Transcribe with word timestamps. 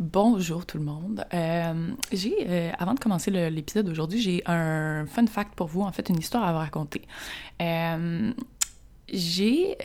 Bonjour 0.00 0.66
tout 0.66 0.78
le 0.78 0.84
monde. 0.84 1.24
Euh, 1.32 1.92
j'ai, 2.10 2.34
euh, 2.48 2.72
avant 2.78 2.94
de 2.94 2.98
commencer 2.98 3.30
l'épisode 3.30 3.86
d'aujourd'hui, 3.86 4.20
j'ai 4.20 4.42
un 4.44 5.06
fun 5.06 5.26
fact 5.28 5.54
pour 5.54 5.68
vous, 5.68 5.82
en 5.82 5.92
fait, 5.92 6.08
une 6.08 6.18
histoire 6.18 6.42
à 6.42 6.52
vous 6.52 6.58
raconter. 6.58 7.02
Euh, 7.62 8.32
j'ai, 9.12 9.76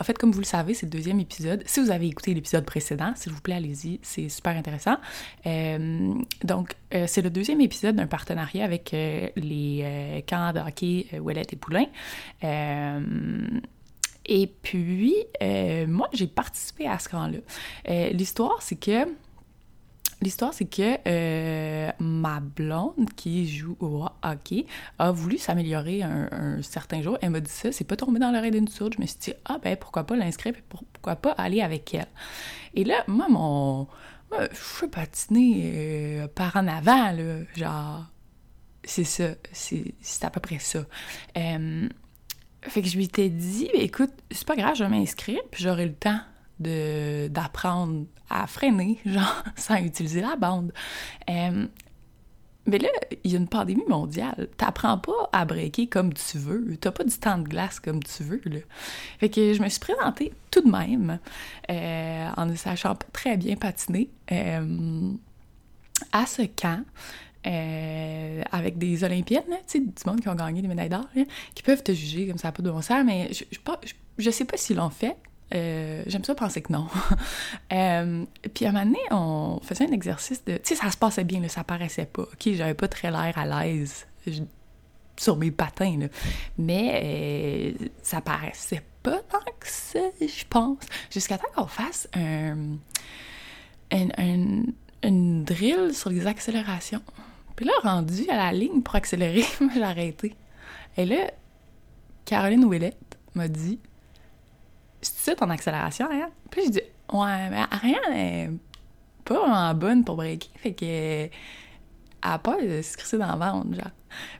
en 0.00 0.04
fait, 0.04 0.16
comme 0.16 0.32
vous 0.32 0.38
le 0.38 0.46
savez, 0.46 0.72
c'est 0.72 0.86
le 0.86 0.90
deuxième 0.90 1.20
épisode. 1.20 1.62
Si 1.66 1.80
vous 1.80 1.90
avez 1.90 2.06
écouté 2.06 2.32
l'épisode 2.32 2.64
précédent, 2.64 3.12
s'il 3.16 3.32
vous 3.32 3.40
plaît, 3.42 3.56
allez-y, 3.56 4.00
c'est 4.02 4.30
super 4.30 4.56
intéressant. 4.56 4.96
donc, 5.44 6.74
c'est 6.90 7.20
le 7.20 7.28
deuxième 7.28 7.60
épisode 7.60 7.96
d'un 7.96 8.06
partenariat 8.06 8.64
avec 8.64 8.92
les 8.92 10.24
camps 10.26 10.52
de 10.54 10.60
hockey 10.60 11.06
Ouellette 11.20 11.52
et 11.52 11.56
Poulain. 11.56 11.86
Et 14.24 14.46
puis, 14.62 15.16
moi, 15.86 16.08
j'ai 16.14 16.28
participé 16.28 16.86
à 16.86 16.98
ce 16.98 17.10
camp-là. 17.10 17.40
L'histoire, 18.12 18.62
c'est 18.62 18.76
que 18.76 19.06
L'histoire, 20.22 20.52
c'est 20.52 20.66
que 20.66 20.98
euh, 21.06 21.90
ma 21.98 22.40
blonde 22.40 23.08
qui 23.16 23.48
joue 23.48 23.76
au 23.80 24.04
hockey 24.22 24.66
a 24.98 25.12
voulu 25.12 25.38
s'améliorer 25.38 26.02
un, 26.02 26.60
certain 26.60 27.00
jour. 27.00 27.16
Elle 27.22 27.30
m'a 27.30 27.40
dit 27.40 27.50
ça, 27.50 27.72
c'est 27.72 27.84
pas 27.84 27.96
tombé 27.96 28.18
dans 28.18 28.30
l'oreille 28.30 28.50
d'une 28.50 28.68
sourde. 28.68 28.94
Je 28.96 29.00
me 29.00 29.06
suis 29.06 29.18
dit, 29.18 29.32
ah 29.46 29.58
ben 29.62 29.76
pourquoi 29.76 30.04
pas 30.04 30.16
l'inscrire, 30.16 30.52
pourquoi 30.68 31.16
pas 31.16 31.30
aller 31.32 31.62
avec 31.62 31.94
elle. 31.94 32.08
Et 32.74 32.84
là, 32.84 33.02
moi, 33.06 33.28
mon. 33.30 33.86
Je 34.32 34.76
suis 34.76 34.88
patiner 34.88 35.72
euh, 35.74 36.28
par 36.28 36.54
en 36.54 36.68
avant, 36.68 37.12
là. 37.12 37.38
Genre, 37.56 38.04
c'est 38.84 39.04
ça. 39.04 39.30
C'est 39.52 40.24
à 40.24 40.30
peu 40.30 40.40
près 40.40 40.58
ça. 40.58 40.84
Euh, 41.38 41.88
fait 42.62 42.82
que 42.82 42.88
je 42.88 42.96
lui 42.96 43.08
t'ai 43.08 43.30
dit, 43.30 43.70
écoute, 43.72 44.12
c'est 44.30 44.46
pas 44.46 44.56
grave, 44.56 44.74
je 44.76 44.84
vais 44.84 44.90
m'inscrire, 44.90 45.40
puis 45.50 45.64
j'aurai 45.64 45.86
le 45.86 45.94
temps 45.94 46.20
d'apprendre 46.60 48.04
à 48.28 48.46
freiner, 48.46 48.98
genre, 49.06 49.42
sans 49.56 49.76
utiliser 49.76 50.20
la 50.20 50.36
bande. 50.36 50.72
Euh, 51.28 51.66
mais 52.66 52.78
là, 52.78 52.88
il 53.24 53.32
y 53.32 53.34
a 53.34 53.38
une 53.38 53.48
pandémie 53.48 53.86
mondiale. 53.88 54.48
T'apprends 54.56 54.98
pas 54.98 55.28
à 55.32 55.44
breaker 55.44 55.88
comme 55.88 56.12
tu 56.12 56.38
veux. 56.38 56.76
T'as 56.76 56.92
pas 56.92 57.04
du 57.04 57.18
temps 57.18 57.38
de 57.38 57.48
glace 57.48 57.80
comme 57.80 58.02
tu 58.02 58.22
veux, 58.22 58.40
là. 58.44 58.60
Fait 59.18 59.30
que 59.30 59.54
je 59.54 59.62
me 59.62 59.68
suis 59.68 59.80
présentée 59.80 60.32
tout 60.50 60.60
de 60.60 60.70
même, 60.70 61.18
euh, 61.70 62.28
en 62.36 62.46
ne 62.46 62.54
sachant 62.54 62.94
pas 62.94 63.06
très 63.12 63.36
bien 63.36 63.56
patiner, 63.56 64.10
euh, 64.30 65.12
à 66.12 66.26
ce 66.26 66.42
camp. 66.42 66.84
avec 67.42 68.76
des 68.76 69.02
Olympiennes, 69.02 69.44
tu 69.66 69.78
sais, 69.78 69.80
du 69.80 69.92
monde 70.06 70.20
qui 70.20 70.28
ont 70.28 70.34
gagné 70.34 70.60
des 70.60 70.68
médailles 70.68 70.90
d'or, 70.90 71.06
qui 71.54 71.62
peuvent 71.62 71.82
te 71.82 71.92
juger 71.92 72.28
comme 72.28 72.36
ça, 72.36 72.52
pas 72.52 72.62
de 72.62 72.70
bon 72.70 72.82
sens, 72.82 73.02
mais 73.04 73.30
je, 73.32 73.44
je 74.18 74.30
sais 74.30 74.44
pas 74.44 74.58
s'ils 74.58 74.76
l'ont 74.76 74.90
fait, 74.90 75.16
euh, 75.54 76.02
j'aime 76.06 76.24
ça 76.24 76.34
penser 76.34 76.62
que 76.62 76.72
non. 76.72 76.86
euh, 77.72 78.24
puis 78.54 78.66
à 78.66 78.68
un 78.68 78.72
moment 78.72 78.86
donné, 78.86 79.00
on 79.10 79.60
faisait 79.62 79.88
un 79.88 79.92
exercice 79.92 80.44
de... 80.44 80.58
Tu 80.58 80.76
ça 80.76 80.90
se 80.90 80.96
passait 80.96 81.24
bien, 81.24 81.40
là, 81.40 81.48
ça 81.48 81.64
paraissait 81.64 82.06
pas. 82.06 82.22
OK, 82.22 82.52
j'avais 82.54 82.74
pas 82.74 82.88
très 82.88 83.10
l'air 83.10 83.36
à 83.36 83.64
l'aise 83.64 84.06
sur 85.16 85.36
mes 85.36 85.50
patins. 85.50 86.08
Mais 86.56 87.76
euh, 87.82 87.88
ça 88.02 88.20
paraissait 88.20 88.82
pas 89.02 89.18
tant 89.30 89.38
que 89.58 89.66
ça, 89.66 90.00
je 90.20 90.44
pense. 90.48 90.78
Jusqu'à 91.10 91.38
temps 91.38 91.48
qu'on 91.54 91.66
fasse 91.66 92.08
un, 92.14 92.76
un, 93.92 94.62
drill 95.02 95.94
sur 95.94 96.10
les 96.10 96.26
accélérations. 96.26 97.02
Puis 97.56 97.66
là, 97.66 97.72
rendu 97.82 98.28
à 98.30 98.36
la 98.36 98.52
ligne 98.52 98.82
pour 98.82 98.94
accélérer, 98.94 99.44
j'ai 99.74 99.82
arrêté. 99.82 100.34
Et 100.96 101.04
là, 101.04 101.30
Caroline 102.24 102.64
Ouellette 102.64 103.18
m'a 103.34 103.48
dit 103.48 103.78
c'est 105.02 105.36
ton 105.36 105.50
accélération, 105.50 106.06
Ariane? 106.06 106.30
Puis 106.50 106.62
j'ai 106.64 106.70
dit, 106.70 106.82
ouais, 107.12 107.50
mais 107.50 107.62
Ariane 107.70 108.12
est 108.12 108.50
pas 109.24 109.34
vraiment 109.34 109.74
bonne 109.74 110.04
pour 110.04 110.16
breaker, 110.16 110.48
fait 110.56 110.74
que. 110.74 111.28
Elle 112.22 112.30
a 112.32 112.38
pas 112.38 112.60
de 112.60 112.82
se 112.82 112.98
crisser 112.98 113.16
dans 113.16 113.28
la 113.28 113.36
vente, 113.36 113.74
genre. 113.74 113.90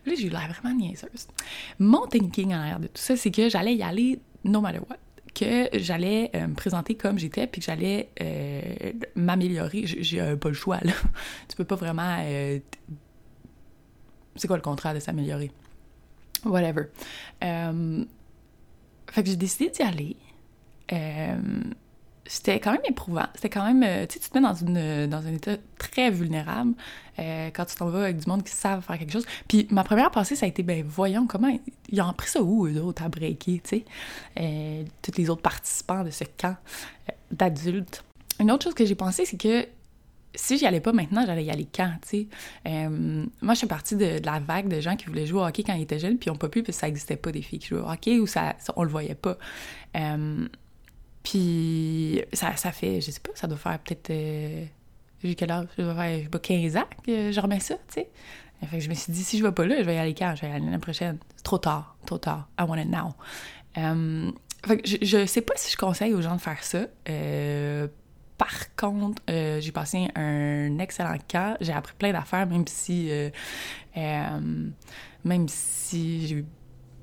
Puis 0.03 0.13
là, 0.13 0.19
j'ai 0.21 0.27
eu 0.27 0.31
l'air 0.31 0.53
vraiment 0.53 0.77
niaiseuse. 0.77 1.29
Mon 1.79 2.07
thinking 2.07 2.53
en 2.53 2.59
arrière 2.59 2.81
de 2.81 2.89
tout 2.89 3.01
ça, 3.01 3.17
c'est 3.17 3.31
que 3.31 3.49
j'allais 3.49 3.75
y 3.75 3.83
aller 3.83 4.21
no 4.45 4.61
matter 4.61 4.81
what. 4.81 4.99
Que 5.35 5.69
j'allais 5.79 6.31
euh, 6.35 6.49
me 6.49 6.55
présenter 6.55 6.97
comme 6.97 7.19
j'étais, 7.19 7.47
puis 7.47 7.61
que 7.61 7.67
j'allais 7.67 8.11
euh, 8.21 8.93
m'améliorer. 9.15 9.85
J'ai 9.87 10.37
pas 10.37 10.49
le 10.49 10.55
choix, 10.55 10.79
là. 10.83 10.93
tu 11.49 11.57
peux 11.57 11.65
pas 11.65 11.77
vraiment. 11.77 12.19
Euh, 12.21 12.59
c'est 14.37 14.47
quoi 14.47 14.57
le 14.57 14.63
contraire 14.63 14.93
de 14.93 15.01
s'améliorer? 15.01 15.51
Whatever. 16.45 16.87
fait 17.41 19.23
que 19.23 19.27
j'ai 19.27 19.37
décidé 19.37 19.71
d'y 19.71 19.83
aller. 19.83 20.17
Euh, 20.93 21.37
c'était 22.27 22.61
quand 22.61 22.73
même 22.73 22.83
éprouvant. 22.89 23.27
C'était 23.35 23.49
quand 23.49 23.65
même, 23.65 23.83
euh, 23.83 24.07
tu 24.07 24.15
sais, 24.15 24.21
tu 24.21 24.31
te 24.31 24.39
mets 24.39 24.47
dans, 24.47 24.55
une, 24.55 25.09
dans 25.09 25.27
un 25.27 25.33
état 25.33 25.57
très 25.79 26.11
vulnérable 26.11 26.75
euh, 27.19 27.51
quand 27.53 27.65
tu 27.65 27.75
t'en 27.75 27.89
vas 27.89 28.05
avec 28.05 28.19
du 28.19 28.29
monde 28.29 28.45
qui 28.45 28.53
savent 28.53 28.83
faire 28.83 28.99
quelque 28.99 29.13
chose. 29.13 29.27
Puis 29.49 29.67
ma 29.71 29.83
première 29.83 30.11
pensée, 30.13 30.37
ça 30.37 30.47
a 30.47 30.49
été, 30.49 30.63
ben 30.63 30.85
voyons, 30.87 31.27
comment, 31.27 31.53
ils 31.89 32.01
ont 32.01 32.13
pris 32.13 32.29
ça 32.29 32.41
où, 32.41 32.67
eux 32.69 32.81
autres, 32.81 33.03
à 33.03 33.09
breaker, 33.09 33.61
tu 33.65 33.85
sais, 34.37 34.85
tous 35.03 35.17
les 35.17 35.29
autres 35.29 35.43
participants 35.43 36.05
de 36.05 36.11
ce 36.11 36.25
camp 36.39 36.57
d'adultes. 37.33 38.05
Une 38.39 38.53
autre 38.53 38.65
chose 38.65 38.75
que 38.75 38.85
j'ai 38.85 38.95
pensé, 38.95 39.25
c'est 39.25 39.37
que 39.37 39.67
si 40.35 40.57
j'y 40.57 40.67
allais 40.67 40.81
pas 40.81 40.93
maintenant, 40.93 41.25
j'allais 41.27 41.45
y 41.45 41.51
aller 41.51 41.67
quand, 41.75 41.93
tu 42.09 42.29
sais? 42.65 42.89
moi, 43.43 43.55
je 43.55 43.59
suis 43.59 43.67
partie 43.67 43.97
de, 43.97 44.21
la 44.25 44.39
vague 44.39 44.69
de 44.69 44.81
gens 44.81 44.95
qui 44.95 45.07
voulaient 45.07 45.27
jouer 45.27 45.41
au 45.41 45.45
hockey 45.45 45.65
quand 45.65 45.75
ils 45.75 45.83
étaient 45.83 45.99
jeunes, 45.99 46.19
puis 46.19 46.29
ils 46.29 46.33
n'ont 46.33 46.39
pas 46.39 46.49
pu, 46.49 46.63
parce 46.63 46.77
que 46.77 46.81
ça 46.81 46.87
n'existait 46.87 47.17
pas 47.17 47.33
des 47.33 47.43
filles 47.43 47.59
qui 47.59 47.69
jouaient 47.69 47.81
au 47.81 47.91
hockey, 47.91 48.21
ou 48.21 48.27
ça, 48.29 48.55
on 48.77 48.85
le 48.85 48.91
voyait 48.91 49.17
pas. 49.17 49.37
Puis 51.23 52.23
ça, 52.33 52.57
ça 52.57 52.73
fait, 52.73 53.01
je 53.01 53.11
sais 53.11 53.21
pas, 53.21 53.33
ça 53.35 53.47
doit 53.47 53.59
faire 53.59 53.79
peut-être. 53.79 54.11
Euh, 54.11 54.65
j'ai 55.23 55.35
quel 55.35 55.51
âge? 55.51 55.67
Faire, 55.77 55.95
je 55.95 56.23
sais 56.23 56.29
pas, 56.29 56.39
15 56.39 56.77
ans 56.77 56.89
que 57.07 57.31
je 57.33 57.41
remets 57.41 57.61
ça, 57.61 57.75
tu 57.75 57.95
sais. 57.95 58.09
Fait 58.67 58.79
que 58.79 58.83
je 58.83 58.91
me 58.91 58.95
suis 58.95 59.13
dit, 59.13 59.25
si 59.25 59.39
je 59.39 59.45
vais 59.45 59.53
pas 59.53 59.65
là, 59.65 59.77
je 59.79 59.85
vais 59.85 59.95
y 59.95 59.99
aller 59.99 60.15
quand? 60.15 60.35
Je 60.37 60.43
vais 60.43 60.49
y 60.49 60.51
aller 60.53 60.65
l'année 60.65 60.79
prochaine. 60.79 61.19
C'est 61.37 61.43
trop 61.43 61.59
tard, 61.59 61.97
trop 62.07 62.19
tard. 62.19 62.49
I 62.59 62.65
want 62.65 62.79
it 62.79 62.89
now. 62.89 63.15
Um, 63.77 64.35
fait 64.67 64.79
que 64.79 64.89
je, 64.89 64.97
je 65.01 65.27
sais 65.27 65.41
pas 65.41 65.55
si 65.57 65.73
je 65.73 65.77
conseille 65.77 66.13
aux 66.13 66.21
gens 66.21 66.37
de 66.37 66.41
faire 66.41 66.63
ça. 66.63 66.87
Euh, 67.09 67.89
par 68.37 68.75
contre, 68.77 69.23
euh, 69.31 69.61
j'ai 69.61 69.73
passé 69.73 70.09
un 70.15 70.79
excellent 70.79 71.17
camp. 71.31 71.57
J'ai 71.61 71.73
appris 71.73 71.95
plein 71.99 72.13
d'affaires, 72.13 72.47
même 72.47 72.67
si, 72.67 73.09
euh, 73.11 73.31
même 75.25 75.49
si 75.49 76.27
j'ai 76.27 76.37
eu 76.37 76.45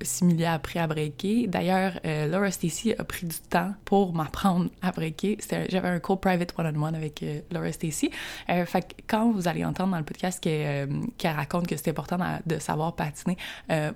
Similia 0.01 0.51
a 0.51 0.55
appris 0.55 0.79
à 0.79 0.87
breaker. 0.87 1.47
D'ailleurs, 1.47 1.99
euh, 2.05 2.27
Laura 2.27 2.51
Stacy 2.51 2.93
a 2.97 3.03
pris 3.03 3.25
du 3.25 3.35
temps 3.49 3.73
pour 3.85 4.13
m'apprendre 4.13 4.69
à 4.81 4.91
breaker. 4.91 5.37
J'avais 5.69 5.87
un 5.87 5.99
cours 5.99 6.19
private 6.19 6.53
one-on-one 6.57 6.95
avec 6.95 7.23
euh, 7.23 7.41
Laura 7.51 7.71
Stacy. 7.71 8.11
Euh, 8.49 8.65
fait 8.65 8.81
que 8.81 8.93
quand 9.07 9.31
vous 9.31 9.47
allez 9.47 9.65
entendre 9.65 9.91
dans 9.91 9.97
le 9.97 10.03
podcast 10.03 10.41
qu'elle 10.41 11.35
raconte 11.35 11.67
que 11.67 11.75
c'est 11.77 11.89
important 11.89 12.17
de 12.45 12.59
savoir 12.59 12.95
patiner, 12.95 13.37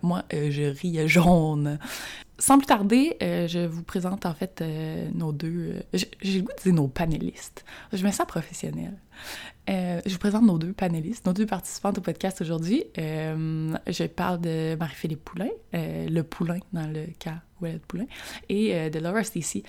moi, 0.02 0.24
je 0.32 0.70
ris 0.70 1.08
jaune. 1.08 1.80
Sans 2.42 2.58
plus 2.58 2.66
tarder, 2.66 3.16
je 3.22 3.68
vous 3.68 3.84
présente 3.84 4.26
en 4.26 4.34
fait 4.34 4.64
nos 5.14 5.32
deux... 5.32 5.84
J'ai 5.94 6.40
le 6.40 6.42
goût 6.42 6.52
de 6.58 6.64
dire 6.64 6.74
nos 6.74 6.88
panélistes. 6.88 7.64
Je 7.94 8.04
me 8.04 8.12
sens 8.12 8.26
professionnelle. 8.26 8.98
Euh, 9.70 10.02
je 10.06 10.12
vous 10.12 10.18
présente 10.18 10.44
nos 10.44 10.58
deux 10.58 10.74
panélistes, 10.74 11.26
nos 11.28 11.34
deux 11.34 11.46
participantes 11.46 12.00
au 12.00 12.02
podcast 12.02 12.42
aujourd'hui. 12.42 12.84
Euh, 12.98 13.76
je 13.88 14.04
parle 14.06 14.42
de 14.42 14.76
Marie-Philippe 14.76 15.24
Poulain, 15.24 15.50
euh, 15.76 16.08
le 16.10 16.24
Poulain 16.24 16.58
dans 16.74 16.88
le 16.88 17.06
cas 17.20 17.42
de 17.62 17.78
Poulain, 17.78 18.06
et 18.50 18.90
de 18.90 18.98
Laura 18.98 19.24
Stacy, 19.24 19.62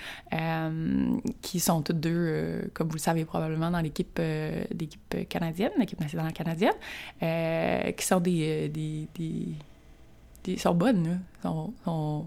qui 1.42 1.60
sont 1.60 1.82
toutes 1.82 2.00
deux, 2.00 2.70
comme 2.72 2.88
vous 2.88 2.94
le 2.94 3.00
savez 3.00 3.26
probablement, 3.26 3.70
dans 3.70 3.80
l'équipe 3.80 4.18
d'équipe 4.72 5.28
canadienne, 5.28 5.72
l'équipe 5.78 6.00
nationale 6.00 6.32
canadienne, 6.32 6.72
qui 7.20 8.06
sont 8.06 8.20
des, 8.20 8.70
des, 8.70 9.08
des, 10.42 10.56
sont 10.56 10.74
bonnes, 10.74 11.06
là. 11.06 11.16
Sont, 11.42 11.74
sont 11.84 12.26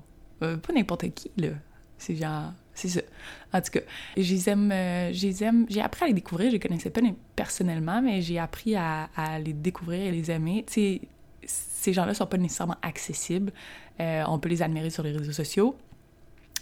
pas 0.55 0.73
n'importe 0.73 1.13
qui, 1.13 1.31
là. 1.37 1.49
C'est 1.97 2.15
genre 2.15 2.51
c'est 2.75 2.89
ça. 2.89 3.01
En 3.53 3.61
tout 3.61 3.71
cas, 3.71 3.79
je 4.17 4.49
aime, 4.49 4.69
euh, 4.71 5.13
aime, 5.41 5.65
j'ai 5.69 5.81
appris 5.81 6.03
à 6.03 6.07
les 6.07 6.13
découvrir. 6.13 6.49
Je 6.49 6.55
les 6.55 6.59
connaissais 6.59 6.89
pas 6.89 7.01
personnellement, 7.35 8.01
mais 8.01 8.21
j'ai 8.21 8.37
appris 8.37 8.75
à, 8.75 9.07
les 9.43 9.53
découvrir 9.53 10.01
et 10.01 10.11
les 10.11 10.29
aimer. 10.29 10.65
Ces 10.67 11.93
gens-là 11.93 12.13
sont 12.13 12.27
pas 12.27 12.37
nécessairement 12.37 12.75
accessibles. 12.81 13.53
Euh, 14.01 14.23
on 14.27 14.39
peut 14.39 14.49
les 14.49 14.61
admirer 14.61 14.89
sur 14.89 15.03
les 15.03 15.13
réseaux 15.13 15.31
sociaux. 15.31 15.77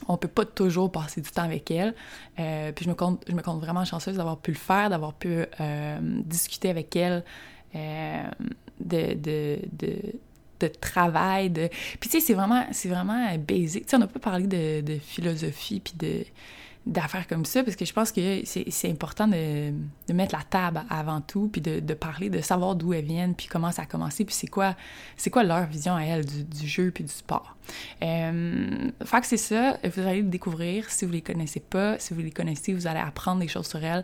On 0.08 0.18
peut 0.18 0.28
pas 0.28 0.46
toujours 0.46 0.92
passer 0.92 1.22
du 1.22 1.32
temps 1.32 1.44
avec 1.44 1.72
elles. 1.72 1.96
Euh, 2.40 2.72
puis 2.72 2.86
je 2.86 2.90
me 2.90 2.96
compte, 2.96 3.24
je 3.28 3.34
me 3.34 3.42
compte 3.42 3.60
vraiment 3.60 3.84
chanceuse 3.84 4.18
d'avoir 4.18 4.38
pu 4.38 4.52
le 4.52 4.58
faire, 4.58 4.92
d'avoir 4.92 5.14
pu 5.14 5.46
discuter 6.26 6.70
avec 6.70 6.96
elles 6.96 7.24
de, 7.74 9.16
de 9.16 9.98
de 10.70 10.74
travail, 10.74 11.50
de... 11.50 11.70
Puis 12.00 12.10
tu 12.10 12.20
sais, 12.20 12.20
c'est 12.20 12.34
vraiment, 12.34 12.66
c'est 12.72 12.90
vraiment 12.90 13.36
basique. 13.38 13.86
Tu 13.86 13.90
sais, 13.90 13.96
on 13.96 14.00
n'a 14.00 14.08
pas 14.08 14.20
parlé 14.20 14.48
de, 14.48 14.98
philosophie 15.00 15.80
puis 15.80 15.94
de 15.98 16.26
d'affaires 16.86 17.28
comme 17.28 17.46
ça, 17.46 17.64
parce 17.64 17.78
que 17.78 17.86
je 17.86 17.94
pense 17.94 18.12
que 18.12 18.42
c'est 18.46 18.90
important 18.90 19.26
de, 19.28 19.72
de, 19.72 20.14
mettre 20.14 20.36
la 20.36 20.44
table 20.44 20.84
avant 20.90 21.22
tout, 21.22 21.48
puis 21.48 21.62
de, 21.62 21.94
parler, 21.94 22.30
de 22.30 22.42
savoir 22.42 22.76
d'où 22.76 22.94
elles 22.94 23.06
viennent, 23.06 23.36
puis 23.36 23.48
comment 23.48 23.72
ça 23.72 23.84
a 23.84 23.86
commencé, 23.86 24.26
puis 24.26 24.36
c'est 24.36 24.48
quoi, 24.48 24.76
c'est 25.16 25.30
quoi 25.30 25.44
leur 25.44 25.66
vision 25.66 25.96
à 25.96 26.04
elles 26.04 26.26
du, 26.26 26.44
du 26.44 26.68
jeu 26.68 26.92
puis 26.92 27.06
du 27.06 27.12
sport. 27.12 27.56
Euh, 28.02 28.92
fait 29.06 29.22
que 29.22 29.28
c'est 29.28 29.38
ça, 29.38 29.78
vous 29.84 30.02
allez 30.02 30.22
le 30.22 30.28
découvrir 30.28 30.90
si 30.90 31.06
vous 31.06 31.14
les 31.14 31.22
connaissez 31.22 31.62
pas, 31.62 31.98
si 32.00 32.14
vous 32.14 32.20
les 32.20 32.32
connaissez, 32.32 32.74
vous 32.74 32.86
allez 32.86 33.00
apprendre 33.00 33.40
des 33.40 33.48
choses 33.48 33.68
sur 33.68 33.82
elles, 33.82 34.04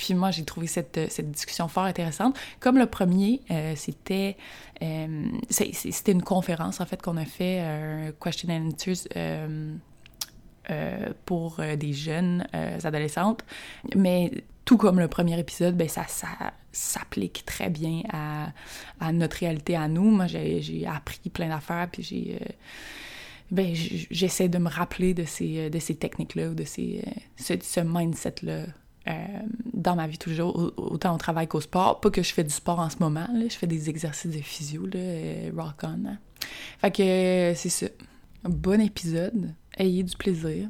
puis 0.00 0.14
moi, 0.14 0.30
j'ai 0.30 0.44
trouvé 0.44 0.66
cette, 0.66 0.98
cette, 1.10 1.30
discussion 1.30 1.68
fort 1.68 1.84
intéressante. 1.84 2.38
Comme 2.58 2.78
le 2.78 2.86
premier, 2.86 3.42
c'était 3.76 4.38
c'était 5.50 6.12
une 6.12 6.22
conférence, 6.22 6.80
en 6.80 6.86
fait, 6.86 7.02
qu'on 7.02 7.18
a 7.18 7.26
fait, 7.26 7.62
Question 8.18 8.48
and 8.48 8.70
Answers 8.70 9.08
pour 11.26 11.60
des 11.78 11.92
jeunes 11.92 12.46
adolescentes. 12.82 13.44
Mais 13.94 14.30
tout 14.70 14.76
comme 14.76 15.00
le 15.00 15.08
premier 15.08 15.38
épisode, 15.38 15.76
ben 15.76 15.88
ça, 15.88 16.06
ça 16.06 16.28
s'applique 16.70 17.44
très 17.44 17.70
bien 17.70 18.02
à, 18.12 19.12
notre 19.12 19.38
réalité 19.38 19.74
à 19.74 19.88
nous. 19.88 20.10
Moi, 20.10 20.28
j'ai 20.28 20.86
appris 20.86 21.28
plein 21.28 21.48
d'affaires, 21.48 21.88
puis 21.90 22.04
j'ai... 22.04 22.38
Euh, 22.40 22.52
ben, 23.50 23.74
j'essaie 23.74 24.48
de 24.48 24.58
me 24.58 24.68
rappeler 24.68 25.12
de 25.12 25.24
ces, 25.24 25.70
de 25.70 25.78
ces 25.80 25.96
techniques-là, 25.96 26.50
ou 26.50 26.54
de 26.54 26.62
ces, 26.62 27.02
euh, 27.04 27.10
ce, 27.34 27.54
ce 27.60 27.80
mindset-là 27.80 28.66
euh, 29.08 29.12
dans 29.72 29.96
ma 29.96 30.06
vie 30.06 30.18
toujours, 30.18 30.72
autant 30.76 31.14
au 31.14 31.18
travail 31.18 31.48
qu'au 31.48 31.60
sport. 31.60 32.00
Pas 32.00 32.10
que 32.10 32.22
je 32.22 32.32
fais 32.32 32.44
du 32.44 32.50
sport 32.50 32.78
en 32.78 32.90
ce 32.90 32.98
moment, 33.00 33.26
je 33.34 33.54
fais 33.54 33.66
des 33.66 33.88
exercices 33.88 34.30
de 34.30 34.40
physio, 34.40 34.86
là, 34.86 35.50
rock 35.56 35.82
on. 35.82 36.06
Hein. 36.06 36.18
Fait 36.80 36.90
que 36.90 37.52
c'est 37.56 37.68
ça. 37.68 37.86
bon 38.44 38.80
épisode. 38.80 39.54
Ayez 39.76 40.02
du 40.02 40.16
plaisir. 40.16 40.68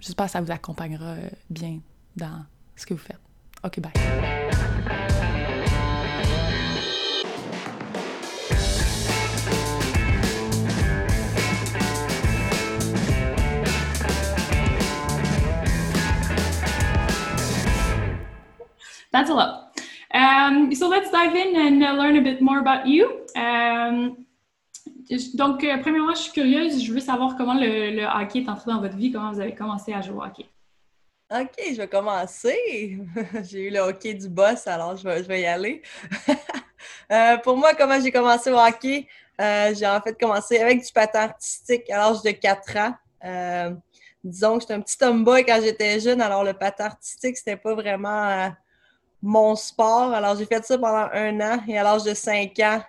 J'espère 0.00 0.26
que 0.26 0.32
ça 0.32 0.40
vous 0.40 0.50
accompagnera 0.50 1.16
bien 1.50 1.80
dans 2.16 2.44
ce 2.76 2.86
que 2.86 2.94
vous 2.94 3.00
faites. 3.00 3.20
OK, 3.64 3.80
bye. 3.80 5.17
That's 19.18 19.30
a 19.30 19.34
lot. 19.34 19.76
Um, 20.14 20.72
so 20.72 20.88
let's 20.88 21.10
dive 21.10 21.34
in 21.34 21.56
and 21.56 21.82
uh, 21.82 22.00
learn 22.00 22.16
a 22.16 22.22
bit 22.22 22.40
more 22.40 22.60
about 22.60 22.86
you. 22.86 23.26
Um, 23.34 24.24
donc, 25.34 25.64
euh, 25.64 25.78
premièrement, 25.78 26.14
je 26.14 26.20
suis 26.20 26.32
curieuse. 26.32 26.84
Je 26.84 26.92
veux 26.92 27.00
savoir 27.00 27.36
comment 27.36 27.54
le, 27.54 28.04
hockey 28.04 28.42
est 28.42 28.48
entré 28.48 28.70
dans 28.70 28.80
votre 28.80 28.96
vie, 28.96 29.10
comment 29.10 29.32
vous 29.32 29.40
avez 29.40 29.56
commencé 29.56 29.92
à 29.92 30.02
jouer 30.02 30.14
au 30.14 30.22
hockey. 30.22 30.46
OK, 31.34 31.50
je 31.72 31.78
vais 31.78 31.88
commencer. 31.88 33.00
j'ai 33.50 33.66
eu 33.66 33.70
le 33.70 33.80
hockey 33.80 34.14
du 34.14 34.28
boss, 34.28 34.68
alors 34.68 34.96
je 34.96 35.02
vais, 35.02 35.20
je 35.20 35.26
vais 35.26 35.40
y 35.40 35.46
aller. 35.46 35.82
euh, 37.10 37.38
pour 37.38 37.56
moi, 37.56 37.74
comment 37.74 38.00
j'ai 38.00 38.12
commencé 38.12 38.52
au 38.52 38.56
hockey? 38.56 39.08
Euh, 39.40 39.74
j'ai 39.74 39.86
en 39.88 40.00
fait 40.00 40.16
commencé 40.16 40.58
avec 40.58 40.84
du 40.86 40.92
patin 40.92 41.22
artistique 41.22 41.90
à 41.90 41.96
l'âge 41.96 42.22
de 42.22 42.30
4 42.30 42.76
ans. 42.76 43.78
Disons 44.22 44.54
que 44.54 44.60
j'étais 44.60 44.74
un 44.74 44.80
petit 44.80 44.96
tomboy 44.96 45.44
quand 45.44 45.60
j'étais 45.60 45.98
jeune, 45.98 46.20
alors 46.20 46.44
le 46.44 46.52
patin 46.52 46.84
artistique, 46.84 47.36
c'était 47.36 47.56
pas 47.56 47.74
vraiment 47.74 48.52
mon 49.22 49.56
sport. 49.56 50.12
Alors 50.12 50.36
j'ai 50.36 50.46
fait 50.46 50.64
ça 50.64 50.78
pendant 50.78 51.08
un 51.12 51.40
an 51.40 51.60
et 51.66 51.78
à 51.78 51.82
l'âge 51.82 52.04
de 52.04 52.14
5 52.14 52.58
ans, 52.60 52.82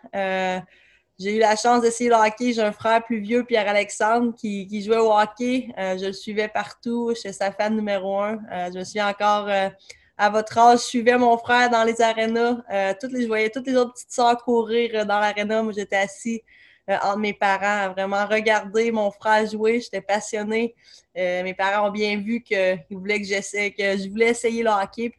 j'ai 1.19 1.35
eu 1.35 1.39
la 1.39 1.57
chance 1.57 1.81
d'essayer 1.81 2.09
le 2.09 2.15
hockey. 2.15 2.53
J'ai 2.53 2.61
un 2.61 2.71
frère 2.71 3.03
plus 3.03 3.19
vieux, 3.19 3.43
Pierre-Alexandre, 3.43 4.33
qui, 4.33 4.81
jouait 4.81 4.97
au 4.97 5.11
hockey. 5.11 5.67
Euh, 5.77 5.97
je 5.97 6.05
le 6.05 6.13
suivais 6.13 6.47
partout. 6.47 7.11
J'étais 7.13 7.33
sa 7.33 7.51
fan 7.51 7.75
numéro 7.75 8.19
un. 8.19 8.39
Euh, 8.51 8.69
je 8.73 8.79
me 8.79 8.83
souviens 8.85 9.09
encore, 9.09 9.49
euh, 9.49 9.67
à 10.17 10.29
votre 10.29 10.57
âge, 10.57 10.79
je 10.79 10.83
suivais 10.85 11.17
mon 11.17 11.37
frère 11.37 11.69
dans 11.69 11.83
les 11.83 12.01
arénas. 12.01 12.61
toutes 13.01 13.11
les, 13.11 13.23
je 13.23 13.27
voyais 13.27 13.49
toutes 13.49 13.67
les 13.67 13.75
autres 13.75 13.93
petites 13.93 14.11
sœurs 14.11 14.37
courir 14.37 15.05
dans 15.05 15.19
l'aréna. 15.19 15.61
Moi, 15.61 15.73
j'étais 15.73 15.97
assis 15.97 16.41
entre 16.87 17.17
mes 17.17 17.33
parents 17.33 17.91
vraiment 17.91 18.25
regarder 18.25 18.91
mon 18.91 19.11
frère 19.11 19.45
jouer. 19.45 19.81
J'étais 19.81 20.01
passionnée. 20.01 20.73
mes 21.15 21.53
parents 21.53 21.87
ont 21.89 21.91
bien 21.91 22.17
vu 22.17 22.41
qu'ils 22.41 22.79
voulaient 22.89 23.19
que 23.19 23.27
j'essaie, 23.27 23.71
que 23.71 23.97
je 23.97 24.09
voulais 24.09 24.29
essayer 24.29 24.63
le 24.63 24.69
hockey. 24.69 25.11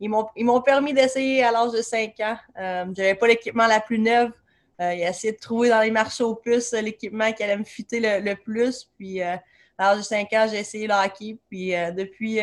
Ils 0.00 0.08
m'ont 0.44 0.60
permis 0.60 0.92
d'essayer 0.92 1.42
à 1.42 1.52
l'âge 1.52 1.72
de 1.72 1.82
5 1.82 2.20
ans. 2.20 2.36
je 2.56 3.00
n'avais 3.00 3.14
pas 3.14 3.26
l'équipement 3.26 3.66
la 3.66 3.80
plus 3.80 3.98
neuve. 3.98 4.32
Euh, 4.80 4.94
il 4.94 5.02
a 5.04 5.10
essayé 5.10 5.32
de 5.32 5.38
trouver 5.38 5.70
dans 5.70 5.80
les 5.80 5.90
marchés 5.90 6.22
aux 6.22 6.34
puces 6.34 6.74
euh, 6.74 6.82
l'équipement 6.82 7.32
qui 7.32 7.42
allait 7.42 7.56
me 7.56 7.64
fitter 7.64 8.20
le, 8.20 8.34
plus. 8.34 8.84
Puis, 8.96 9.22
euh, 9.22 9.36
à 9.78 9.90
l'âge 9.90 9.98
de 9.98 10.02
5 10.02 10.32
ans, 10.34 10.46
j'ai 10.50 10.58
essayé 10.58 10.86
le 10.86 10.94
hockey. 10.94 11.38
Puis, 11.48 11.72
depuis, 11.94 12.40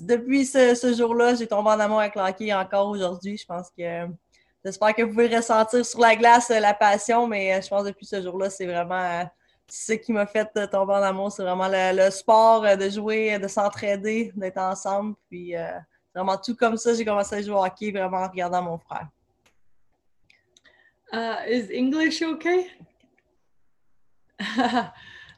depuis 0.00 0.46
ce, 0.46 0.94
jour-là, 0.96 1.34
j'ai 1.34 1.46
tombé 1.46 1.70
en 1.70 1.80
amour 1.80 2.00
avec 2.00 2.14
le 2.14 2.22
hockey 2.22 2.52
encore 2.52 2.88
aujourd'hui. 2.88 3.36
Je 3.36 3.46
pense 3.46 3.70
que 3.70 4.06
j'espère 4.64 4.94
que 4.94 5.02
vous 5.02 5.10
pouvez 5.10 5.34
ressentir 5.34 5.84
sur 5.84 6.00
la 6.00 6.16
glace 6.16 6.48
la 6.50 6.74
passion, 6.74 7.26
mais 7.26 7.60
je 7.60 7.68
pense 7.68 7.82
que 7.82 7.88
depuis 7.88 8.06
ce 8.06 8.22
jour-là, 8.22 8.50
c'est 8.50 8.66
vraiment 8.66 9.28
ce 9.70 9.92
qui 9.92 10.12
m'a 10.12 10.26
fait 10.26 10.50
tomber 10.70 10.94
en 10.94 11.02
amour. 11.02 11.32
C'est 11.32 11.42
vraiment 11.42 11.68
le, 11.70 12.10
sport, 12.10 12.62
de 12.62 12.88
jouer, 12.88 13.38
de 13.38 13.48
s'entraider, 13.48 14.32
d'être 14.34 14.58
ensemble. 14.58 15.14
Puis, 15.28 15.54
vraiment 16.14 16.36
tout 16.36 16.54
comme 16.54 16.76
ça, 16.76 16.94
j'ai 16.94 17.04
commencé 17.04 17.36
à 17.36 17.42
jouer 17.42 17.54
au 17.54 17.64
hockey 17.64 17.90
vraiment 17.90 18.18
en 18.18 18.28
regardant 18.28 18.62
mon 18.62 18.78
frère. 18.78 19.08
Uh, 21.12 21.36
is 21.48 21.70
English 21.70 22.20
okay? 22.22 22.66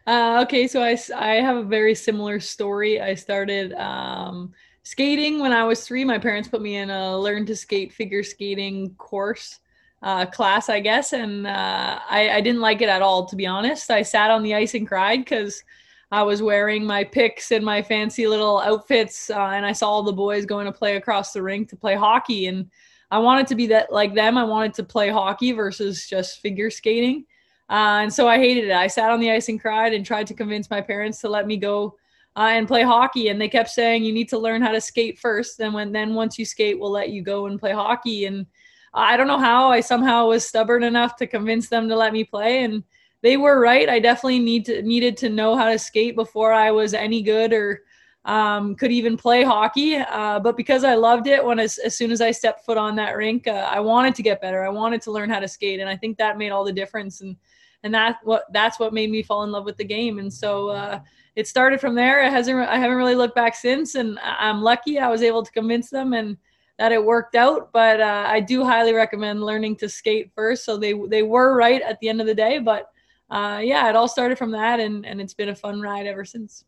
uh, 0.06 0.42
okay, 0.42 0.66
so 0.66 0.82
I, 0.82 0.98
I 1.14 1.36
have 1.36 1.56
a 1.56 1.62
very 1.62 1.94
similar 1.94 2.40
story. 2.40 3.00
I 3.00 3.14
started 3.14 3.72
um, 3.74 4.52
skating 4.82 5.38
when 5.38 5.52
I 5.52 5.64
was 5.64 5.86
three. 5.86 6.04
My 6.04 6.18
parents 6.18 6.48
put 6.48 6.60
me 6.60 6.76
in 6.76 6.90
a 6.90 7.16
learn 7.16 7.46
to 7.46 7.54
skate 7.54 7.92
figure 7.92 8.24
skating 8.24 8.94
course 8.96 9.60
uh, 10.02 10.26
class, 10.26 10.68
I 10.68 10.80
guess, 10.80 11.12
and 11.12 11.46
uh, 11.46 11.98
I, 12.08 12.30
I 12.30 12.40
didn't 12.40 12.60
like 12.60 12.82
it 12.82 12.88
at 12.88 13.02
all, 13.02 13.26
to 13.26 13.36
be 13.36 13.46
honest. 13.46 13.90
I 13.90 14.02
sat 14.02 14.30
on 14.30 14.42
the 14.42 14.54
ice 14.54 14.74
and 14.74 14.88
cried 14.88 15.20
because 15.20 15.62
I 16.12 16.22
was 16.22 16.42
wearing 16.42 16.84
my 16.84 17.04
picks 17.04 17.52
and 17.52 17.64
my 17.64 17.82
fancy 17.82 18.26
little 18.26 18.60
outfits, 18.60 19.30
uh, 19.30 19.50
and 19.50 19.64
I 19.64 19.72
saw 19.72 19.90
all 19.90 20.02
the 20.02 20.12
boys 20.12 20.44
going 20.44 20.66
to 20.66 20.72
play 20.72 20.96
across 20.96 21.32
the 21.32 21.42
rink 21.42 21.68
to 21.68 21.76
play 21.76 21.94
hockey, 21.94 22.46
and 22.46 22.68
I 23.10 23.18
wanted 23.18 23.46
to 23.48 23.54
be 23.54 23.66
that 23.68 23.92
like 23.92 24.14
them. 24.14 24.36
I 24.36 24.44
wanted 24.44 24.74
to 24.74 24.84
play 24.84 25.08
hockey 25.08 25.52
versus 25.52 26.08
just 26.08 26.40
figure 26.40 26.70
skating. 26.70 27.26
Uh, 27.68 28.02
and 28.02 28.12
so 28.12 28.26
I 28.26 28.38
hated 28.38 28.64
it. 28.64 28.72
I 28.72 28.88
sat 28.88 29.10
on 29.10 29.20
the 29.20 29.30
ice 29.30 29.48
and 29.48 29.60
cried 29.60 29.94
and 29.94 30.04
tried 30.04 30.26
to 30.28 30.34
convince 30.34 30.70
my 30.70 30.80
parents 30.80 31.20
to 31.20 31.28
let 31.28 31.46
me 31.46 31.56
go 31.56 31.96
uh, 32.36 32.50
and 32.52 32.66
play 32.66 32.82
hockey. 32.82 33.28
And 33.28 33.40
they 33.40 33.48
kept 33.48 33.70
saying, 33.70 34.02
you 34.02 34.12
need 34.12 34.28
to 34.30 34.38
learn 34.38 34.62
how 34.62 34.72
to 34.72 34.80
skate 34.80 35.18
first. 35.18 35.60
And 35.60 35.72
when, 35.72 35.92
then 35.92 36.14
once 36.14 36.38
you 36.38 36.44
skate, 36.44 36.78
we'll 36.78 36.90
let 36.90 37.10
you 37.10 37.22
go 37.22 37.46
and 37.46 37.60
play 37.60 37.72
hockey. 37.72 38.26
And 38.26 38.46
I 38.92 39.16
don't 39.16 39.28
know 39.28 39.38
how 39.38 39.70
I 39.70 39.80
somehow 39.80 40.26
was 40.26 40.44
stubborn 40.44 40.82
enough 40.82 41.14
to 41.16 41.28
convince 41.28 41.68
them 41.68 41.88
to 41.88 41.96
let 41.96 42.12
me 42.12 42.24
play. 42.24 42.64
And 42.64 42.82
they 43.22 43.36
were 43.36 43.60
right. 43.60 43.88
I 43.88 43.98
definitely 43.98 44.38
need 44.38 44.64
to, 44.66 44.82
needed 44.82 45.16
to 45.18 45.28
know 45.28 45.56
how 45.56 45.66
to 45.70 45.78
skate 45.78 46.16
before 46.16 46.52
I 46.52 46.70
was 46.70 46.94
any 46.94 47.22
good 47.22 47.52
or 47.52 47.82
um, 48.24 48.74
could 48.74 48.92
even 48.92 49.16
play 49.16 49.42
hockey. 49.42 49.96
Uh, 49.96 50.40
but 50.40 50.56
because 50.56 50.84
I 50.84 50.94
loved 50.94 51.26
it, 51.26 51.44
when 51.44 51.58
as, 51.58 51.78
as 51.78 51.96
soon 51.96 52.10
as 52.10 52.20
I 52.20 52.30
stepped 52.30 52.64
foot 52.64 52.78
on 52.78 52.96
that 52.96 53.16
rink, 53.16 53.46
uh, 53.46 53.68
I 53.70 53.80
wanted 53.80 54.14
to 54.16 54.22
get 54.22 54.40
better. 54.40 54.64
I 54.64 54.68
wanted 54.68 55.02
to 55.02 55.10
learn 55.10 55.30
how 55.30 55.40
to 55.40 55.48
skate, 55.48 55.80
and 55.80 55.88
I 55.88 55.96
think 55.96 56.18
that 56.18 56.38
made 56.38 56.50
all 56.50 56.64
the 56.64 56.72
difference. 56.72 57.20
And 57.20 57.36
and 57.82 57.94
that 57.94 58.18
what 58.24 58.44
that's 58.52 58.78
what 58.78 58.92
made 58.92 59.10
me 59.10 59.22
fall 59.22 59.42
in 59.44 59.52
love 59.52 59.64
with 59.64 59.76
the 59.76 59.84
game. 59.84 60.18
And 60.18 60.32
so 60.32 60.68
uh, 60.68 61.00
it 61.36 61.48
started 61.48 61.80
from 61.80 61.94
there. 61.94 62.22
It 62.22 62.30
hasn't 62.30 62.58
I 62.58 62.76
haven't 62.76 62.96
really 62.96 63.14
looked 63.14 63.34
back 63.34 63.54
since, 63.54 63.94
and 63.94 64.18
I'm 64.22 64.62
lucky 64.62 64.98
I 64.98 65.08
was 65.08 65.22
able 65.22 65.42
to 65.42 65.52
convince 65.52 65.90
them 65.90 66.12
and 66.12 66.36
that 66.78 66.92
it 66.92 67.04
worked 67.04 67.34
out. 67.34 67.72
But 67.72 68.00
uh, 68.00 68.24
I 68.26 68.40
do 68.40 68.64
highly 68.64 68.92
recommend 68.92 69.42
learning 69.42 69.76
to 69.76 69.88
skate 69.88 70.30
first. 70.34 70.64
So 70.64 70.76
they 70.76 70.94
they 71.08 71.22
were 71.22 71.56
right 71.56 71.80
at 71.82 71.98
the 72.00 72.08
end 72.08 72.20
of 72.20 72.26
the 72.26 72.34
day, 72.34 72.58
but 72.58 72.90
uh, 73.30 73.60
yeah, 73.62 73.88
it 73.88 73.96
all 73.96 74.08
started 74.08 74.38
from 74.38 74.52
that, 74.52 74.80
and 74.80 75.20
it's 75.20 75.34
been 75.34 75.48
a 75.48 75.54
fun 75.54 75.80
ride 75.80 76.06
ever 76.06 76.24
since. 76.24 76.64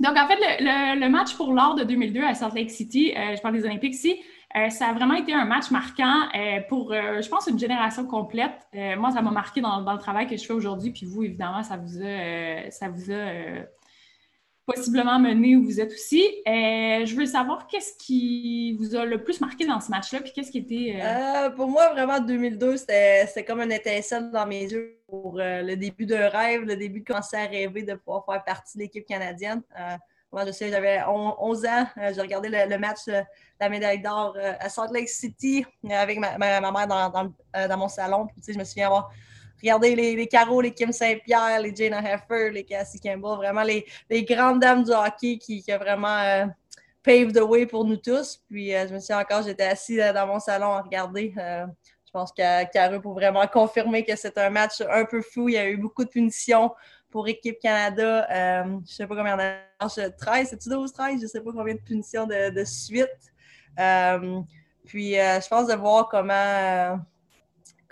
Donc, 0.00 0.16
en 0.16 0.26
fait, 0.26 0.38
le, 0.60 1.08
match 1.08 1.36
pour 1.36 1.52
l'or 1.52 1.74
de 1.74 1.84
2002 1.84 2.22
à 2.22 2.34
Salt 2.34 2.54
Lake 2.54 2.70
City, 2.70 3.12
euh, 3.16 3.36
je 3.36 3.42
parle 3.42 3.54
des 3.54 3.64
Olympiques 3.64 3.94
ici, 3.94 4.20
euh, 4.56 4.68
ça 4.68 4.88
a 4.88 4.92
vraiment 4.92 5.14
été 5.14 5.32
un 5.32 5.44
match 5.44 5.70
marquant 5.70 6.28
euh, 6.34 6.60
pour, 6.68 6.92
je 6.92 7.28
pense, 7.28 7.46
une 7.46 7.58
génération 7.58 8.06
complète. 8.06 8.66
moi, 8.98 9.10
ça 9.10 9.22
m'a 9.22 9.30
marqué 9.30 9.60
dans, 9.60 9.80
le 9.80 9.98
travail 9.98 10.26
que 10.26 10.36
je 10.36 10.44
fais 10.44 10.52
aujourd'hui, 10.52 10.90
puis 10.90 11.06
vous, 11.06 11.22
évidemment, 11.22 11.62
ça 11.62 11.76
vous 11.76 12.02
a, 12.02 12.70
ça 12.70 12.88
vous 12.88 13.10
a 13.10 13.64
possiblement 14.66 15.18
mené 15.18 15.56
où 15.56 15.64
vous 15.64 15.80
êtes 15.80 15.92
aussi. 15.92 16.22
je 16.46 17.16
veux 17.16 17.26
savoir 17.26 17.66
qu'est-ce 17.66 17.96
qui 17.98 18.76
vous 18.78 18.94
a 18.94 19.04
le 19.04 19.22
plus 19.22 19.40
marqué 19.40 19.66
dans 19.66 19.80
ce 19.80 19.90
match-là, 19.90 20.20
puis 20.20 20.32
qu'est-ce 20.32 20.50
qui 20.50 20.58
était... 20.58 21.00
pour 21.56 21.68
moi, 21.68 21.92
vraiment, 21.92 22.20
2002, 22.20 22.76
c'était 22.76 23.44
comme 23.46 23.60
un 23.60 23.70
étincelle 23.70 24.30
dans 24.30 24.46
mes 24.46 24.62
yeux 24.62 25.02
pour 25.12 25.38
euh, 25.38 25.60
le 25.60 25.76
début 25.76 26.06
d'un 26.06 26.30
rêve, 26.30 26.62
le 26.62 26.74
début 26.74 27.00
de 27.00 27.04
commencer 27.04 27.36
à 27.36 27.44
rêver 27.44 27.82
de 27.82 27.94
pouvoir 27.96 28.24
faire 28.24 28.42
partie 28.44 28.78
de 28.78 28.84
l'équipe 28.84 29.04
canadienne. 29.04 29.60
Euh, 29.78 29.96
moi, 30.32 30.46
je 30.46 30.52
sais, 30.52 30.70
j'avais 30.70 31.02
11 31.06 31.66
ans, 31.66 31.86
euh, 31.98 32.12
j'ai 32.14 32.20
regardé 32.22 32.48
le, 32.48 32.78
match 32.78 33.04
de 33.06 33.20
la 33.60 33.68
médaille 33.68 34.00
d'or 34.00 34.34
à 34.58 34.70
Salt 34.70 34.90
Lake 34.90 35.10
City 35.10 35.66
avec 35.90 36.18
ma, 36.18 36.38
mère 36.38 36.86
dans, 36.88 37.76
mon 37.76 37.88
salon. 37.88 38.26
je 38.48 38.58
me 38.58 38.64
souviens 38.64 38.86
avoir 38.86 39.10
regardé 39.62 39.94
les, 39.94 40.16
les 40.16 40.26
Carreaux, 40.26 40.60
les 40.60 40.72
Kim 40.72 40.92
Saint-Pierre, 40.92 41.60
les 41.60 41.74
Jana 41.74 42.00
Heffer, 42.00 42.50
les 42.50 42.64
Cassie 42.64 43.00
Campbell, 43.00 43.36
vraiment 43.36 43.62
les, 43.62 43.84
grandes 44.24 44.60
dames 44.60 44.82
du 44.82 44.90
hockey 44.90 45.38
qui, 45.38 45.64
ont 45.68 45.78
vraiment 45.78 46.50
paved 47.02 47.34
the 47.34 47.42
way 47.42 47.66
pour 47.66 47.84
nous 47.84 47.96
tous. 47.96 48.42
Puis 48.50 48.70
je 48.70 48.92
me 48.92 48.98
souviens 48.98 49.20
encore, 49.20 49.42
j'étais 49.42 49.64
assis 49.64 49.96
dans 49.96 50.26
mon 50.26 50.40
salon 50.40 50.72
à 50.72 50.82
regarder. 50.82 51.32
Je 51.36 52.10
pense 52.12 52.32
qu'à 52.32 52.66
pour 53.00 53.14
vraiment 53.14 53.46
confirmer 53.46 54.04
que 54.04 54.16
c'est 54.16 54.36
un 54.36 54.50
match 54.50 54.82
un 54.88 55.04
peu 55.04 55.22
fou. 55.22 55.48
Il 55.48 55.54
y 55.54 55.58
a 55.58 55.68
eu 55.68 55.76
beaucoup 55.76 56.04
de 56.04 56.10
punitions 56.10 56.72
pour 57.10 57.28
Équipe 57.28 57.58
Canada. 57.60 58.26
Euh, 58.30 58.64
je 58.64 58.70
ne 58.70 58.86
sais 58.86 59.06
pas 59.06 59.16
combien 59.16 59.36
de 59.36 60.16
13, 60.18 60.48
c'est-tu 60.48 60.68
12, 60.68 60.92
13? 60.92 61.18
Je 61.18 61.22
ne 61.22 61.28
sais 61.28 61.40
pas 61.40 61.52
combien 61.52 61.74
de 61.74 61.80
punitions 61.80 62.26
de, 62.26 62.64
suite. 62.64 63.08
puis 64.84 65.14
je 65.14 65.48
pense 65.48 65.68
de 65.68 65.74
voir 65.74 66.08
comment 66.08 66.98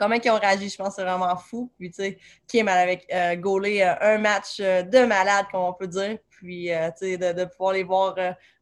comment 0.00 0.16
ils 0.16 0.30
ont 0.30 0.38
réagi, 0.38 0.68
je 0.68 0.76
pense 0.76 0.96
c'est 0.96 1.02
vraiment 1.02 1.36
fou. 1.36 1.70
Puis, 1.78 1.90
tu 1.90 2.02
sais, 2.02 2.18
Kim, 2.48 2.68
elle 2.68 2.78
avait 2.78 3.06
euh, 3.12 3.36
gaulé 3.36 3.82
un 3.82 4.18
match 4.18 4.58
de 4.58 5.04
malade, 5.04 5.46
comme 5.52 5.60
on 5.60 5.72
peut 5.74 5.86
dire. 5.86 6.18
Puis, 6.30 6.70
tu 6.98 7.06
sais, 7.06 7.18
de, 7.18 7.44
pouvoir 7.44 7.74
les 7.74 7.84
voir 7.84 8.16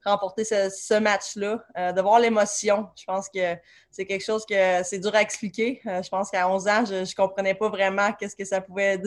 remporter 0.04 0.45
ce, 0.45 0.99
match-là, 0.99 1.92
de 1.92 2.00
voir 2.00 2.18
l'émotion. 2.18 2.88
Je 2.97 3.04
pense 3.04 3.28
que 3.28 3.57
c'est 3.90 4.04
quelque 4.04 4.25
chose 4.25 4.45
que 4.45 4.83
c'est 4.83 4.99
dur 4.99 5.14
à 5.14 5.23
expliquer. 5.23 5.80
je 5.85 6.09
pense 6.09 6.30
qu'à 6.30 6.49
11 6.50 6.68
ans, 6.68 6.85
je 6.85 6.95
ne 6.95 7.14
comprenais 7.14 7.54
pas 7.54 7.68
vraiment 7.68 8.12
qu'est-ce 8.12 8.35
que 8.35 8.45
ça 8.45 8.61
pouvait 8.61 9.00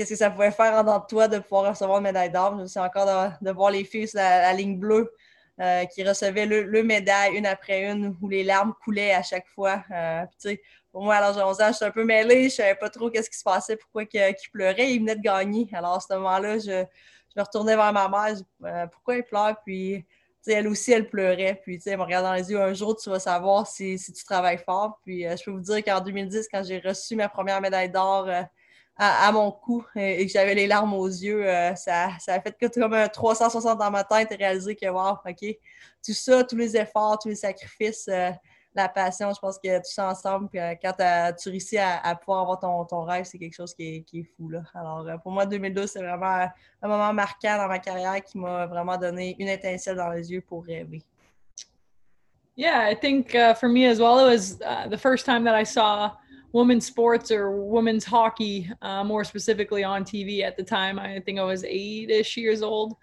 qu'est-ce 0.00 0.10
que 0.10 0.16
ça 0.16 0.30
pouvait 0.30 0.50
faire 0.50 0.72
en 0.74 0.82
dedans 0.82 0.98
de 0.98 1.06
toi 1.06 1.28
de 1.28 1.38
pouvoir 1.38 1.70
recevoir 1.70 1.98
une 1.98 2.04
médaille 2.04 2.30
d'or. 2.30 2.58
Je 2.58 2.64
sais 2.64 2.80
encore 2.80 3.36
de, 3.40 3.50
voir 3.50 3.70
les 3.70 3.84
filles 3.84 4.08
sur 4.08 4.18
la, 4.18 4.52
ligne 4.54 4.78
bleue 4.78 5.12
euh, 5.60 5.84
qui 5.84 6.02
recevaient 6.02 6.46
le, 6.46 6.82
médaille 6.82 7.36
une 7.36 7.44
après 7.44 7.84
une 7.84 8.16
où 8.22 8.30
les 8.30 8.42
larmes 8.42 8.72
coulaient 8.82 9.12
à 9.12 9.22
chaque 9.22 9.46
fois. 9.48 9.84
Euh, 9.90 10.24
pour 10.90 11.04
moi, 11.04 11.16
à 11.16 11.20
l'âge 11.20 11.36
de 11.36 11.42
11 11.42 11.60
ans, 11.60 11.70
j'étais 11.70 11.84
un 11.84 11.90
peu 11.90 12.02
mêlée. 12.02 12.42
Je 12.42 12.44
ne 12.44 12.48
savais 12.48 12.74
pas 12.76 12.88
trop 12.88 13.10
qu'est-ce 13.10 13.28
qui 13.28 13.36
se 13.36 13.44
passait, 13.44 13.76
pourquoi 13.76 14.04
il 14.04 14.34
pleurait. 14.50 14.90
Il 14.90 15.00
venait 15.00 15.16
de 15.16 15.20
gagner. 15.20 15.68
Alors, 15.74 15.96
à 15.96 16.00
ce 16.00 16.14
moment-là, 16.14 16.58
je, 16.58 16.84
me 17.36 17.42
retournais 17.42 17.76
vers 17.76 17.92
ma 17.92 18.08
mère. 18.08 18.36
Euh, 18.64 18.86
pourquoi 18.86 19.16
il 19.16 19.22
pleure? 19.22 19.54
Puis, 19.62 20.06
elle 20.46 20.66
aussi, 20.66 20.92
elle 20.92 21.10
pleurait. 21.10 21.60
Puis, 21.62 21.78
elle 21.84 21.98
me 21.98 22.04
regardait 22.04 22.28
dans 22.28 22.34
les 22.34 22.50
yeux. 22.50 22.62
Un 22.62 22.72
jour, 22.72 22.96
tu 22.96 23.10
vas 23.10 23.20
savoir 23.20 23.66
si, 23.66 23.96
tu 23.98 24.24
travailles 24.24 24.62
fort. 24.64 24.98
Puis, 25.04 25.24
je 25.24 25.44
peux 25.44 25.50
vous 25.50 25.60
dire 25.60 25.84
qu'en 25.84 26.00
2010, 26.00 26.48
quand 26.50 26.62
j'ai 26.62 26.78
reçu 26.78 27.16
ma 27.16 27.28
première 27.28 27.60
médaille 27.60 27.90
d'or, 27.90 28.30
à, 29.02 29.32
mon 29.32 29.50
cou 29.50 29.82
et, 29.96 30.26
que 30.26 30.32
j'avais 30.32 30.54
les 30.54 30.66
larmes 30.66 30.92
aux 30.92 31.08
yeux, 31.08 31.48
euh, 31.48 31.74
ça, 31.74 32.10
ça, 32.18 32.34
a 32.34 32.40
fait 32.40 32.54
que 32.58 32.66
comme 32.78 32.92
un 32.92 33.08
360 33.08 33.78
dans 33.78 33.90
ma 33.90 34.04
tête 34.04 34.28
réaliser 34.36 34.76
que, 34.76 34.86
wow, 34.86 35.16
OK, 35.26 35.56
tout 36.04 36.12
ça, 36.12 36.44
tous 36.44 36.56
les 36.56 36.76
efforts, 36.76 37.18
tous 37.18 37.30
les 37.30 37.34
sacrifices, 37.34 38.08
euh, 38.08 38.30
la 38.74 38.90
passion, 38.90 39.32
je 39.34 39.40
pense 39.40 39.58
que 39.58 39.78
tout 39.78 39.90
ça 39.90 40.10
ensemble, 40.10 40.50
puis 40.50 40.60
euh, 40.60 40.74
quand 40.82 40.92
tu 41.32 41.48
réussis 41.48 41.78
à, 41.78 42.14
pouvoir 42.14 42.42
avoir 42.42 42.86
ton, 42.86 43.04
rêve, 43.04 43.24
c'est 43.24 43.38
quelque 43.38 43.56
chose 43.56 43.74
qui 43.74 43.96
est, 43.96 44.02
qui 44.02 44.20
est 44.20 44.30
fou. 44.36 44.50
Là. 44.50 44.62
Alors, 44.74 45.06
pour 45.22 45.32
moi, 45.32 45.46
2012, 45.46 45.90
c'est 45.90 46.00
vraiment 46.00 46.46
un 46.82 46.88
moment 46.88 47.14
marquant 47.14 47.56
dans 47.56 47.68
ma 47.68 47.78
carrière 47.78 48.22
qui 48.22 48.36
m'a 48.36 48.66
vraiment 48.66 48.98
donné 48.98 49.34
une 49.38 49.48
étincelle 49.48 49.96
dans 49.96 50.10
les 50.10 50.30
yeux 50.30 50.42
pour 50.42 50.64
rêver. 50.64 51.02
Yeah, 52.54 52.90
I 52.90 52.94
think 52.94 53.34
uh, 53.34 53.54
for 53.54 53.70
me 53.70 53.86
as 53.86 53.98
well, 53.98 54.18
it 54.18 54.30
was 54.30 54.60
uh, 54.60 54.86
the 54.88 54.98
first 54.98 55.24
time 55.24 55.44
that 55.44 55.54
I 55.54 55.64
saw 55.64 56.10
women's 56.52 56.86
sports 56.86 57.30
or 57.30 57.50
women's 57.52 58.04
hockey, 58.04 58.70
uh, 58.82 59.04
more 59.04 59.24
specifically 59.24 59.84
on 59.84 60.04
TV 60.04 60.42
at 60.42 60.56
the 60.56 60.62
time. 60.62 60.98
I 60.98 61.20
think 61.20 61.38
I 61.38 61.44
was 61.44 61.64
eight 61.64 62.10
ish 62.10 62.36
years 62.36 62.62
old. 62.62 62.96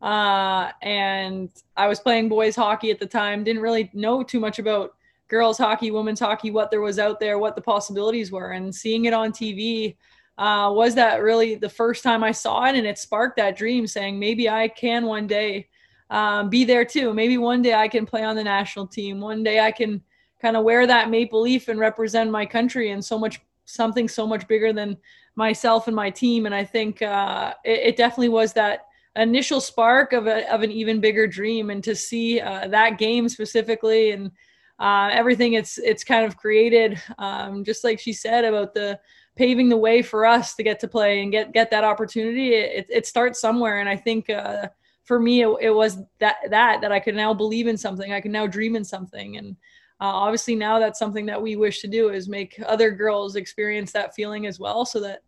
Uh, 0.00 0.70
and 0.82 1.48
I 1.76 1.86
was 1.86 2.00
playing 2.00 2.28
boys 2.28 2.56
hockey 2.56 2.90
at 2.90 2.98
the 2.98 3.06
time, 3.06 3.44
didn't 3.44 3.62
really 3.62 3.90
know 3.94 4.22
too 4.22 4.40
much 4.40 4.58
about 4.58 4.94
girls 5.28 5.56
hockey, 5.56 5.90
women's 5.90 6.20
hockey, 6.20 6.50
what 6.50 6.70
there 6.70 6.82
was 6.82 6.98
out 6.98 7.20
there, 7.20 7.38
what 7.38 7.56
the 7.56 7.62
possibilities 7.62 8.30
were. 8.30 8.50
And 8.50 8.74
seeing 8.74 9.06
it 9.06 9.14
on 9.14 9.32
TV 9.32 9.96
uh, 10.36 10.70
was 10.74 10.94
that 10.96 11.22
really 11.22 11.54
the 11.54 11.68
first 11.68 12.02
time 12.02 12.22
I 12.22 12.32
saw 12.32 12.64
it. 12.66 12.74
And 12.74 12.86
it 12.86 12.98
sparked 12.98 13.36
that 13.36 13.56
dream 13.56 13.86
saying, 13.86 14.18
maybe 14.18 14.48
I 14.48 14.68
can 14.68 15.06
one 15.06 15.26
day 15.26 15.68
um, 16.10 16.50
be 16.50 16.64
there 16.64 16.84
too. 16.84 17.14
Maybe 17.14 17.38
one 17.38 17.62
day 17.62 17.74
I 17.74 17.88
can 17.88 18.04
play 18.04 18.24
on 18.24 18.36
the 18.36 18.44
national 18.44 18.86
team. 18.86 19.20
One 19.20 19.42
day 19.42 19.60
I 19.60 19.72
can 19.72 20.02
kind 20.44 20.58
of 20.58 20.64
wear 20.64 20.86
that 20.86 21.08
maple 21.08 21.40
leaf 21.40 21.68
and 21.68 21.80
represent 21.80 22.30
my 22.30 22.44
country 22.44 22.90
and 22.90 23.02
so 23.02 23.18
much 23.18 23.40
something 23.64 24.06
so 24.06 24.26
much 24.26 24.46
bigger 24.46 24.74
than 24.74 24.94
myself 25.36 25.86
and 25.86 25.96
my 25.96 26.10
team. 26.10 26.44
And 26.44 26.54
I 26.54 26.64
think 26.64 27.00
uh, 27.00 27.54
it, 27.64 27.80
it, 27.88 27.96
definitely 27.96 28.28
was 28.28 28.52
that 28.52 28.80
initial 29.16 29.58
spark 29.58 30.12
of, 30.12 30.26
a, 30.26 30.52
of 30.52 30.62
an 30.62 30.70
even 30.70 31.00
bigger 31.00 31.26
dream. 31.26 31.70
And 31.70 31.82
to 31.82 31.96
see 31.96 32.42
uh, 32.42 32.68
that 32.68 32.98
game 32.98 33.26
specifically 33.30 34.10
and 34.10 34.30
uh, 34.78 35.08
everything 35.12 35.54
it's 35.54 35.78
it's 35.78 36.04
kind 36.04 36.26
of 36.26 36.36
created, 36.36 37.00
um, 37.18 37.64
just 37.64 37.84
like 37.84 37.98
she 37.98 38.12
said 38.12 38.44
about 38.44 38.74
the 38.74 39.00
paving 39.36 39.68
the 39.68 39.76
way 39.76 40.02
for 40.02 40.26
us 40.26 40.54
to 40.56 40.62
get 40.62 40.78
to 40.80 40.88
play 40.88 41.22
and 41.22 41.32
get 41.32 41.52
get 41.52 41.70
that 41.70 41.84
opportunity. 41.84 42.54
It, 42.54 42.86
it 42.90 43.06
starts 43.06 43.40
somewhere, 43.40 43.78
and 43.78 43.88
I 43.88 43.96
think 43.96 44.28
uh, 44.28 44.66
for 45.04 45.20
me 45.20 45.42
it, 45.42 45.56
it 45.60 45.70
was 45.70 45.98
that 46.18 46.38
that 46.50 46.80
that 46.80 46.90
I 46.90 46.98
could 46.98 47.14
now 47.14 47.32
believe 47.32 47.68
in 47.68 47.76
something. 47.76 48.12
I 48.12 48.20
can 48.20 48.32
now 48.32 48.48
dream 48.48 48.74
in 48.74 48.84
something, 48.84 49.36
and 49.36 49.56
uh, 50.00 50.24
obviously 50.24 50.54
now 50.56 50.78
that's 50.78 50.98
something 50.98 51.26
that 51.26 51.40
we 51.40 51.56
wish 51.56 51.80
to 51.80 51.88
do 51.88 52.10
is 52.10 52.28
make 52.28 52.60
other 52.66 52.90
girls 52.90 53.36
experience 53.36 53.92
that 53.92 54.14
feeling 54.14 54.46
as 54.46 54.58
well 54.58 54.84
so 54.84 55.00
that 55.00 55.20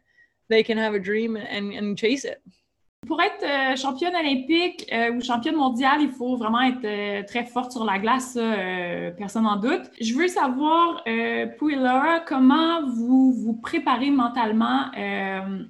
they 0.49 0.63
can 0.63 0.79
have 0.79 0.95
a 0.95 1.01
dream 1.01 1.37
and, 1.37 1.73
and 1.73 1.97
chase 1.97 2.25
it. 2.25 2.41
Pour 3.07 3.23
être 3.23 3.45
euh, 3.45 3.77
championne 3.77 4.17
olympique 4.17 4.89
euh, 4.93 5.13
ou 5.13 5.21
championne 5.21 5.55
mondiale, 5.55 6.01
il 6.01 6.11
faut 6.11 6.37
vraiment 6.37 6.63
être 6.63 6.85
euh, 6.85 7.23
très 7.25 7.45
forte 7.45 7.71
sur 7.71 7.85
la 7.85 8.01
glace, 8.01 8.37
euh, 8.37 9.13
personne 9.13 9.45
n'en 9.45 9.57
doute. 9.57 9.83
Je 10.01 10.13
veux 10.13 10.27
savoir, 10.27 11.03
euh, 11.07 11.47
pour 11.47 11.69
Laura, 11.69 12.19
comment 12.19 12.85
vous 12.85 13.33
vous 13.33 13.55
préparez 13.55 14.11
mentalement 14.11 14.91
euh, 14.99 15.63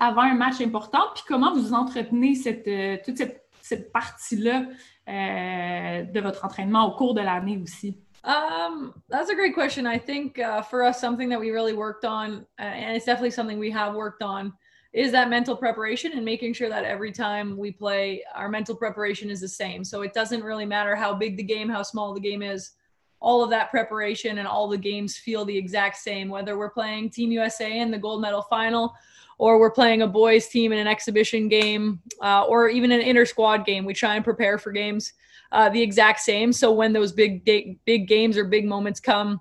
avant 0.00 0.22
un 0.22 0.34
match 0.34 0.60
important, 0.60 1.02
puis 1.14 1.22
comment 1.28 1.54
vous 1.54 1.72
entretenez 1.72 2.34
cette, 2.34 2.68
toute 3.04 3.16
cette, 3.16 3.44
cette 3.62 3.92
partie-là 3.92 4.64
de 5.06 6.20
votre 6.20 6.44
entraînement 6.44 6.84
au 6.86 6.96
cours 6.96 7.14
de 7.14 7.20
l'année 7.20 7.58
aussi? 7.62 7.96
Um, 8.26 9.02
that's 9.08 9.30
a 9.30 9.36
great 9.36 9.54
question. 9.54 9.86
I 9.86 9.98
think 9.98 10.40
uh, 10.40 10.60
for 10.60 10.82
us, 10.82 11.00
something 11.00 11.28
that 11.28 11.38
we 11.38 11.50
really 11.50 11.74
worked 11.74 12.04
on, 12.04 12.44
and 12.58 12.96
it's 12.96 13.06
definitely 13.06 13.30
something 13.30 13.58
we 13.58 13.70
have 13.70 13.94
worked 13.94 14.22
on, 14.22 14.52
is 14.92 15.12
that 15.12 15.30
mental 15.30 15.56
preparation 15.56 16.12
and 16.12 16.24
making 16.24 16.52
sure 16.52 16.68
that 16.68 16.84
every 16.84 17.12
time 17.12 17.56
we 17.56 17.70
play, 17.70 18.24
our 18.34 18.48
mental 18.48 18.74
preparation 18.74 19.30
is 19.30 19.40
the 19.40 19.48
same. 19.48 19.84
So 19.84 20.02
it 20.02 20.12
doesn't 20.12 20.42
really 20.42 20.66
matter 20.66 20.96
how 20.96 21.14
big 21.14 21.36
the 21.36 21.42
game, 21.44 21.68
how 21.68 21.82
small 21.82 22.14
the 22.14 22.20
game 22.20 22.42
is. 22.42 22.72
All 23.20 23.44
of 23.44 23.50
that 23.50 23.70
preparation 23.70 24.38
and 24.38 24.48
all 24.48 24.68
the 24.68 24.76
games 24.76 25.16
feel 25.16 25.44
the 25.44 25.56
exact 25.56 25.96
same, 25.96 26.28
whether 26.28 26.58
we're 26.58 26.70
playing 26.70 27.10
Team 27.10 27.30
USA 27.30 27.78
in 27.78 27.90
the 27.90 27.98
gold 27.98 28.20
medal 28.20 28.42
final 28.42 28.92
or 29.38 29.58
we're 29.58 29.70
playing 29.70 30.02
a 30.02 30.06
boys 30.06 30.48
team 30.48 30.72
in 30.72 30.78
an 30.78 30.86
exhibition 30.86 31.48
game 31.48 32.00
uh, 32.22 32.44
or 32.44 32.68
even 32.68 32.90
an 32.92 33.00
inter 33.00 33.24
squad 33.24 33.66
game. 33.66 33.84
We 33.84 33.94
try 33.94 34.16
and 34.16 34.24
prepare 34.24 34.58
for 34.58 34.72
games 34.72 35.12
uh, 35.52 35.68
the 35.68 35.82
exact 35.82 36.20
same. 36.20 36.52
So 36.52 36.72
when 36.72 36.92
those 36.92 37.12
big 37.12 37.44
big 37.44 38.08
games 38.08 38.36
or 38.36 38.44
big 38.44 38.66
moments 38.66 39.00
come, 39.00 39.40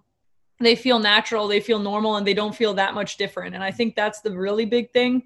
they 0.59 0.75
feel 0.75 0.99
natural, 0.99 1.47
they 1.47 1.59
feel 1.59 1.79
normal, 1.79 2.15
and 2.15 2.25
they 2.25 2.33
don't 2.33 2.55
feel 2.55 2.73
that 2.75 2.93
much 2.93 3.17
different. 3.17 3.55
And 3.55 3.63
I 3.63 3.71
think 3.71 3.95
that's 3.95 4.21
the 4.21 4.31
really 4.31 4.65
big 4.65 4.91
thing 4.91 5.23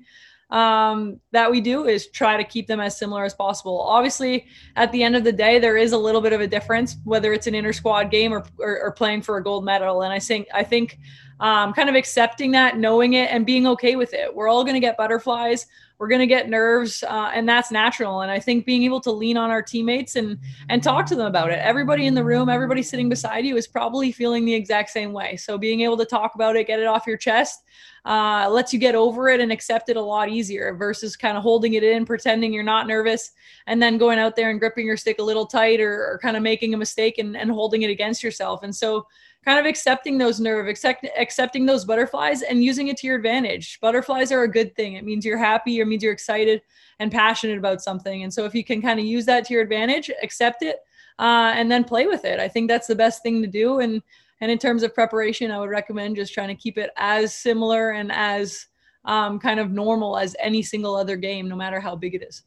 um, 0.49 1.19
that 1.31 1.51
we 1.51 1.61
do 1.61 1.85
is 1.85 2.07
try 2.07 2.37
to 2.37 2.43
keep 2.43 2.65
them 2.67 2.79
as 2.79 2.97
similar 2.97 3.23
as 3.23 3.33
possible. 3.33 3.81
Obviously, 3.81 4.47
at 4.75 4.91
the 4.91 5.03
end 5.03 5.15
of 5.15 5.23
the 5.23 5.31
day, 5.31 5.59
there 5.59 5.77
is 5.77 5.91
a 5.91 5.97
little 5.97 6.21
bit 6.21 6.33
of 6.33 6.41
a 6.41 6.47
difference 6.47 6.97
whether 7.03 7.33
it's 7.33 7.45
an 7.47 7.53
inter 7.53 7.73
squad 7.73 8.09
game 8.09 8.33
or, 8.33 8.43
or, 8.57 8.81
or 8.81 8.91
playing 8.91 9.21
for 9.21 9.37
a 9.37 9.43
gold 9.43 9.63
medal. 9.63 10.01
And 10.01 10.11
I 10.11 10.19
think 10.19 10.47
I 10.53 10.63
think 10.63 10.97
um, 11.39 11.73
kind 11.73 11.89
of 11.89 11.95
accepting 11.95 12.51
that, 12.51 12.77
knowing 12.77 13.13
it, 13.13 13.31
and 13.31 13.45
being 13.45 13.67
okay 13.67 13.95
with 13.95 14.13
it. 14.13 14.33
We're 14.33 14.47
all 14.47 14.63
going 14.63 14.73
to 14.75 14.79
get 14.79 14.97
butterflies. 14.97 15.67
We're 15.97 16.07
going 16.07 16.19
to 16.19 16.27
get 16.27 16.49
nerves, 16.49 17.03
uh, 17.03 17.31
and 17.33 17.47
that's 17.47 17.71
natural. 17.71 18.21
And 18.21 18.31
I 18.31 18.39
think 18.39 18.65
being 18.65 18.83
able 18.83 19.01
to 19.01 19.11
lean 19.11 19.35
on 19.35 19.49
our 19.49 19.61
teammates 19.61 20.15
and 20.15 20.37
and 20.69 20.81
talk 20.81 21.05
to 21.07 21.15
them 21.15 21.27
about 21.27 21.51
it. 21.51 21.59
Everybody 21.59 22.07
in 22.07 22.13
the 22.13 22.23
room, 22.23 22.47
everybody 22.47 22.81
sitting 22.81 23.09
beside 23.09 23.45
you, 23.45 23.57
is 23.57 23.67
probably 23.67 24.13
feeling 24.13 24.45
the 24.45 24.53
exact 24.53 24.91
same 24.91 25.11
way. 25.11 25.35
So 25.35 25.57
being 25.57 25.81
able 25.81 25.97
to 25.97 26.05
talk 26.05 26.35
about 26.35 26.55
it, 26.55 26.67
get 26.67 26.79
it 26.79 26.87
off 26.87 27.05
your 27.05 27.17
chest, 27.17 27.65
uh, 28.05 28.47
lets 28.49 28.71
you 28.71 28.79
get 28.79 28.95
over 28.95 29.27
it 29.27 29.41
and 29.41 29.51
accept 29.51 29.89
it 29.89 29.97
a 29.97 30.01
lot 30.01 30.29
easier 30.29 30.73
versus 30.73 31.17
kind 31.17 31.35
of 31.35 31.43
holding 31.43 31.73
it 31.73 31.83
in, 31.83 32.05
pretending 32.05 32.53
you're 32.53 32.63
not 32.63 32.87
nervous, 32.87 33.31
and 33.67 33.81
then 33.81 33.97
going 33.97 34.19
out 34.19 34.37
there 34.37 34.51
and 34.51 34.59
gripping 34.59 34.85
your 34.85 34.95
stick 34.95 35.19
a 35.19 35.23
little 35.23 35.45
tight 35.45 35.81
or, 35.81 36.13
or 36.13 36.19
kind 36.21 36.37
of 36.37 36.43
making 36.43 36.73
a 36.73 36.77
mistake 36.77 37.17
and, 37.17 37.35
and 37.35 37.51
holding 37.51 37.81
it 37.81 37.89
against 37.89 38.23
yourself. 38.23 38.63
And 38.63 38.73
so 38.73 39.05
kind 39.45 39.59
of 39.59 39.65
accepting 39.65 40.17
those 40.17 40.39
nerve, 40.39 40.67
accept, 40.67 41.07
accepting 41.17 41.65
those 41.65 41.85
butterflies 41.85 42.41
and 42.41 42.63
using 42.63 42.89
it 42.89 42.97
to 42.97 43.07
your 43.07 43.15
advantage. 43.15 43.79
Butterflies 43.79 44.31
are 44.31 44.43
a 44.43 44.51
good 44.51 44.75
thing. 44.75 44.93
It 44.93 45.05
means 45.05 45.25
you're 45.25 45.37
happy, 45.37 45.79
it 45.79 45.85
means 45.85 46.03
you're 46.03 46.13
excited 46.13 46.61
and 46.99 47.11
passionate 47.11 47.57
about 47.57 47.81
something. 47.81 48.23
And 48.23 48.33
so 48.33 48.45
if 48.45 48.53
you 48.53 48.63
can 48.63 48.81
kind 48.81 48.99
of 48.99 49.05
use 49.05 49.25
that 49.25 49.45
to 49.45 49.53
your 49.53 49.63
advantage, 49.63 50.11
accept 50.21 50.61
it, 50.61 50.77
uh, 51.17 51.53
and 51.55 51.71
then 51.71 51.83
play 51.83 52.05
with 52.05 52.25
it. 52.25 52.39
I 52.39 52.47
think 52.47 52.69
that's 52.69 52.87
the 52.87 52.95
best 52.95 53.23
thing 53.23 53.41
to 53.41 53.47
do. 53.47 53.79
And 53.79 54.01
and 54.41 54.49
in 54.49 54.57
terms 54.57 54.83
of 54.83 54.95
preparation, 54.95 55.51
I 55.51 55.59
would 55.59 55.69
recommend 55.69 56.15
just 56.15 56.33
trying 56.33 56.47
to 56.47 56.55
keep 56.55 56.77
it 56.77 56.91
as 56.95 57.33
similar 57.33 57.91
and 57.91 58.09
as 58.09 58.67
um, 59.03 59.37
kind 59.37 59.59
of 59.59 59.71
normal 59.71 60.17
as 60.17 60.35
any 60.39 60.61
single 60.61 60.95
other 60.95 61.17
game, 61.17 61.49
no 61.49 61.55
matter 61.55 61.79
how 61.79 61.95
big 61.95 62.15
it 62.15 62.23
is. 62.23 62.43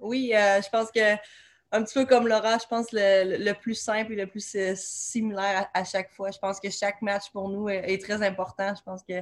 Oui, 0.00 0.32
euh, 0.32 0.60
je 0.62 0.68
pense 0.70 0.92
que 0.92 1.18
un 1.70 1.82
petit 1.82 1.94
peu 1.94 2.06
comme 2.06 2.26
Laura, 2.26 2.56
je 2.58 2.66
pense 2.66 2.92
le, 2.92 3.36
le 3.44 3.52
plus 3.52 3.74
simple 3.74 4.12
et 4.12 4.16
le 4.16 4.26
plus 4.26 4.54
euh, 4.54 4.72
similaire 4.74 5.68
à, 5.74 5.84
chaque 5.84 6.10
fois. 6.10 6.30
Je 6.30 6.38
pense 6.38 6.60
que 6.60 6.70
chaque 6.70 7.02
match 7.02 7.30
pour 7.30 7.48
nous 7.48 7.68
est, 7.68 8.02
très 8.02 8.22
important. 8.26 8.74
Je 8.74 8.82
pense 8.82 9.02
que 9.02 9.20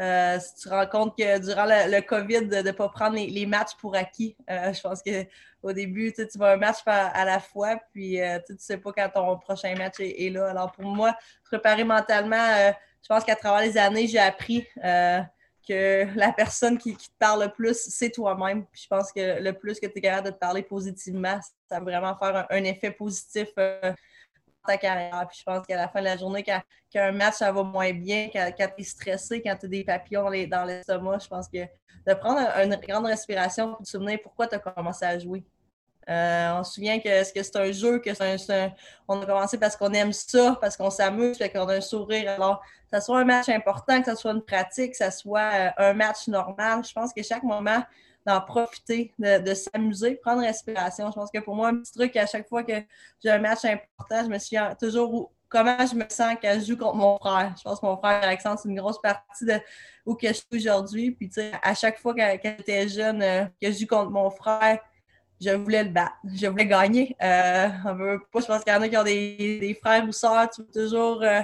euh, 0.00 0.40
si 0.40 0.56
tu 0.56 0.68
rends 0.68 0.86
compte 0.86 1.16
que 1.16 1.38
durant 1.38 1.66
le, 1.66 2.00
COVID, 2.00 2.46
de 2.46 2.56
ne 2.56 2.70
pas 2.72 2.88
prendre 2.88 3.16
les, 3.16 3.46
matchs 3.46 3.76
pour 3.80 3.94
acquis, 3.94 4.36
euh, 4.50 4.72
je 4.72 4.80
pense 4.80 5.02
qu'au 5.02 5.72
début, 5.72 6.12
tu 6.12 6.36
vas 6.36 6.52
un 6.52 6.56
match 6.56 6.78
à, 6.86 7.24
la 7.24 7.38
fois, 7.38 7.76
puis 7.92 8.18
tu 8.46 8.52
ne 8.52 8.58
sais 8.58 8.78
pas 8.78 8.92
quand 8.92 9.10
ton 9.10 9.38
prochain 9.38 9.74
match 9.76 10.00
est, 10.00 10.30
là. 10.30 10.50
Alors 10.50 10.72
pour 10.72 10.84
moi, 10.84 11.16
préparer 11.44 11.84
mentalement, 11.84 12.72
je 13.02 13.08
pense 13.08 13.22
qu'à 13.22 13.36
travers 13.36 13.60
les 13.60 13.78
années, 13.78 14.08
j'ai 14.08 14.18
appris 14.18 14.66
que 15.66 16.06
la 16.16 16.32
personne 16.32 16.78
qui, 16.78 16.96
te 16.96 17.08
parle 17.18 17.44
le 17.44 17.52
plus, 17.52 17.76
c'est 17.88 18.10
toi-même. 18.10 18.66
je 18.72 18.86
pense 18.86 19.12
que 19.12 19.40
le 19.40 19.52
plus 19.52 19.80
que 19.80 19.86
tu 19.86 19.98
es 19.98 20.00
capable 20.00 20.28
de 20.28 20.32
te 20.32 20.38
parler 20.38 20.62
positivement, 20.62 21.38
ça 21.68 21.78
va 21.78 21.80
vraiment 21.80 22.16
faire 22.16 22.46
un, 22.50 22.64
effet 22.64 22.90
positif 22.90 23.48
euh, 23.58 23.92
ta 24.66 24.76
carrière. 24.76 25.26
Puis 25.28 25.38
je 25.40 25.44
pense 25.44 25.66
qu'à 25.66 25.76
la 25.76 25.88
fin 25.88 26.00
de 26.00 26.06
la 26.06 26.16
journée, 26.16 26.42
quand, 26.42 27.12
match 27.12 27.34
ça 27.34 27.52
va 27.52 27.62
moins 27.62 27.92
bien, 27.92 28.28
quand, 28.32 28.50
tu 28.56 28.82
es 28.82 28.84
stressé, 28.84 29.42
quand 29.42 29.56
tu 29.56 29.66
as 29.66 29.68
des 29.68 29.84
papillons 29.84 30.30
dans 30.46 30.64
l'estomac, 30.64 31.18
je 31.20 31.28
pense 31.28 31.48
que 31.48 31.58
de 32.06 32.14
prendre 32.14 32.40
une 32.62 32.76
grande 32.76 33.06
respiration 33.06 33.74
pour 33.74 33.82
te 33.82 33.88
souvenir 33.88 34.18
pourquoi 34.22 34.46
tu 34.46 34.54
as 34.54 34.58
commencé 34.58 35.04
à 35.04 35.18
jouer. 35.18 35.44
Euh, 36.08 36.52
on 36.58 36.64
se 36.64 36.74
souvient 36.74 36.98
que, 36.98 37.32
que 37.32 37.42
c'est 37.42 37.56
un 37.56 37.72
jeu, 37.72 37.98
que 37.98 38.12
c'est 38.14 38.72
on 39.08 39.20
a 39.22 39.26
commencé 39.26 39.58
parce 39.58 39.76
qu'on 39.76 39.92
aime 39.92 40.12
ça, 40.12 40.58
parce 40.60 40.76
qu'on 40.76 40.90
s'amuse, 40.90 41.38
qu'on 41.38 41.68
a 41.68 41.76
un 41.76 41.80
sourire. 41.80 42.30
Alors, 42.30 42.60
que 42.92 42.98
ce 42.98 43.04
soit 43.06 43.20
un 43.20 43.24
match 43.24 43.48
important, 43.48 44.02
que 44.02 44.10
ce 44.10 44.16
soit 44.16 44.32
une 44.32 44.42
pratique, 44.42 44.92
que 44.92 45.04
ce 45.04 45.10
soit 45.10 45.50
euh, 45.54 45.70
un 45.78 45.94
match 45.94 46.28
normal, 46.28 46.84
je 46.84 46.92
pense 46.92 47.12
que 47.12 47.22
chaque 47.22 47.42
moment, 47.42 47.82
d'en 48.26 48.40
profiter, 48.40 49.12
de, 49.18 49.54
s'amuser, 49.54 50.14
prendre 50.16 50.42
respiration. 50.42 51.10
Je 51.10 51.14
pense 51.14 51.30
que 51.30 51.40
pour 51.40 51.54
moi, 51.54 51.68
un 51.68 51.76
petit 51.76 51.92
truc, 51.92 52.16
à 52.16 52.26
chaque 52.26 52.48
fois 52.48 52.62
que 52.62 52.72
j'ai 53.22 53.30
un 53.30 53.38
match 53.38 53.64
important, 53.64 54.24
je 54.24 54.28
me 54.28 54.38
souviens 54.38 54.74
toujours 54.74 55.30
comment 55.48 55.86
je 55.86 55.94
me 55.94 56.04
sens 56.08 56.34
quand 56.40 56.54
je 56.58 56.64
joue 56.64 56.76
contre 56.76 56.96
mon 56.96 57.18
frère. 57.18 57.54
Je 57.56 57.62
pense 57.62 57.80
que 57.80 57.86
mon 57.86 57.96
frère 57.96 58.22
Alexandre, 58.22 58.58
c'est 58.60 58.68
une 58.68 58.76
grosse 58.76 59.00
partie 59.00 59.44
de 59.44 59.60
où 60.06 60.14
que 60.14 60.28
je 60.28 60.32
suis 60.32 60.46
aujourd'hui. 60.52 61.10
Puis, 61.10 61.28
tu 61.28 61.34
sais, 61.34 61.52
à 61.62 61.74
chaque 61.74 61.98
fois 61.98 62.14
quand, 62.14 62.38
j'étais 62.42 62.88
jeune, 62.88 63.22
euh, 63.22 63.44
que 63.60 63.70
je 63.70 63.78
joue 63.78 63.86
contre 63.86 64.10
mon 64.10 64.30
frère, 64.30 64.80
je 65.40 65.50
voulais 65.50 65.84
le 65.84 65.90
battre. 65.90 66.16
Je 66.34 66.46
voulais 66.46 66.66
gagner. 66.66 67.16
Euh, 67.22 67.68
veut 67.94 68.20
pas, 68.32 68.40
je 68.40 68.46
pense 68.46 68.64
qu'il 68.64 68.72
y 68.72 68.76
en 68.76 68.82
a 68.82 68.88
qui 68.88 68.96
ont 68.96 69.04
des, 69.04 69.78
frères 69.80 70.04
ou 70.06 70.12
sœurs, 70.12 70.48
tu 70.50 70.62
veux 70.62 70.86
toujours 70.86 71.22
euh, 71.22 71.40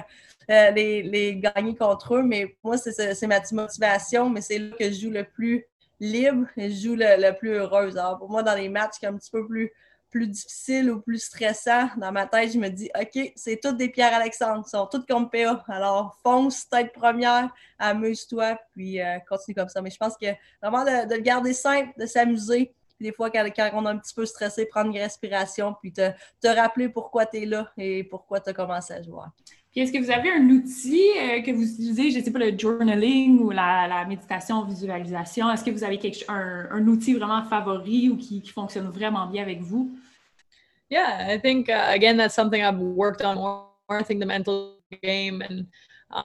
euh, 0.49 0.71
les, 0.71 1.35
gagner 1.37 1.75
contre 1.75 2.15
eux. 2.15 2.23
Mais 2.23 2.55
moi, 2.63 2.77
c'est 2.77 3.27
ma 3.27 3.41
motivation, 3.51 4.29
mais 4.29 4.41
c'est 4.41 4.59
là 4.59 4.75
que 4.77 4.85
je 4.85 5.01
joue 5.01 5.11
le 5.11 5.23
plus 5.23 5.65
libre 5.99 6.47
et 6.57 6.71
je 6.71 6.87
joue 6.87 6.95
le, 6.95 7.31
plus 7.37 7.51
heureuse. 7.51 7.97
Alors, 7.97 8.17
pour 8.17 8.29
moi, 8.29 8.43
dans 8.43 8.55
les 8.55 8.69
matchs 8.69 8.99
qui 8.99 9.05
sont 9.05 9.13
un 9.13 9.17
petit 9.17 9.31
peu 9.31 9.45
plus, 9.45 9.71
plus 10.09 10.27
difficiles 10.27 10.91
ou 10.91 10.99
plus 10.99 11.19
stressants, 11.19 11.89
dans 11.97 12.11
ma 12.11 12.25
tête, 12.25 12.51
je 12.51 12.57
me 12.57 12.69
dis 12.69 12.89
OK, 12.99 13.31
c'est 13.35 13.59
toutes 13.61 13.77
des 13.77 13.87
Pierre 13.87 14.13
Alexandre, 14.13 14.63
ils 14.65 14.69
sont 14.69 14.87
toutes 14.87 15.07
comme 15.07 15.29
PA. 15.29 15.63
Alors, 15.67 16.17
fonce, 16.23 16.67
tête 16.67 16.91
première, 16.91 17.49
amuse-toi, 17.77 18.57
puis 18.71 18.99
continue 19.29 19.55
comme 19.55 19.69
ça. 19.69 19.81
Mais 19.81 19.91
je 19.91 19.97
pense 19.97 20.17
que 20.17 20.27
vraiment 20.61 20.83
de 20.83 21.13
le 21.13 21.21
garder 21.21 21.53
simple, 21.53 21.91
de 21.97 22.05
s'amuser 22.05 22.73
des 23.01 23.11
fois, 23.11 23.29
quand, 23.29 23.43
on 23.73 23.85
est 23.85 23.89
un 23.89 23.97
petit 23.97 24.13
peu 24.13 24.25
stressé, 24.25 24.65
prendre 24.65 24.91
une 24.91 25.01
respiration, 25.01 25.75
puis 25.81 25.91
te, 25.91 26.11
te 26.41 26.47
rappeler 26.47 26.89
pourquoi 26.89 27.25
tu 27.25 27.37
es 27.37 27.45
là 27.45 27.71
et 27.77 28.03
pourquoi 28.03 28.39
tu 28.39 28.49
as 28.49 28.53
commencé 28.53 28.93
à 28.93 29.01
jouer. 29.01 29.25
Puis 29.71 29.79
est-ce 29.79 29.93
que 29.93 29.99
vous 29.99 30.11
avez 30.11 30.29
un 30.29 30.49
outil 30.49 31.11
euh, 31.17 31.41
que 31.41 31.51
vous 31.51 31.63
utilisez, 31.63 32.11
je 32.11 32.19
ne 32.19 32.23
sais 32.23 32.31
pas, 32.31 32.39
le 32.39 32.57
journaling 32.57 33.39
ou 33.39 33.51
la, 33.51 33.87
la 33.87 34.05
méditation, 34.05 34.65
visualisation? 34.65 35.49
Est-ce 35.49 35.63
que 35.63 35.71
vous 35.71 35.83
avez 35.83 35.97
quelque, 35.97 36.25
un, 36.27 36.67
un, 36.71 36.87
outil 36.87 37.13
vraiment 37.13 37.43
favori 37.43 38.09
ou 38.09 38.17
qui, 38.17 38.41
qui, 38.41 38.51
fonctionne 38.51 38.89
vraiment 38.89 39.27
bien 39.27 39.43
avec 39.43 39.61
vous? 39.61 39.89
Yeah, 40.89 41.33
I 41.33 41.39
think, 41.39 41.69
uh, 41.69 41.87
again, 41.87 42.17
that's 42.17 42.35
something 42.35 42.61
I've 42.61 42.79
worked 42.79 43.21
on 43.23 43.35
more. 43.35 43.69
I 43.89 44.03
think 44.03 44.19
the 44.19 44.25
mental 44.25 44.75
game 45.01 45.41
and 45.41 45.67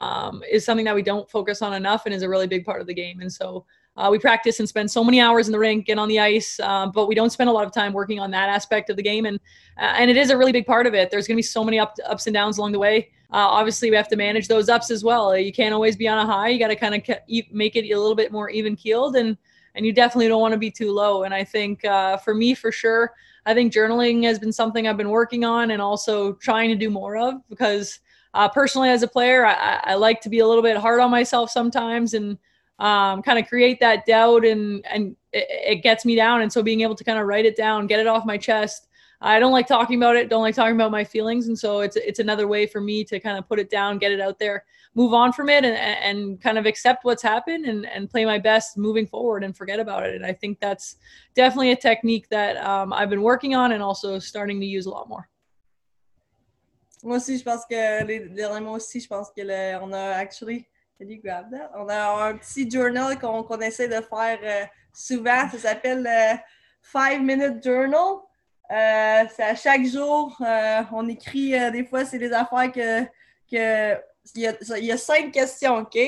um, 0.00 0.42
is 0.50 0.64
something 0.64 0.84
that 0.84 0.94
we 0.94 1.02
don't 1.02 1.30
focus 1.30 1.62
on 1.62 1.72
enough 1.72 2.06
and 2.06 2.14
is 2.14 2.22
a 2.22 2.28
really 2.28 2.48
big 2.48 2.64
part 2.64 2.80
of 2.80 2.88
the 2.88 2.94
game. 2.94 3.20
And 3.20 3.32
so 3.32 3.64
Uh, 3.96 4.08
we 4.10 4.18
practice 4.18 4.60
and 4.60 4.68
spend 4.68 4.90
so 4.90 5.02
many 5.02 5.20
hours 5.20 5.48
in 5.48 5.52
the 5.52 5.58
rink 5.58 5.88
and 5.88 5.98
on 5.98 6.08
the 6.08 6.20
ice, 6.20 6.60
uh, 6.60 6.86
but 6.86 7.06
we 7.08 7.14
don't 7.14 7.30
spend 7.30 7.48
a 7.48 7.52
lot 7.52 7.66
of 7.66 7.72
time 7.72 7.92
working 7.92 8.20
on 8.20 8.30
that 8.30 8.48
aspect 8.48 8.90
of 8.90 8.96
the 8.96 9.02
game. 9.02 9.24
And 9.24 9.40
uh, 9.78 9.94
and 9.96 10.10
it 10.10 10.16
is 10.16 10.30
a 10.30 10.36
really 10.36 10.52
big 10.52 10.66
part 10.66 10.86
of 10.86 10.94
it. 10.94 11.10
There's 11.10 11.26
going 11.26 11.36
to 11.36 11.38
be 11.38 11.42
so 11.42 11.64
many 11.64 11.78
up, 11.78 11.96
ups 12.06 12.26
and 12.26 12.34
downs 12.34 12.58
along 12.58 12.72
the 12.72 12.78
way. 12.78 13.10
Uh, 13.32 13.36
obviously, 13.38 13.90
we 13.90 13.96
have 13.96 14.08
to 14.08 14.16
manage 14.16 14.48
those 14.48 14.68
ups 14.68 14.90
as 14.90 15.02
well. 15.02 15.36
You 15.36 15.52
can't 15.52 15.74
always 15.74 15.96
be 15.96 16.08
on 16.08 16.18
a 16.18 16.26
high. 16.26 16.48
You 16.48 16.58
got 16.58 16.68
to 16.68 16.76
kind 16.76 16.94
of 16.94 17.02
ke- 17.02 17.52
make 17.52 17.74
it 17.76 17.90
a 17.90 17.98
little 17.98 18.14
bit 18.14 18.32
more 18.32 18.50
even 18.50 18.76
keeled, 18.76 19.16
and 19.16 19.36
and 19.74 19.84
you 19.84 19.92
definitely 19.92 20.28
don't 20.28 20.40
want 20.40 20.52
to 20.52 20.58
be 20.58 20.70
too 20.70 20.92
low. 20.92 21.24
And 21.24 21.34
I 21.34 21.44
think 21.44 21.84
uh, 21.84 22.18
for 22.18 22.34
me, 22.34 22.54
for 22.54 22.70
sure, 22.70 23.14
I 23.46 23.54
think 23.54 23.72
journaling 23.72 24.24
has 24.24 24.38
been 24.38 24.52
something 24.52 24.86
I've 24.86 24.96
been 24.96 25.10
working 25.10 25.44
on 25.44 25.70
and 25.70 25.80
also 25.80 26.34
trying 26.34 26.68
to 26.70 26.76
do 26.76 26.90
more 26.90 27.16
of 27.16 27.34
because. 27.48 28.00
Uh, 28.34 28.46
personally, 28.46 28.90
as 28.90 29.02
a 29.02 29.08
player, 29.08 29.46
I, 29.46 29.80
I 29.82 29.94
like 29.94 30.20
to 30.20 30.28
be 30.28 30.40
a 30.40 30.46
little 30.46 30.62
bit 30.62 30.76
hard 30.76 31.00
on 31.00 31.10
myself 31.10 31.50
sometimes, 31.50 32.12
and 32.12 32.36
um, 32.78 33.22
kind 33.22 33.38
of 33.38 33.46
create 33.46 33.80
that 33.80 34.04
doubt 34.06 34.44
and 34.44 34.84
and 34.86 35.16
it, 35.32 35.46
it, 35.48 35.82
gets 35.82 36.04
me 36.04 36.14
down. 36.14 36.42
And 36.42 36.52
so 36.52 36.62
being 36.62 36.82
able 36.82 36.94
to 36.94 37.04
kind 37.04 37.18
of 37.18 37.26
write 37.26 37.46
it 37.46 37.56
down 37.56 37.86
get 37.86 38.00
it 38.00 38.06
off 38.06 38.26
my 38.26 38.36
chest. 38.36 38.88
I 39.20 39.38
don't 39.38 39.52
like 39.52 39.66
talking 39.66 39.96
about 39.96 40.16
it 40.16 40.28
don't 40.28 40.42
like 40.42 40.54
talking 40.54 40.74
about 40.74 40.90
my 40.90 41.04
feelings. 41.04 41.48
And 41.48 41.58
so 41.58 41.80
it's 41.80 41.96
it's 41.96 42.18
another 42.18 42.46
way 42.46 42.66
for 42.66 42.80
me 42.80 43.02
to 43.04 43.18
kind 43.18 43.38
of 43.38 43.48
put 43.48 43.58
it 43.58 43.70
down 43.70 43.98
get 43.98 44.12
it 44.12 44.20
out 44.20 44.38
there 44.38 44.64
move 44.96 45.12
on 45.12 45.30
from 45.30 45.50
it 45.50 45.62
and, 45.62 45.76
and 45.76 46.40
kind 46.40 46.56
of 46.56 46.64
accept 46.64 47.04
what's 47.04 47.22
happened 47.22 47.66
and, 47.66 47.86
and 47.86 48.08
play 48.10 48.24
my 48.24 48.38
best 48.38 48.78
moving 48.78 49.06
forward 49.06 49.44
and 49.44 49.54
forget 49.54 49.78
about 49.78 50.04
it. 50.06 50.14
And 50.14 50.24
i 50.26 50.32
think 50.32 50.58
that's 50.58 50.96
definitely 51.34 51.72
a 51.72 51.76
technique 51.76 52.28
that 52.30 52.56
um, 52.56 52.92
i've 52.92 53.10
been 53.10 53.22
working 53.22 53.54
on 53.54 53.72
and 53.72 53.82
also 53.82 54.18
starting 54.18 54.58
to 54.60 54.66
use 54.66 54.86
a 54.86 54.90
lot 54.90 55.08
more. 55.08 55.28
Moi 57.04 57.16
aussi, 57.16 57.38
je 57.38 57.44
pense 57.44 57.64
que 57.66 58.04
les 58.04 58.44
aussi, 58.66 59.00
je 59.00 59.06
pense 59.06 59.30
que 59.30 59.42
le, 59.42 59.78
on 59.80 59.92
a 59.92 60.14
actually 60.14 60.66
On 60.98 61.88
a 61.88 62.28
un 62.28 62.36
petit 62.38 62.70
journal 62.70 63.18
qu'on 63.18 63.60
essaie 63.60 63.88
de 63.88 64.00
faire 64.00 64.38
euh, 64.42 64.64
souvent. 64.92 65.48
Ça 65.50 65.58
s'appelle 65.58 66.02
le 66.02 66.38
Five 66.80 67.20
Minute 67.20 67.62
Journal. 67.62 68.22
Euh, 68.70 69.24
c'est 69.34 69.42
à 69.42 69.54
chaque 69.54 69.84
jour. 69.84 70.34
Euh, 70.40 70.82
on 70.92 71.06
écrit, 71.08 71.50
des 71.70 71.84
fois, 71.84 72.04
c'est 72.04 72.18
des 72.18 72.32
affaires 72.32 72.72
que. 72.72 73.04
que 73.50 74.00
il, 74.34 74.42
y 74.42 74.46
a, 74.48 74.54
il 74.78 74.84
y 74.84 74.92
a 74.92 74.96
cinq 74.96 75.32
questions, 75.32 75.76
OK? 75.76 75.98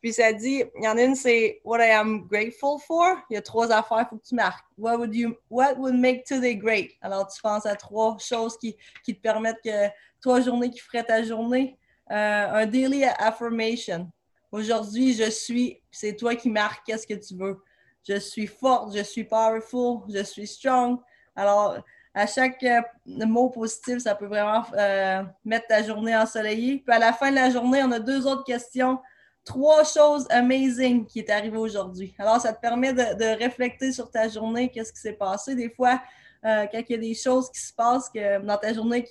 Puis 0.00 0.14
ça 0.14 0.32
dit, 0.32 0.64
il 0.76 0.84
y 0.84 0.88
en 0.88 0.96
a 0.96 1.02
une, 1.02 1.14
c'est 1.14 1.60
What 1.62 1.84
I 1.84 1.90
am 1.90 2.26
grateful 2.26 2.78
for. 2.86 3.18
Il 3.28 3.34
y 3.34 3.36
a 3.36 3.42
trois 3.42 3.70
affaires, 3.70 4.06
il 4.06 4.08
faut 4.08 4.16
que 4.16 4.26
tu 4.26 4.34
marques. 4.34 4.64
What 4.78 4.96
would, 4.96 5.14
you, 5.14 5.36
what 5.50 5.74
would 5.76 5.94
make 5.94 6.24
today 6.24 6.54
great? 6.54 6.92
Alors, 7.02 7.26
tu 7.26 7.42
penses 7.42 7.66
à 7.66 7.74
trois 7.74 8.16
choses 8.18 8.56
qui, 8.56 8.76
qui 9.04 9.14
te 9.14 9.20
permettent 9.20 9.60
que 9.62 9.88
trois 10.22 10.40
journées 10.40 10.70
qui 10.70 10.78
feraient 10.78 11.04
ta 11.04 11.22
journée. 11.22 11.76
un 12.08 12.64
daily 12.64 13.04
affirmation. 13.04 14.10
Aujourd'hui, 14.52 15.14
je 15.14 15.30
suis, 15.30 15.80
c'est 15.90 16.16
toi 16.16 16.34
qui 16.34 16.50
marques 16.50 16.84
qu'est-ce 16.86 17.06
que 17.06 17.14
tu 17.14 17.36
veux. 17.36 17.62
Je 18.08 18.18
suis 18.18 18.46
forte, 18.46 18.96
je 18.96 19.02
suis 19.02 19.24
powerful, 19.24 20.00
je 20.08 20.22
suis 20.24 20.46
strong. 20.46 20.98
Alors, 21.36 21.76
à 22.14 22.26
chaque 22.26 22.62
euh, 22.64 22.80
mot 23.06 23.50
positif, 23.50 23.98
ça 23.98 24.16
peut 24.16 24.26
vraiment 24.26 24.64
euh, 24.76 25.22
mettre 25.44 25.68
ta 25.68 25.82
journée 25.82 26.16
ensoleillée. 26.16 26.82
Puis 26.84 26.94
à 26.94 26.98
la 26.98 27.12
fin 27.12 27.30
de 27.30 27.36
la 27.36 27.50
journée, 27.50 27.80
on 27.84 27.92
a 27.92 28.00
deux 28.00 28.26
autres 28.26 28.44
questions. 28.44 28.98
Trois 29.44 29.84
choses 29.84 30.26
amazing 30.30 31.06
qui 31.06 31.20
est 31.20 31.30
arrivé 31.30 31.56
aujourd'hui. 31.56 32.14
Alors, 32.18 32.40
ça 32.40 32.52
te 32.52 32.60
permet 32.60 32.92
de, 32.92 33.38
réfléchir 33.38 33.94
sur 33.94 34.10
ta 34.10 34.28
journée, 34.28 34.70
qu'est-ce 34.70 34.92
qui 34.92 35.00
s'est 35.00 35.12
passé. 35.12 35.54
Des 35.54 35.70
fois, 35.70 36.02
euh, 36.44 36.66
quand 36.72 36.82
il 36.88 36.92
y 36.92 36.94
a 36.94 36.98
des 36.98 37.14
choses 37.14 37.50
qui 37.50 37.60
se 37.60 37.72
passent 37.72 38.10
que, 38.10 38.40
dans 38.40 38.58
ta 38.58 38.72
journée 38.72 39.06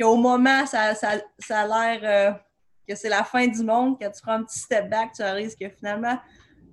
qu'au 0.00 0.16
moment, 0.16 0.64
ça, 0.64 0.94
ça, 0.94 1.20
ça 1.38 1.60
a 1.60 1.96
l'air 1.96 2.40
que 2.88 2.94
c'est 2.94 3.08
la 3.08 3.22
fin 3.22 3.46
du 3.46 3.62
monde, 3.62 3.98
quand 4.00 4.10
tu 4.10 4.22
prends 4.22 4.32
un 4.32 4.44
petit 4.44 4.58
step 4.58 4.88
back, 4.88 5.12
tu 5.12 5.22
réalises 5.22 5.54
que 5.54 5.68
finalement, 5.68 6.18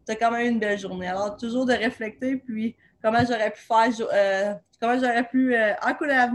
tu 0.06 0.14
as 0.14 0.16
quand 0.16 0.32
même 0.32 0.54
une 0.54 0.60
belle 0.60 0.80
journée. 0.80 1.08
Alors, 1.08 1.36
toujours 1.36 1.66
de 1.66 1.74
réfléchir, 1.74 2.40
puis 2.46 2.76
comment 3.02 3.24
j'aurais 3.28 3.52
pu 3.52 3.60
faire, 3.62 4.08
euh, 4.14 4.54
comment 4.80 4.98
j'aurais 4.98 5.28
pu, 5.28 5.56
euh, 5.56 5.74
could 5.98 6.10
I 6.10 6.30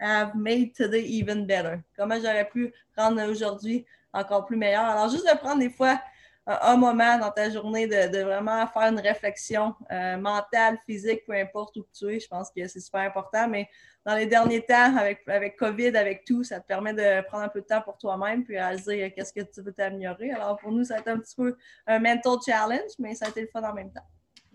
have, 0.00 0.36
made 0.36 0.74
today 0.74 1.04
even 1.04 1.46
better? 1.46 1.76
Comment 1.96 2.16
j'aurais 2.16 2.48
pu 2.48 2.72
rendre 2.96 3.22
aujourd'hui 3.30 3.86
encore 4.12 4.44
plus 4.44 4.56
meilleur? 4.56 4.84
Alors, 4.84 5.08
juste 5.08 5.26
de 5.26 5.36
prendre 5.38 5.60
des 5.60 5.70
fois 5.70 6.00
un, 6.46 6.76
moment 6.76 7.18
dans 7.18 7.30
ta 7.30 7.50
journée 7.50 7.86
de, 7.86 8.22
vraiment 8.22 8.66
faire 8.66 8.92
une 8.92 9.00
réflexion 9.00 9.74
euh, 9.90 10.16
mentale, 10.16 10.78
physique, 10.86 11.24
peu 11.26 11.32
importe 11.32 11.76
où 11.76 11.86
tu 11.96 12.12
es, 12.12 12.20
je 12.20 12.28
pense 12.28 12.50
que 12.54 12.66
c'est 12.66 12.80
super 12.80 13.00
important, 13.00 13.48
mais 13.48 13.68
dans 14.04 14.14
les 14.14 14.26
derniers 14.26 14.60
temps, 14.60 14.96
avec, 14.96 15.22
avec 15.26 15.56
COVID, 15.56 15.96
avec 15.96 16.24
tout, 16.24 16.44
ça 16.44 16.60
te 16.60 16.66
permet 16.66 16.92
de 16.92 17.26
prendre 17.26 17.44
un 17.44 17.48
peu 17.48 17.62
de 17.62 17.66
temps 17.66 17.80
pour 17.80 17.96
toi-même 17.96 18.44
puis 18.44 18.58
réaliser 18.58 19.12
qu'est-ce 19.12 19.32
que 19.32 19.40
tu 19.40 19.62
veux 19.62 19.72
t'améliorer? 19.72 20.32
Alors 20.32 20.58
pour 20.58 20.72
nous, 20.72 20.84
ça 20.84 20.96
a 20.96 20.98
été 20.98 21.10
un 21.10 21.18
petit 21.18 21.34
peu 21.34 21.56
un 21.86 21.98
mental 21.98 22.34
challenge, 22.44 22.92
mais 22.98 23.14
ça 23.14 23.26
a 23.26 23.28
été 23.30 23.40
le 23.40 23.48
fun 23.48 23.62
en 23.62 23.72
même 23.72 23.90
temps. 23.90 24.04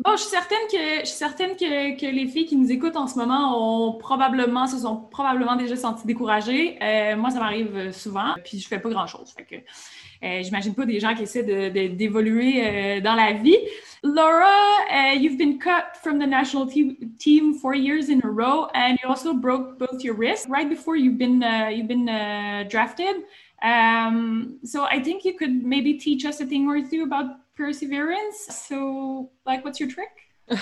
Bon, 0.05 0.11
je 0.15 0.21
suis 0.21 0.29
certaine 0.29 0.65
que 0.71 0.99
je 1.01 1.05
suis 1.05 1.17
certaine 1.17 1.57
que, 1.57 1.99
que, 1.99 2.05
les 2.05 2.25
filles 2.27 2.45
qui 2.45 2.55
nous 2.55 2.71
écoutent 2.71 2.95
en 2.95 3.07
ce 3.07 3.17
moment 3.17 3.89
ont 3.89 3.97
probablement 3.97 4.65
se 4.65 4.77
sont 4.77 4.95
probablement 4.95 5.57
déjà 5.57 5.75
senties 5.75 6.07
découragées. 6.07 6.77
Euh, 6.81 7.17
moi, 7.17 7.31
ça 7.31 7.39
m'arrive 7.39 7.91
souvent, 7.91 8.33
puis 8.45 8.59
je 8.59 8.67
fais 8.67 8.79
pas 8.79 8.89
grand 8.89 9.07
chose. 9.07 9.33
Euh, 10.23 10.43
j'imagine 10.43 10.73
pas 10.73 10.85
des 10.85 10.99
gens 10.99 11.15
qui 11.15 11.23
essaient 11.23 11.43
d'évoluer 11.89 12.61
euh, 12.61 13.01
dans 13.01 13.15
la 13.15 13.33
vie. 13.33 13.57
Laura, 14.03 14.47
uh, 14.91 15.15
you've 15.17 15.37
been 15.37 15.59
cut 15.59 15.97
from 16.01 16.19
the 16.19 16.25
national 16.25 16.67
te 16.67 16.95
team 17.19 17.53
four 17.53 17.75
years 17.75 18.09
in 18.09 18.21
a 18.23 18.29
row, 18.29 18.67
and 18.73 18.97
you 19.03 19.09
also 19.09 19.33
broke 19.33 19.77
both 19.77 20.03
your 20.03 20.15
wrists 20.15 20.47
right 20.49 20.69
before 20.69 20.95
you've 20.95 21.17
been 21.17 21.43
uh, 21.43 21.67
you've 21.67 21.87
been 21.87 22.07
uh, 22.07 22.63
drafted. 22.69 23.23
Um, 23.61 24.59
so 24.63 24.85
I 24.85 25.03
think 25.03 25.25
you 25.25 25.33
could 25.33 25.63
maybe 25.63 25.95
teach 25.95 26.25
us 26.25 26.39
a 26.39 26.45
thing 26.45 26.67
or 26.67 26.81
two 26.81 27.03
about 27.03 27.25
perseverance. 27.55 28.47
So, 28.49 29.31
like, 29.45 29.65
what's 29.65 29.81
your 29.81 29.89
trick? 29.89 30.09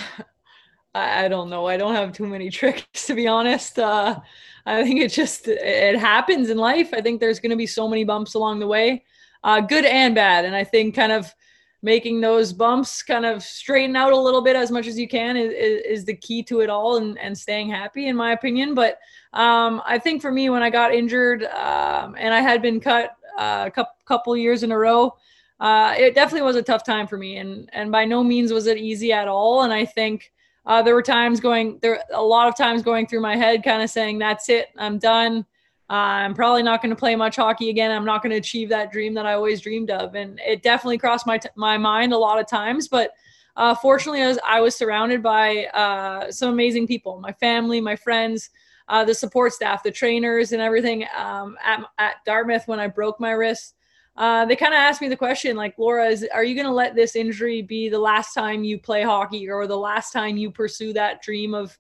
I 0.96 1.28
don't 1.28 1.52
know. 1.52 1.68
I 1.68 1.78
don't 1.78 1.94
have 1.94 2.12
too 2.12 2.26
many 2.26 2.50
tricks 2.60 3.06
to 3.06 3.14
be 3.14 3.28
honest. 3.28 3.78
Uh, 3.78 4.20
I 4.66 4.84
think 4.84 5.00
it 5.00 5.12
just 5.12 5.48
it 5.48 6.00
happens 6.00 6.50
in 6.50 6.58
life. 6.58 6.90
I 6.94 7.02
think 7.02 7.20
there's 7.20 7.40
going 7.40 7.52
to 7.52 7.56
be 7.56 7.68
so 7.68 7.88
many 7.88 8.04
bumps 8.04 8.34
along 8.34 8.60
the 8.60 8.68
way, 8.68 9.04
uh, 9.44 9.62
good 9.62 9.86
and 9.86 10.16
bad. 10.16 10.46
And 10.46 10.56
I 10.56 10.64
think 10.64 10.96
kind 10.96 11.12
of 11.12 11.34
making 11.84 12.22
those 12.22 12.54
bumps 12.54 13.04
kind 13.04 13.26
of 13.26 13.44
straighten 13.44 13.96
out 13.96 14.12
a 14.12 14.18
little 14.18 14.42
bit 14.42 14.56
as 14.56 14.72
much 14.72 14.88
as 14.88 14.98
you 14.98 15.08
can 15.08 15.38
is, 15.38 15.54
is, 15.54 16.06
the 16.06 16.16
key 16.16 16.42
to 16.42 16.62
it 16.62 16.72
all 16.72 16.98
and, 16.98 17.20
and 17.20 17.38
staying 17.38 17.70
happy 17.70 18.08
in 18.08 18.16
my 18.16 18.32
opinion. 18.32 18.74
But 18.74 18.98
um, 19.34 19.82
i 19.86 20.00
think 20.00 20.22
for 20.22 20.32
me 20.32 20.50
when 20.50 20.64
i 20.64 20.70
got 20.70 20.94
injured 20.94 21.44
um, 21.44 22.16
and 22.18 22.34
i 22.34 22.40
had 22.40 22.62
been 22.62 22.80
cut 22.80 23.16
uh, 23.38 23.66
a 23.68 23.72
couple, 23.72 23.94
couple 24.06 24.36
years 24.36 24.64
in 24.64 24.72
a 24.72 24.78
row 24.78 25.14
uh, 25.60 25.96
it 25.98 26.14
definitely 26.14 26.46
was 26.46 26.56
a 26.56 26.62
tough 26.62 26.84
time 26.84 27.08
for 27.08 27.18
me. 27.18 27.38
And 27.38 27.70
and 27.74 27.92
by 27.92 28.06
no 28.06 28.24
means 28.24 28.54
was 28.54 28.68
it 28.68 28.78
easy 28.78 29.12
at 29.12 29.28
all. 29.28 29.64
And 29.64 29.74
i 29.74 29.86
think 29.86 30.32
uh, 30.66 30.82
there 30.82 30.96
were 30.96 31.04
times 31.04 31.40
going 31.40 31.80
there 31.82 32.04
a 32.14 32.22
lot 32.22 32.48
of 32.48 32.58
times 32.58 32.84
going 32.84 33.08
through 33.08 33.22
my 33.22 33.36
head 33.36 33.64
kind 33.64 33.82
of 33.82 33.90
saying 33.90 34.20
that's 34.20 34.50
it. 34.50 34.68
I'm 34.78 35.00
done 35.00 35.46
uh, 35.90 35.94
I'm 35.94 36.34
probably 36.34 36.64
not 36.64 36.82
going 36.82 36.90
to 36.90 37.00
play 37.00 37.16
much 37.16 37.38
hockey 37.38 37.70
again. 37.70 37.92
I'm 37.92 38.04
not 38.04 38.22
going 38.22 38.32
to 38.32 38.38
achieve 38.38 38.68
that 38.70 38.92
dream 38.92 39.14
that 39.14 39.26
I 39.26 39.34
always 39.34 39.62
dreamed 39.62 39.90
of. 39.90 40.16
And 40.16 40.40
it 40.46 40.62
definitely 40.62 40.98
crossed 40.98 41.26
my, 41.26 41.38
t- 41.38 41.50
my 41.56 41.78
mind 41.78 42.12
a 42.12 42.18
lot 42.18 42.40
of 42.40 42.48
times. 42.48 42.90
But 42.90 43.12
uh, 43.56 43.74
fortunately, 43.74 44.22
I 44.22 44.28
was, 44.28 44.40
I 44.46 44.62
was, 44.62 44.76
surrounded 44.76 45.24
by 45.24 45.66
uh, 45.68 46.30
some 46.30 46.50
amazing 46.50 46.88
people 46.88 47.20
my 47.20 47.32
family, 47.32 47.80
my 47.80 47.96
friends, 47.96 48.50
uh, 48.90 49.04
the 49.04 49.14
support 49.14 49.54
staff, 49.54 49.82
the 49.82 49.92
trainers, 49.92 50.52
and 50.52 50.62
everything 50.62 51.06
um, 51.18 51.58
at, 51.64 51.82
at 51.98 52.16
Dartmouth 52.26 52.68
when 52.68 52.80
I 52.80 52.88
broke 52.88 53.20
my 53.20 53.32
wrist. 53.32 53.74
Uh, 54.18 54.46
they 54.46 54.56
kind 54.56 54.74
of 54.74 54.80
asked 54.80 55.02
me 55.02 55.08
the 55.08 55.16
question 55.16 55.56
like, 55.56 55.78
Laura, 55.78 56.08
is, 56.08 56.28
are 56.34 56.44
you 56.44 56.56
going 56.56 56.66
to 56.66 56.74
let 56.74 56.96
this 56.96 57.16
injury 57.16 57.62
be 57.62 57.88
the 57.88 58.00
last 58.00 58.34
time 58.34 58.64
you 58.64 58.80
play 58.80 59.04
hockey 59.04 59.50
or 59.50 59.68
the 59.68 59.78
last 59.78 60.12
time 60.12 60.38
you 60.38 60.50
pursue 60.50 60.92
that 60.92 61.22
dream 61.22 61.54
of 61.54 61.78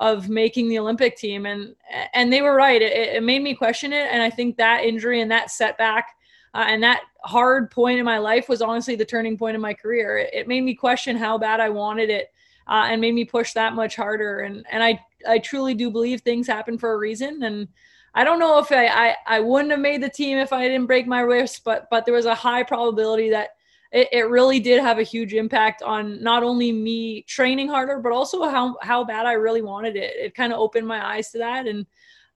of 0.00 0.30
making 0.30 0.68
the 0.68 0.78
Olympic 0.78 1.16
team. 1.16 1.46
And 1.46 1.76
and 2.14 2.32
they 2.32 2.42
were 2.42 2.54
right. 2.54 2.82
It, 2.82 3.16
it 3.16 3.22
made 3.22 3.42
me 3.42 3.54
question 3.54 3.92
it. 3.92 4.08
And 4.10 4.22
I 4.22 4.30
think 4.30 4.56
that 4.56 4.82
injury 4.82 5.20
and 5.20 5.30
that 5.30 5.50
setback 5.50 6.16
uh, 6.54 6.64
and 6.66 6.82
that 6.82 7.02
hard 7.22 7.70
point 7.70 8.00
in 8.00 8.04
my 8.04 8.18
life 8.18 8.48
was 8.48 8.62
honestly 8.62 8.96
the 8.96 9.04
turning 9.04 9.38
point 9.38 9.54
in 9.54 9.60
my 9.60 9.74
career. 9.74 10.18
It, 10.18 10.30
it 10.32 10.48
made 10.48 10.62
me 10.62 10.74
question 10.74 11.16
how 11.16 11.38
bad 11.38 11.60
I 11.60 11.68
wanted 11.68 12.10
it. 12.10 12.32
Uh, 12.66 12.86
and 12.88 13.00
made 13.00 13.14
me 13.14 13.24
push 13.24 13.52
that 13.52 13.74
much 13.74 13.94
harder. 13.96 14.40
And 14.40 14.64
and 14.70 14.82
I 14.82 15.00
I 15.28 15.38
truly 15.38 15.74
do 15.74 15.90
believe 15.90 16.22
things 16.22 16.46
happen 16.46 16.78
for 16.78 16.92
a 16.92 16.98
reason. 16.98 17.42
And 17.42 17.68
I 18.14 18.24
don't 18.24 18.38
know 18.38 18.58
if 18.58 18.72
I, 18.72 18.86
I, 18.86 19.16
I 19.26 19.40
wouldn't 19.40 19.70
have 19.70 19.80
made 19.80 20.02
the 20.02 20.08
team 20.08 20.38
if 20.38 20.52
I 20.52 20.66
didn't 20.66 20.86
break 20.86 21.06
my 21.06 21.20
wrist, 21.20 21.62
but 21.64 21.88
but 21.90 22.04
there 22.04 22.14
was 22.14 22.26
a 22.26 22.34
high 22.34 22.62
probability 22.62 23.30
that 23.30 23.50
it, 23.92 24.08
it 24.12 24.28
really 24.28 24.60
did 24.60 24.80
have 24.80 24.98
a 24.98 25.02
huge 25.02 25.34
impact 25.34 25.82
on 25.82 26.22
not 26.22 26.42
only 26.42 26.72
me 26.72 27.22
training 27.22 27.68
harder, 27.68 27.98
but 27.98 28.12
also 28.12 28.48
how, 28.48 28.76
how 28.82 29.02
bad 29.02 29.26
I 29.26 29.32
really 29.32 29.62
wanted 29.62 29.96
it. 29.96 30.14
It 30.16 30.34
kind 30.34 30.52
of 30.52 30.60
opened 30.60 30.86
my 30.86 31.04
eyes 31.04 31.30
to 31.32 31.38
that. 31.38 31.66
And 31.66 31.86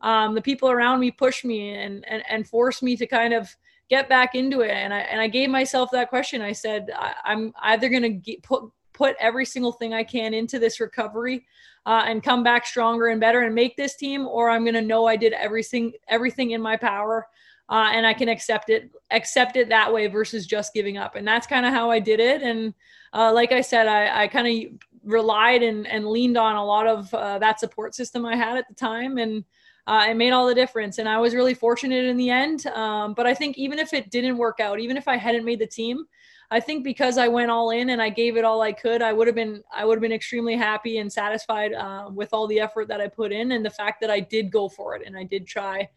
um, 0.00 0.34
the 0.34 0.42
people 0.42 0.70
around 0.70 1.00
me 1.00 1.10
pushed 1.10 1.44
me 1.44 1.74
and, 1.76 2.04
and, 2.08 2.22
and 2.28 2.48
forced 2.48 2.82
me 2.82 2.96
to 2.96 3.06
kind 3.06 3.32
of 3.32 3.54
get 3.88 4.08
back 4.08 4.34
into 4.34 4.62
it. 4.62 4.70
And 4.70 4.92
I, 4.92 5.00
and 5.00 5.20
I 5.20 5.28
gave 5.28 5.48
myself 5.48 5.90
that 5.92 6.08
question. 6.08 6.42
I 6.42 6.52
said, 6.52 6.90
I, 6.96 7.14
am 7.32 7.52
either 7.62 7.88
going 7.88 8.22
to 8.22 8.36
put, 8.42 8.64
put 8.92 9.16
every 9.20 9.44
single 9.44 9.72
thing 9.72 9.94
I 9.94 10.02
can 10.02 10.34
into 10.34 10.58
this 10.58 10.80
recovery 10.80 11.46
uh, 11.86 12.02
and 12.06 12.22
come 12.22 12.42
back 12.42 12.66
stronger 12.66 13.08
and 13.08 13.20
better 13.20 13.42
and 13.42 13.54
make 13.54 13.76
this 13.76 13.94
team, 13.94 14.26
or 14.26 14.50
I'm 14.50 14.64
going 14.64 14.74
to 14.74 14.82
know 14.82 15.06
I 15.06 15.16
did 15.16 15.34
everything, 15.34 15.92
everything 16.08 16.52
in 16.52 16.60
my 16.60 16.76
power 16.76 17.28
uh, 17.68 17.90
and 17.92 18.06
I 18.06 18.14
can 18.14 18.28
accept 18.28 18.70
it 18.70 18.90
accept 19.10 19.56
it 19.56 19.68
that 19.68 19.92
way 19.92 20.06
versus 20.06 20.46
just 20.46 20.74
giving 20.74 20.98
up. 20.98 21.14
And 21.14 21.26
that's 21.26 21.46
kind 21.46 21.64
of 21.64 21.72
how 21.72 21.90
I 21.90 21.98
did 21.98 22.20
it. 22.20 22.42
And 22.42 22.74
uh, 23.12 23.32
like 23.32 23.52
I 23.52 23.60
said, 23.60 23.86
I, 23.86 24.24
I 24.24 24.28
kind 24.28 24.48
of 24.48 24.80
relied 25.04 25.62
and, 25.62 25.86
and 25.86 26.06
leaned 26.06 26.36
on 26.36 26.56
a 26.56 26.64
lot 26.64 26.86
of 26.86 27.12
uh, 27.14 27.38
that 27.38 27.60
support 27.60 27.94
system 27.94 28.26
I 28.26 28.36
had 28.36 28.56
at 28.56 28.68
the 28.68 28.74
time, 28.74 29.18
and 29.18 29.44
uh, 29.86 30.06
it 30.08 30.14
made 30.14 30.32
all 30.32 30.46
the 30.46 30.54
difference. 30.54 30.98
And 30.98 31.08
I 31.08 31.18
was 31.18 31.34
really 31.34 31.54
fortunate 31.54 32.04
in 32.04 32.16
the 32.16 32.30
end. 32.30 32.66
Um, 32.68 33.14
but 33.14 33.26
I 33.26 33.34
think 33.34 33.58
even 33.58 33.78
if 33.78 33.92
it 33.92 34.10
didn't 34.10 34.38
work 34.38 34.60
out, 34.60 34.80
even 34.80 34.96
if 34.96 35.06
I 35.06 35.16
hadn't 35.16 35.44
made 35.44 35.58
the 35.58 35.66
team, 35.66 36.06
I 36.50 36.60
think 36.60 36.84
because 36.84 37.18
I 37.18 37.28
went 37.28 37.50
all 37.50 37.70
in 37.70 37.90
and 37.90 38.00
I 38.00 38.08
gave 38.10 38.36
it 38.36 38.44
all 38.44 38.62
I 38.62 38.72
could, 38.72 39.02
I 39.02 39.12
would 39.12 39.26
have 39.26 39.36
been 39.36 39.62
I 39.74 39.84
would 39.84 39.96
have 39.96 40.02
been 40.02 40.12
extremely 40.12 40.56
happy 40.56 40.98
and 40.98 41.12
satisfied 41.12 41.72
uh, 41.72 42.10
with 42.12 42.32
all 42.32 42.46
the 42.46 42.60
effort 42.60 42.88
that 42.88 43.00
I 43.00 43.08
put 43.08 43.32
in 43.32 43.52
and 43.52 43.64
the 43.64 43.70
fact 43.70 44.00
that 44.00 44.10
I 44.10 44.20
did 44.20 44.50
go 44.50 44.68
for 44.68 44.94
it 44.94 45.02
and 45.06 45.16
I 45.16 45.24
did 45.24 45.46
try. 45.46 45.88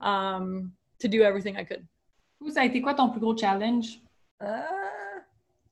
Um, 0.00 0.72
to 0.98 1.08
do 1.08 1.22
everything 1.22 1.56
I 1.58 1.64
could. 1.64 1.84
Ça 2.52 2.60
a 2.60 2.64
été 2.64 2.80
quoi 2.80 2.94
ton 2.94 3.10
plus 3.10 3.20
gros 3.20 3.36
challenge? 3.36 4.00
Euh, 4.42 4.60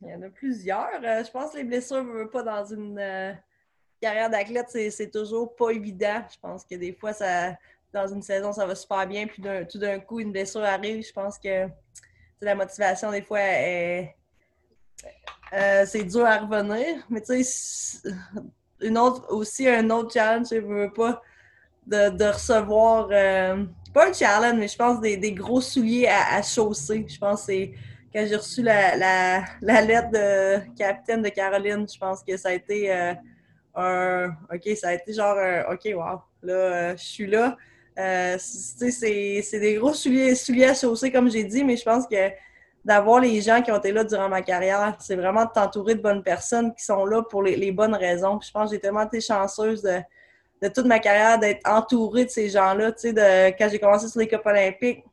il 0.00 0.08
y 0.08 0.14
en 0.14 0.22
a 0.22 0.28
plusieurs. 0.28 0.88
Euh, 1.02 1.22
je 1.22 1.30
pense 1.30 1.52
que 1.52 1.58
les 1.58 1.64
blessures 1.64 2.02
ne 2.02 2.24
pas 2.24 2.42
dans 2.42 2.64
une 2.64 2.98
euh, 2.98 3.32
carrière 4.00 4.30
d'athlète, 4.30 4.70
c'est 4.70 5.10
toujours 5.10 5.54
pas 5.54 5.70
évident. 5.70 6.22
Je 6.32 6.38
pense 6.40 6.64
que 6.64 6.74
des 6.74 6.92
fois, 6.92 7.12
ça, 7.12 7.54
dans 7.92 8.06
une 8.06 8.22
saison, 8.22 8.52
ça 8.52 8.66
va 8.66 8.74
super 8.74 9.06
bien, 9.06 9.26
puis 9.26 9.42
tout 9.70 9.78
d'un 9.78 10.00
coup, 10.00 10.20
une 10.20 10.32
blessure 10.32 10.64
arrive. 10.64 11.06
Je 11.06 11.12
pense 11.12 11.38
que 11.38 11.68
la 12.40 12.54
motivation, 12.54 13.10
des 13.10 13.22
fois, 13.22 13.38
c'est 15.50 16.04
dur 16.04 16.26
à 16.26 16.38
revenir. 16.38 17.04
Mais 17.08 17.20
tu 17.20 17.44
sais, 17.44 18.08
une 18.80 18.98
autre, 18.98 19.32
aussi 19.32 19.68
un 19.68 19.88
autre 19.90 20.12
challenge, 20.12 20.48
je 20.50 20.56
veux 20.56 20.92
pas, 20.92 21.22
de, 21.86 22.08
de 22.10 22.24
recevoir 22.24 23.08
pas 23.94 24.08
un 24.08 24.12
challenge, 24.12 24.58
mais 24.58 24.68
je 24.68 24.76
pense 24.76 25.00
des, 25.00 25.16
des 25.16 25.32
gros 25.32 25.60
souliers 25.60 26.08
à, 26.08 26.42
chausser. 26.42 27.06
Je 27.08 27.16
pense 27.16 27.40
que 27.40 27.46
c'est 27.46 27.72
quand 28.12 28.26
j'ai 28.26 28.36
reçu 28.36 28.62
la, 28.62 29.44
lettre 29.62 30.10
de 30.10 30.76
capitaine 30.76 31.22
de 31.22 31.28
Caroline, 31.28 31.86
je 31.90 31.98
pense 31.98 32.22
que 32.22 32.36
ça 32.36 32.50
a 32.50 32.52
été 32.52 32.92
euh, 32.92 33.14
un. 33.74 34.28
OK, 34.52 34.76
ça 34.76 34.88
a 34.88 34.94
été 34.94 35.12
genre 35.12 35.38
un, 35.38 35.72
OK, 35.72 35.88
wow, 35.94 36.20
là, 36.42 36.54
euh, 36.54 36.96
je 36.96 37.04
suis 37.04 37.26
là. 37.26 37.56
Euh, 37.96 38.36
c'est 38.38 39.60
des 39.60 39.74
gros 39.76 39.94
souliers, 39.94 40.34
à 40.64 40.74
chausser, 40.74 41.12
comme 41.12 41.30
j'ai 41.30 41.44
dit, 41.44 41.62
mais 41.62 41.76
je 41.76 41.84
pense 41.84 42.06
que 42.08 42.30
d'avoir 42.84 43.20
les 43.20 43.40
gens 43.40 43.62
qui 43.62 43.70
ont 43.70 43.78
été 43.78 43.92
là 43.92 44.02
durant 44.02 44.28
ma 44.28 44.42
carrière, 44.42 44.96
c'est 45.00 45.16
vraiment 45.16 45.44
de 45.44 45.50
t'entourer 45.54 45.94
de 45.94 46.02
bonnes 46.02 46.22
personnes 46.22 46.74
qui 46.74 46.84
sont 46.84 47.06
là 47.06 47.22
pour 47.22 47.42
les, 47.44 47.54
les 47.56 47.70
bonnes 47.70 47.94
raisons. 47.94 48.40
Je 48.40 48.50
pense 48.50 48.70
que 48.70 48.76
j'ai 48.76 48.80
tellement 48.80 49.06
été 49.06 49.20
chanceuse 49.20 49.82
de 49.82 50.00
de 50.62 50.68
toute 50.68 50.86
ma 50.86 50.98
carrière 50.98 51.38
d'être 51.38 51.60
entourée 51.68 52.24
de 52.24 52.30
ces 52.30 52.48
gens-là. 52.48 52.92
Tu 52.92 53.12
sais, 53.12 53.56
quand 53.58 53.68
j'ai 53.68 53.78
commencé 53.78 54.08
sur 54.08 54.20
les 54.20 54.28
Coupes 54.28 54.46
olympiques, 54.46 55.04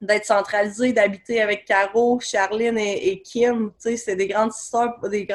d'être 0.00 0.24
centralisée, 0.24 0.92
d'habiter 0.92 1.42
avec 1.42 1.64
Caro, 1.64 2.18
Charline 2.20 2.78
et, 2.78 3.20
Kim. 3.22 3.70
Tu 3.72 3.90
sais, 3.90 3.96
c'est 3.96 4.16
des 4.16 4.28
grandes 4.28 4.52
sœurs, 4.52 4.98
des 5.10 5.28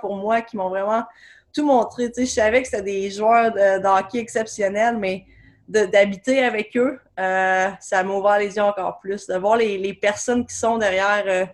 pour 0.00 0.16
moi 0.16 0.40
qui 0.40 0.56
m'ont 0.56 0.70
vraiment 0.70 1.04
tout 1.52 1.64
montré. 1.64 2.10
Tu 2.10 2.22
sais, 2.22 2.26
je 2.26 2.32
savais 2.32 2.62
que 2.62 2.68
c'était 2.68 2.82
des 2.82 3.10
joueurs 3.10 3.52
de, 3.52 4.18
exceptionnels, 4.18 4.96
mais 4.96 5.24
d'habiter 5.68 6.44
avec 6.44 6.76
eux, 6.76 6.98
euh, 7.18 7.68
ça 7.80 8.02
m'a 8.04 8.14
ouvert 8.14 8.38
les 8.38 8.56
yeux 8.56 8.62
encore 8.62 9.00
plus. 9.00 9.26
De 9.26 9.36
voir 9.36 9.56
les, 9.56 9.94
personnes 9.94 10.46
qui 10.46 10.54
sont 10.54 10.78
derrière 10.78 11.24
euh, 11.26 11.44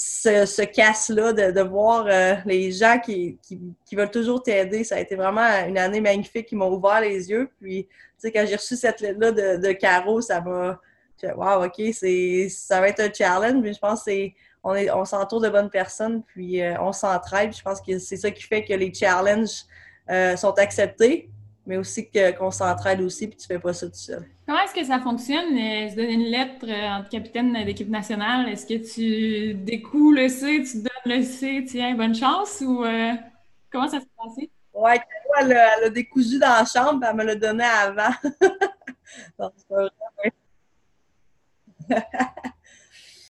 ce, 0.00 0.62
casse-là, 0.64 1.32
de, 1.32 1.60
voir 1.60 2.06
euh, 2.06 2.34
les 2.46 2.70
gens 2.70 3.00
qui, 3.00 3.36
veulent 3.92 4.10
toujours 4.10 4.40
t'aider. 4.40 4.84
Ça 4.84 4.94
a 4.94 5.00
été 5.00 5.16
vraiment 5.16 5.48
une 5.66 5.76
année 5.76 6.00
magnifique 6.00 6.46
qui 6.46 6.54
m'a 6.54 6.66
ouvert 6.66 7.00
les 7.00 7.28
yeux. 7.28 7.50
Puis, 7.60 7.84
tu 7.84 7.90
sais, 8.18 8.30
quand 8.30 8.44
j'ai 8.46 8.54
reçu 8.54 8.76
cette 8.76 9.00
lettre-là 9.00 9.32
de, 9.32 9.66
de 9.66 9.72
Caro, 9.72 10.20
ça 10.20 10.40
m'a. 10.40 10.80
Wow, 11.36 11.64
OK, 11.64 11.82
ça 12.48 12.80
va 12.80 12.88
être 12.90 13.00
un 13.00 13.12
challenge, 13.12 13.60
mais 13.60 13.72
je 13.72 13.80
pense 13.80 14.04
que 14.04 14.28
On, 14.62 14.76
on 14.76 15.04
s'entoure 15.04 15.40
de 15.40 15.48
bonnes 15.48 15.70
personnes, 15.70 16.22
puis 16.22 16.62
euh, 16.62 16.80
on 16.80 16.92
s'entraide. 16.92 17.52
Je 17.52 17.62
pense 17.62 17.80
que 17.80 17.98
c'est 17.98 18.16
ça 18.16 18.30
qui 18.30 18.44
fait 18.44 18.64
que 18.64 18.74
les 18.74 18.94
challenges 18.94 19.64
euh, 20.10 20.36
sont 20.36 20.52
acceptés 20.52 21.28
mais 21.68 21.76
aussi 21.76 22.10
qu'on 22.10 22.50
s'entraide 22.50 23.02
aussi, 23.02 23.28
puis 23.28 23.36
tu 23.36 23.46
fais 23.46 23.58
pas 23.58 23.74
ça 23.74 23.86
tout 23.86 23.94
seul. 23.94 24.26
Comment 24.46 24.60
est-ce 24.60 24.74
que 24.74 24.84
ça 24.84 24.98
fonctionne? 25.00 25.50
Se 25.50 25.94
donner 25.94 26.14
une 26.14 26.24
lettre 26.24 26.66
euh, 26.66 26.98
entre 26.98 27.10
capitaine 27.10 27.52
d'équipe 27.64 27.90
nationale, 27.90 28.48
est-ce 28.48 28.66
que 28.66 28.82
tu 28.82 29.52
découles 29.52 30.16
le 30.16 30.28
C, 30.28 30.64
tu 30.64 30.78
donnes 30.78 30.88
le 31.04 31.22
C, 31.22 31.64
tiens, 31.68 31.94
bonne 31.94 32.14
chance, 32.14 32.62
ou 32.62 32.84
euh, 32.84 33.12
comment 33.70 33.86
ça 33.86 34.00
s'est 34.00 34.06
passé? 34.16 34.50
Oui, 34.72 34.92
elle, 35.40 35.52
a 35.52 35.90
décousu 35.90 36.38
dans 36.38 36.48
la 36.48 36.64
chambre, 36.64 37.00
puis 37.00 37.10
elle 37.10 37.16
me 37.16 37.24
l'a 37.24 37.34
donné 37.34 37.64
avant. 37.64 38.14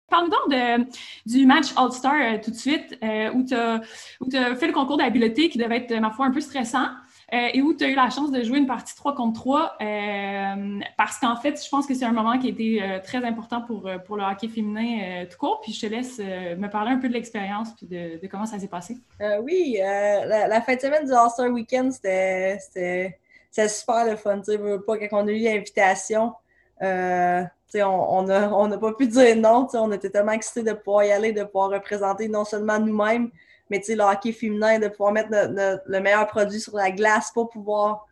Parle-nous 0.09 0.31
donc 0.31 0.87
du 1.25 1.45
match 1.45 1.67
All-Star 1.75 2.13
euh, 2.15 2.37
tout 2.43 2.51
de 2.51 2.55
suite, 2.55 2.97
où 3.33 3.43
tu 3.43 3.55
as, 3.55 3.81
fait 4.55 4.67
le 4.67 4.73
concours 4.73 4.97
d'habileté 4.97 5.49
qui 5.49 5.57
devait 5.57 5.77
être, 5.77 5.93
ma 5.99 6.11
foi, 6.11 6.25
un 6.25 6.31
peu 6.31 6.41
stressant. 6.41 6.87
Euh, 7.33 7.47
et 7.53 7.61
où 7.63 7.73
tu 7.73 7.83
as 7.83 7.87
eu 7.89 7.95
la 7.95 8.11
chance 8.11 8.31
de 8.31 8.43
jouer 8.43 8.59
une 8.59 8.67
partie 8.67 8.95
3 8.95 9.15
contre 9.15 9.39
3 9.39 9.77
euh, 9.81 10.79
parce 10.95 11.17
qu'en 11.17 11.35
fait, 11.35 11.61
je 11.63 11.67
pense 11.69 11.87
que 11.87 11.95
c'est 11.95 12.05
un 12.05 12.11
moment 12.11 12.37
qui 12.37 12.47
a 12.47 12.49
été 12.51 12.83
euh, 12.83 12.99
très 13.03 13.25
important 13.25 13.61
pour, 13.61 13.87
le 13.87 14.23
hockey 14.23 14.47
féminin 14.47 15.25
tout 15.25 15.37
court. 15.37 15.59
Puis 15.61 15.73
je 15.73 15.81
te 15.81 15.85
laisse 15.87 16.19
me 16.19 16.67
parler 16.67 16.91
un 16.91 16.97
peu 16.97 17.07
de 17.07 17.13
l'expérience 17.13 17.69
puis 17.75 17.87
de, 17.87 18.21
de, 18.21 18.27
comment 18.27 18.45
ça 18.45 18.59
s'est 18.59 18.67
passé. 18.67 18.97
oui, 19.41 19.77
la, 19.79 20.61
fin 20.61 20.75
de 20.75 20.81
semaine 20.81 21.05
du 21.05 21.13
All-Star 21.13 21.49
Weekend, 21.49 21.91
c'était 21.91 22.59
super 23.67 24.05
le 24.05 24.15
fun. 24.17 24.37
Tu 24.39 24.51
sais, 24.51 24.59
pas 24.85 24.97
quand 24.97 25.23
on 25.23 25.27
a 25.27 25.31
eu 25.31 25.39
l'invitation. 25.39 26.33
On 26.81 28.23
n'a 28.23 28.53
on 28.53 28.79
pas 28.79 28.93
pu 28.93 29.07
dire 29.07 29.35
non. 29.35 29.67
On 29.73 29.91
était 29.91 30.09
tellement 30.09 30.33
excités 30.33 30.63
de 30.63 30.73
pouvoir 30.73 31.05
y 31.05 31.11
aller, 31.11 31.31
de 31.31 31.43
pouvoir 31.43 31.71
représenter 31.71 32.27
non 32.27 32.45
seulement 32.45 32.79
nous-mêmes, 32.79 33.29
mais 33.69 33.81
le 33.87 34.01
hockey 34.03 34.31
féminin, 34.31 34.79
de 34.79 34.87
pouvoir 34.87 35.11
mettre 35.11 35.29
le 35.31 35.99
meilleur 35.99 36.27
produit 36.27 36.59
sur 36.59 36.75
la 36.75 36.91
glace 36.91 37.31
pour 37.31 37.49
pouvoir 37.49 38.05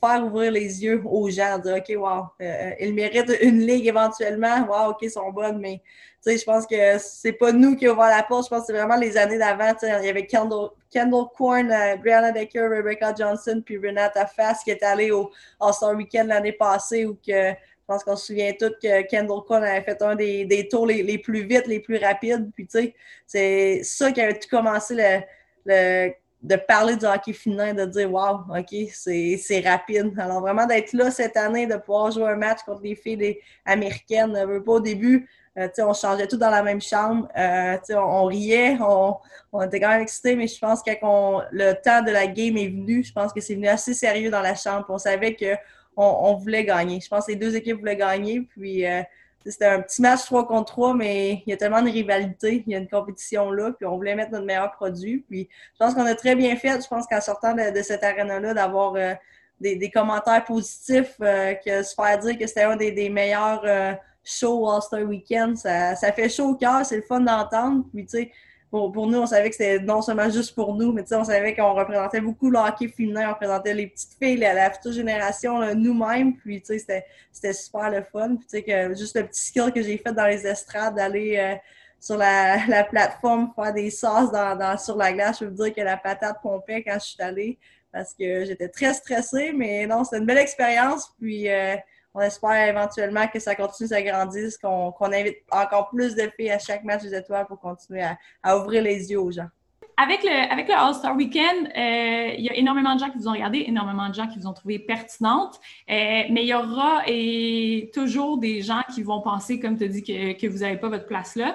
faire 0.00 0.24
ouvrir 0.24 0.52
les 0.52 0.82
yeux 0.82 1.02
aux 1.04 1.28
gens, 1.28 1.58
dire 1.58 1.76
OK, 1.76 1.94
wow, 1.96 2.24
euh, 2.40 2.70
ils 2.80 2.94
méritent 2.94 3.36
une 3.42 3.60
ligue 3.60 3.86
éventuellement. 3.86 4.66
Wow, 4.66 4.90
OK, 4.90 4.98
ils 5.02 5.10
sont 5.10 5.30
bonnes, 5.30 5.58
mais 5.58 5.82
je 6.26 6.42
pense 6.44 6.66
que 6.66 6.98
c'est 6.98 7.32
pas 7.32 7.52
nous 7.52 7.76
qui 7.76 7.86
ouvrons 7.86 8.06
la 8.06 8.22
porte. 8.22 8.44
Je 8.44 8.48
pense 8.50 8.60
que 8.60 8.66
c'est 8.68 8.72
vraiment 8.72 8.96
les 8.96 9.18
années 9.18 9.36
d'avant. 9.36 9.72
Il 9.82 10.04
y 10.06 10.08
avait 10.08 10.26
Kendall, 10.26 10.70
Kendall 10.90 11.26
Korn, 11.36 11.70
euh, 11.70 11.96
Brianna 11.96 12.32
Decker, 12.32 12.68
Rebecca 12.68 13.14
Johnson, 13.14 13.62
puis 13.64 13.76
Renata 13.76 14.26
Fass 14.26 14.64
qui 14.64 14.70
est 14.70 14.82
allée 14.82 15.10
au 15.10 15.30
All-Star 15.60 15.94
Weekend 15.94 16.28
l'année 16.28 16.52
passée 16.52 17.04
où 17.04 17.14
que 17.14 17.52
pense 17.90 18.04
qu'on 18.04 18.16
se 18.16 18.26
souvient 18.26 18.52
tous 18.52 18.72
que 18.80 19.02
Kendall 19.02 19.42
Korn 19.46 19.64
avait 19.64 19.82
fait 19.82 20.00
un 20.02 20.14
des, 20.14 20.44
des 20.44 20.68
tours 20.68 20.86
les, 20.86 21.02
les, 21.02 21.18
plus 21.18 21.42
vite, 21.42 21.66
les 21.66 21.80
plus 21.80 21.98
rapides. 21.98 22.50
Puis, 22.54 22.66
tu 22.66 22.78
sais, 22.78 22.94
c'est 23.26 23.82
ça 23.82 24.12
qui 24.12 24.20
a 24.20 24.32
tout 24.32 24.48
commencé 24.48 24.94
le, 24.94 25.20
le, 25.66 26.12
de 26.42 26.56
parler 26.56 26.96
du 26.96 27.04
hockey 27.04 27.32
féminin, 27.32 27.74
de 27.74 27.84
dire 27.86 28.10
Wow, 28.12 28.42
OK, 28.56 28.74
c'est 28.92 29.62
rapide. 29.64 30.12
Alors, 30.18 30.40
vraiment, 30.40 30.66
d'être 30.66 30.92
là 30.92 31.10
cette 31.10 31.36
année, 31.36 31.66
de 31.66 31.76
pouvoir 31.76 32.10
jouer 32.12 32.28
un 32.28 32.36
match 32.36 32.60
contre 32.64 32.82
les 32.82 32.94
filles 32.94 33.38
américaines. 33.64 34.32
ne 34.32 34.46
veut 34.46 34.62
pas 34.62 34.72
au 34.72 34.80
début. 34.80 35.28
Euh, 35.58 35.68
on 35.78 35.92
changeait 35.92 36.28
tout 36.28 36.36
dans 36.36 36.50
la 36.50 36.62
même 36.62 36.80
chambre. 36.80 37.28
Euh, 37.36 37.76
on, 37.90 37.94
on, 37.96 38.24
riait, 38.26 38.78
on, 38.80 39.16
on, 39.52 39.62
était 39.62 39.80
quand 39.80 39.88
même 39.88 40.02
excités, 40.02 40.36
mais 40.36 40.46
je 40.46 40.58
pense 40.58 40.80
que 40.80 40.92
quand 41.00 41.42
le 41.50 41.72
temps 41.72 42.02
de 42.02 42.12
la 42.12 42.28
game 42.28 42.56
est 42.56 42.68
venu, 42.68 43.02
je 43.02 43.12
pense 43.12 43.32
que 43.32 43.40
c'est 43.40 43.56
venu 43.56 43.66
assez 43.66 43.94
sérieux 43.94 44.30
dans 44.30 44.42
la 44.42 44.54
chambre. 44.54 44.86
On 44.88 44.98
savait 44.98 45.34
que 45.34 45.56
on, 45.96 46.34
voulait 46.34 46.64
gagner. 46.64 47.00
Je 47.00 47.08
pense 47.08 47.26
que 47.26 47.32
les 47.32 47.36
deux 47.36 47.56
équipes 47.56 47.78
voulaient 47.78 47.96
gagner. 47.96 48.42
Puis 48.42 48.86
euh, 48.86 49.02
c'était 49.44 49.66
un 49.66 49.80
petit 49.80 50.02
match 50.02 50.24
3 50.24 50.46
contre 50.46 50.72
3, 50.72 50.94
mais 50.94 51.42
il 51.46 51.50
y 51.50 51.52
a 51.52 51.56
tellement 51.56 51.82
de 51.82 51.90
rivalité, 51.90 52.62
il 52.66 52.72
y 52.72 52.74
a 52.74 52.78
une 52.78 52.88
compétition 52.88 53.50
là, 53.50 53.72
puis 53.72 53.86
on 53.86 53.96
voulait 53.96 54.14
mettre 54.14 54.32
notre 54.32 54.46
meilleur 54.46 54.70
produit. 54.72 55.24
Puis 55.28 55.48
je 55.74 55.78
pense 55.78 55.94
qu'on 55.94 56.06
a 56.06 56.14
très 56.14 56.34
bien 56.34 56.56
fait. 56.56 56.82
Je 56.82 56.88
pense 56.88 57.06
qu'en 57.06 57.20
sortant 57.20 57.54
de, 57.54 57.82
cette 57.82 58.04
arène-là, 58.04 58.54
d'avoir 58.54 58.94
euh, 58.94 59.14
des, 59.60 59.90
commentaires 59.90 60.44
positifs, 60.44 61.16
euh, 61.20 61.54
que 61.54 61.82
se 61.82 61.94
faire 61.94 62.18
dire 62.18 62.38
que 62.38 62.46
c'était 62.46 62.62
un 62.62 62.76
des, 62.76 63.08
meilleurs 63.08 63.98
shows 64.22 64.68
All-Star 64.68 65.02
Weekend, 65.02 65.56
ça, 65.56 65.96
ça 65.96 66.12
fait 66.12 66.28
chaud 66.28 66.50
au 66.50 66.54
cœur, 66.54 66.84
c'est 66.84 66.96
le 66.96 67.02
fun 67.02 67.20
d'entendre. 67.20 67.84
Puis 67.92 68.04
tu 68.04 68.18
sais, 68.18 68.32
pour, 68.70 69.06
nous, 69.08 69.18
on 69.18 69.26
savait 69.26 69.50
que 69.50 69.56
c'était 69.56 69.80
non 69.80 70.00
seulement 70.00 70.30
juste 70.30 70.54
pour 70.54 70.74
nous, 70.74 70.92
mais 70.92 71.02
on 71.12 71.24
savait 71.24 71.56
qu'on 71.56 71.74
représentait 71.74 72.20
beaucoup 72.20 72.50
le 72.50 72.58
hockey 72.58 72.86
féminin, 72.86 73.28
on 73.28 73.32
représentait 73.32 73.74
les 73.74 73.88
petites 73.88 74.16
filles, 74.22 74.36
la, 74.36 74.54
la 74.54 74.70
future 74.70 74.92
génération, 74.92 75.74
nous-mêmes, 75.74 76.36
puis 76.36 76.62
c'était, 76.64 77.04
c'était 77.32 77.52
super 77.52 77.90
le 77.90 78.02
fun. 78.02 78.36
Puis 78.36 78.62
que 78.62 78.94
juste 78.94 79.16
le 79.16 79.26
petit 79.26 79.40
skill 79.40 79.72
que 79.72 79.82
j'ai 79.82 79.98
fait 79.98 80.12
dans 80.12 80.26
les 80.26 80.46
estrades, 80.46 80.94
d'aller 80.94 81.36
euh, 81.36 81.56
sur 81.98 82.16
la, 82.16 82.64
la, 82.68 82.84
plateforme 82.84 83.52
faire 83.56 83.72
des 83.72 83.90
sauces 83.90 84.30
dans, 84.30 84.56
dans, 84.56 84.78
sur 84.78 84.96
la 84.96 85.12
glace, 85.12 85.38
je 85.40 85.46
veux 85.46 85.50
dire 85.50 85.74
que 85.74 85.80
la 85.80 85.96
patate 85.96 86.36
pompait 86.40 86.84
quand 86.84 86.94
je 86.94 87.06
suis 87.06 87.22
allée 87.22 87.58
parce 87.92 88.14
que 88.14 88.44
j'étais 88.44 88.68
très 88.68 88.94
stressée, 88.94 89.52
mais 89.52 89.84
non, 89.86 90.04
c'était 90.04 90.18
une 90.18 90.26
belle 90.26 90.38
expérience. 90.38 91.12
Puis 91.18 91.48
euh, 91.48 91.74
on 92.14 92.20
espère 92.20 92.68
éventuellement 92.68 93.26
que 93.28 93.38
ça 93.38 93.54
continue 93.54 93.92
à 93.92 94.02
grandir, 94.02 94.50
qu'on 94.62 95.12
invite 95.12 95.38
encore 95.50 95.90
plus 95.90 96.14
de 96.14 96.30
filles 96.36 96.50
à 96.50 96.58
chaque 96.58 96.84
match 96.84 97.02
des 97.02 97.14
étoiles 97.14 97.46
pour 97.46 97.60
continuer 97.60 98.02
à, 98.42 98.58
ouvrir 98.58 98.82
les 98.82 99.10
yeux 99.10 99.20
aux 99.20 99.30
gens. 99.30 99.48
Avec 99.96 100.22
le, 100.22 100.50
avec 100.50 100.66
le 100.66 100.74
All-Star 100.74 101.14
Weekend, 101.14 101.66
euh, 101.66 102.34
il 102.38 102.44
y 102.44 102.48
a 102.48 102.56
énormément 102.56 102.94
de 102.94 103.00
gens 103.00 103.10
qui 103.10 103.18
vous 103.18 103.28
ont 103.28 103.32
regardé, 103.32 103.64
énormément 103.66 104.08
de 104.08 104.14
gens 104.14 104.26
qui 104.28 104.38
vous 104.38 104.46
ont 104.46 104.54
trouvé 104.54 104.78
pertinente, 104.78 105.60
euh, 105.90 106.22
mais 106.30 106.42
il 106.42 106.46
y 106.46 106.54
aura 106.54 107.02
et 107.06 107.90
toujours 107.92 108.38
des 108.38 108.62
gens 108.62 108.80
qui 108.94 109.02
vont 109.02 109.20
penser, 109.20 109.60
comme 109.60 109.76
tu 109.76 109.86
dit, 109.88 110.02
que, 110.02 110.32
que 110.32 110.46
vous 110.46 110.58
n'avez 110.58 110.78
pas 110.78 110.88
votre 110.88 111.06
place 111.06 111.36
là. 111.36 111.54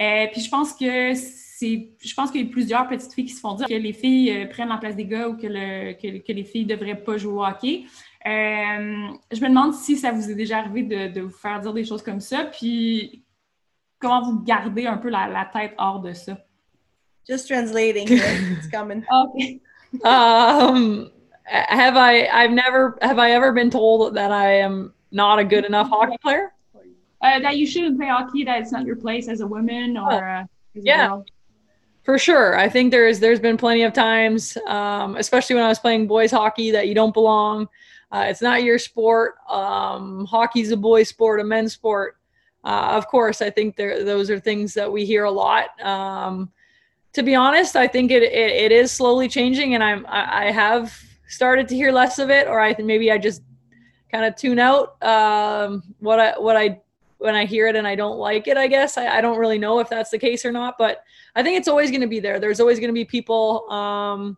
Euh, 0.00 0.26
puis 0.30 0.42
je 0.42 0.50
pense 0.50 0.74
que 0.74 1.14
je 1.14 2.14
pense 2.14 2.30
qu'il 2.30 2.42
y 2.42 2.44
a 2.46 2.50
plusieurs 2.50 2.86
petites 2.86 3.14
filles 3.14 3.24
qui 3.24 3.32
se 3.32 3.40
font 3.40 3.54
dire 3.54 3.66
que 3.66 3.72
les 3.72 3.94
filles 3.94 4.46
prennent 4.50 4.68
la 4.68 4.76
place 4.76 4.94
des 4.94 5.06
gars 5.06 5.26
ou 5.30 5.38
que, 5.38 5.46
le, 5.46 5.94
que, 5.94 6.18
que 6.18 6.32
les 6.32 6.44
filles 6.44 6.66
ne 6.66 6.76
devraient 6.76 7.02
pas 7.02 7.16
jouer 7.16 7.32
au 7.32 7.46
hockey. 7.46 7.86
Euh, 8.26 9.08
je 9.30 9.40
me 9.40 9.48
demande 9.48 9.72
si 9.74 9.96
ça 9.96 10.10
vous 10.10 10.30
est 10.30 10.34
déjà 10.34 10.58
arrivé 10.58 10.82
de, 10.82 11.12
de, 11.12 11.20
vous 11.20 11.30
faire 11.30 11.60
dire 11.60 11.72
des 11.72 11.84
choses 11.84 12.02
comme 12.02 12.20
ça, 12.20 12.44
puis 12.44 13.24
comment 14.00 14.20
vous 14.22 14.42
gardez 14.42 14.86
un 14.86 14.96
peu 14.96 15.10
la, 15.10 15.28
la 15.28 15.44
tête 15.44 15.74
hors 15.78 16.00
de 16.00 16.12
ça. 16.12 16.36
Just 17.28 17.46
translating. 17.48 18.06
It's 18.10 18.68
coming. 18.68 19.04
Okay. 19.12 19.60
Um, 20.04 21.10
have 21.44 21.96
I? 21.96 22.26
I've 22.26 22.50
never. 22.50 22.98
Have 23.00 23.18
I 23.18 23.30
ever 23.32 23.52
been 23.52 23.70
told 23.70 24.14
that 24.14 24.32
I 24.32 24.58
am 24.58 24.92
not 25.12 25.38
a 25.38 25.44
good 25.44 25.64
enough 25.64 25.88
hockey 25.88 26.16
player? 26.20 26.52
Uh, 27.22 27.38
that 27.40 27.56
you 27.56 27.66
shouldn't 27.66 27.96
play 27.96 28.08
hockey. 28.08 28.44
That 28.44 28.60
it's 28.60 28.72
not 28.72 28.84
your 28.84 28.96
place 28.96 29.28
as 29.28 29.40
a 29.40 29.46
woman 29.46 29.96
or 29.96 30.28
uh, 30.28 30.44
yeah. 30.74 31.08
Girl. 31.08 31.26
For 32.02 32.18
sure, 32.18 32.58
I 32.58 32.68
think 32.68 32.90
there's 32.90 33.20
there's 33.20 33.40
been 33.40 33.56
plenty 33.56 33.82
of 33.84 33.92
times, 33.92 34.58
um, 34.66 35.16
especially 35.16 35.54
when 35.54 35.64
I 35.64 35.68
was 35.68 35.78
playing 35.78 36.08
boys 36.08 36.32
hockey, 36.32 36.72
that 36.72 36.88
you 36.88 36.94
don't 36.94 37.14
belong. 37.14 37.68
Uh, 38.12 38.26
it's 38.28 38.42
not 38.42 38.62
your 38.62 38.78
sport. 38.78 39.34
Um, 39.48 40.26
hockey's 40.26 40.70
a 40.70 40.76
boy 40.76 41.02
sport, 41.02 41.40
a 41.40 41.44
men's 41.44 41.72
sport. 41.72 42.16
Uh, 42.64 42.92
of 42.96 43.06
course, 43.08 43.42
I 43.42 43.50
think 43.50 43.76
there 43.76 44.04
those 44.04 44.30
are 44.30 44.40
things 44.40 44.74
that 44.74 44.90
we 44.90 45.04
hear 45.04 45.24
a 45.24 45.30
lot. 45.30 45.80
Um, 45.84 46.50
to 47.12 47.22
be 47.22 47.34
honest, 47.34 47.76
I 47.76 47.86
think 47.86 48.10
it, 48.10 48.22
it, 48.22 48.32
it 48.32 48.72
is 48.72 48.90
slowly 48.90 49.28
changing, 49.28 49.74
and 49.74 49.82
I'm 49.82 50.04
I, 50.06 50.48
I, 50.48 50.50
have 50.50 50.96
started 51.28 51.68
to 51.68 51.74
hear 51.74 51.92
less 51.92 52.18
of 52.18 52.28
it, 52.30 52.46
or 52.48 52.60
I 52.60 52.74
maybe 52.78 53.10
I 53.10 53.18
just 53.18 53.42
kind 54.10 54.24
of 54.24 54.36
tune 54.36 54.58
out 54.58 55.02
um, 55.02 55.82
what 56.00 56.18
I 56.18 56.38
what 56.38 56.56
I 56.56 56.80
when 57.18 57.34
I 57.34 57.44
hear 57.44 57.66
it 57.68 57.76
and 57.76 57.86
I 57.86 57.94
don't 57.94 58.18
like 58.18 58.46
it. 58.48 58.56
I 58.56 58.66
guess 58.66 58.98
I, 58.98 59.18
I 59.18 59.20
don't 59.20 59.38
really 59.38 59.58
know 59.58 59.78
if 59.78 59.88
that's 59.88 60.10
the 60.10 60.18
case 60.18 60.44
or 60.44 60.52
not, 60.52 60.76
but 60.78 61.02
I 61.34 61.42
think 61.42 61.58
it's 61.58 61.68
always 61.68 61.90
going 61.90 62.02
to 62.02 62.06
be 62.06 62.20
there. 62.20 62.38
There's 62.38 62.60
always 62.60 62.78
going 62.78 62.90
to 62.90 62.94
be 62.94 63.04
people. 63.04 63.70
Um, 63.70 64.36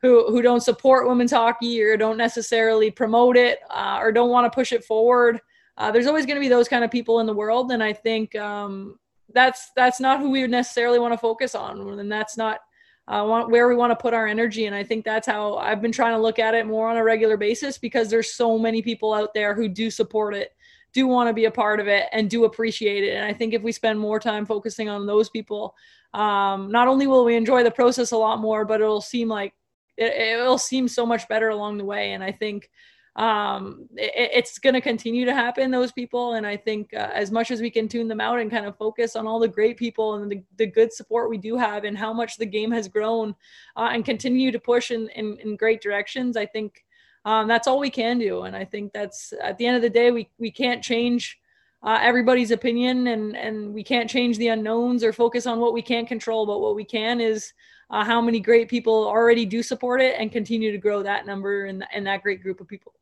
who 0.00 0.30
who 0.30 0.42
don't 0.42 0.62
support 0.62 1.08
women's 1.08 1.32
hockey 1.32 1.82
or 1.82 1.96
don't 1.96 2.16
necessarily 2.16 2.90
promote 2.90 3.36
it 3.36 3.58
uh, 3.70 3.98
or 4.00 4.12
don't 4.12 4.30
want 4.30 4.50
to 4.50 4.54
push 4.54 4.72
it 4.72 4.84
forward. 4.84 5.40
Uh, 5.76 5.90
there's 5.90 6.06
always 6.06 6.26
going 6.26 6.36
to 6.36 6.40
be 6.40 6.48
those 6.48 6.68
kind 6.68 6.84
of 6.84 6.90
people 6.90 7.20
in 7.20 7.26
the 7.26 7.32
world, 7.32 7.70
and 7.70 7.82
I 7.82 7.92
think 7.92 8.34
um, 8.36 8.98
that's 9.32 9.70
that's 9.76 10.00
not 10.00 10.20
who 10.20 10.30
we 10.30 10.46
necessarily 10.46 10.98
want 10.98 11.12
to 11.12 11.18
focus 11.18 11.54
on, 11.54 11.98
and 11.98 12.10
that's 12.10 12.36
not 12.36 12.60
uh, 13.08 13.44
where 13.46 13.68
we 13.68 13.74
want 13.74 13.90
to 13.90 13.96
put 13.96 14.14
our 14.14 14.26
energy. 14.26 14.66
And 14.66 14.74
I 14.74 14.84
think 14.84 15.04
that's 15.04 15.26
how 15.26 15.56
I've 15.56 15.80
been 15.80 15.92
trying 15.92 16.14
to 16.14 16.20
look 16.20 16.38
at 16.38 16.54
it 16.54 16.66
more 16.66 16.88
on 16.88 16.96
a 16.96 17.04
regular 17.04 17.36
basis 17.36 17.78
because 17.78 18.10
there's 18.10 18.34
so 18.34 18.58
many 18.58 18.82
people 18.82 19.14
out 19.14 19.32
there 19.34 19.54
who 19.54 19.68
do 19.68 19.90
support 19.90 20.34
it, 20.34 20.50
do 20.92 21.06
want 21.06 21.28
to 21.28 21.32
be 21.32 21.46
a 21.46 21.50
part 21.50 21.80
of 21.80 21.88
it, 21.88 22.06
and 22.12 22.28
do 22.28 22.44
appreciate 22.44 23.04
it. 23.04 23.16
And 23.16 23.24
I 23.24 23.32
think 23.32 23.54
if 23.54 23.62
we 23.62 23.72
spend 23.72 23.98
more 23.98 24.20
time 24.20 24.44
focusing 24.44 24.88
on 24.90 25.06
those 25.06 25.30
people, 25.30 25.74
um, 26.12 26.70
not 26.70 26.86
only 26.86 27.06
will 27.06 27.24
we 27.24 27.34
enjoy 27.34 27.64
the 27.64 27.70
process 27.70 28.12
a 28.12 28.16
lot 28.16 28.40
more, 28.40 28.64
but 28.64 28.80
it'll 28.80 29.00
seem 29.00 29.28
like 29.28 29.54
it, 29.98 30.40
will 30.40 30.58
seem 30.58 30.88
so 30.88 31.04
much 31.04 31.28
better 31.28 31.48
along 31.48 31.78
the 31.78 31.84
way. 31.84 32.12
And 32.12 32.22
I 32.22 32.32
think 32.32 32.70
um, 33.16 33.88
it, 33.96 34.30
it's 34.32 34.58
going 34.58 34.74
to 34.74 34.80
continue 34.80 35.24
to 35.24 35.34
happen, 35.34 35.70
those 35.70 35.92
people. 35.92 36.34
And 36.34 36.46
I 36.46 36.56
think 36.56 36.94
uh, 36.94 37.10
as 37.12 37.30
much 37.32 37.50
as 37.50 37.60
we 37.60 37.70
can 37.70 37.88
tune 37.88 38.08
them 38.08 38.20
out 38.20 38.38
and 38.38 38.50
kind 38.50 38.66
of 38.66 38.76
focus 38.76 39.16
on 39.16 39.26
all 39.26 39.40
the 39.40 39.48
great 39.48 39.76
people 39.76 40.14
and 40.14 40.30
the, 40.30 40.42
the 40.56 40.66
good 40.66 40.92
support 40.92 41.28
we 41.28 41.38
do 41.38 41.56
have 41.56 41.84
and 41.84 41.98
how 41.98 42.12
much 42.12 42.36
the 42.36 42.46
game 42.46 42.70
has 42.70 42.88
grown 42.88 43.34
uh, 43.76 43.90
and 43.92 44.04
continue 44.04 44.52
to 44.52 44.58
push 44.58 44.90
in, 44.90 45.08
in, 45.10 45.36
in 45.38 45.56
great 45.56 45.82
directions, 45.82 46.36
I 46.36 46.46
think 46.46 46.84
um, 47.24 47.48
that's 47.48 47.66
all 47.66 47.80
we 47.80 47.90
can 47.90 48.18
do. 48.18 48.42
And 48.42 48.54
I 48.54 48.64
think 48.64 48.92
that's 48.92 49.32
at 49.42 49.58
the 49.58 49.66
end 49.66 49.76
of 49.76 49.82
the 49.82 49.90
day, 49.90 50.10
we, 50.12 50.30
we 50.38 50.50
can't 50.50 50.82
change 50.82 51.38
uh, 51.82 51.98
everybody's 52.00 52.50
opinion 52.50 53.06
and 53.06 53.36
and 53.36 53.72
we 53.72 53.84
can't 53.84 54.10
change 54.10 54.36
the 54.38 54.48
unknowns 54.48 55.04
or 55.04 55.12
focus 55.12 55.46
on 55.46 55.60
what 55.60 55.72
we 55.72 55.82
can't 55.82 56.08
control 56.08 56.44
but 56.44 56.60
what 56.60 56.74
we 56.74 56.84
can 56.84 57.20
is 57.20 57.52
uh, 57.90 58.04
how 58.04 58.20
many 58.20 58.40
great 58.40 58.68
people 58.68 59.06
already 59.06 59.44
do 59.44 59.62
support 59.62 60.00
it 60.00 60.16
and 60.18 60.30
continue 60.30 60.72
to 60.72 60.78
grow 60.78 61.02
that 61.02 61.26
number 61.26 61.66
and, 61.66 61.84
and 61.92 62.06
that 62.06 62.22
great 62.22 62.42
group 62.42 62.60
of 62.60 62.68
people. 62.68 62.92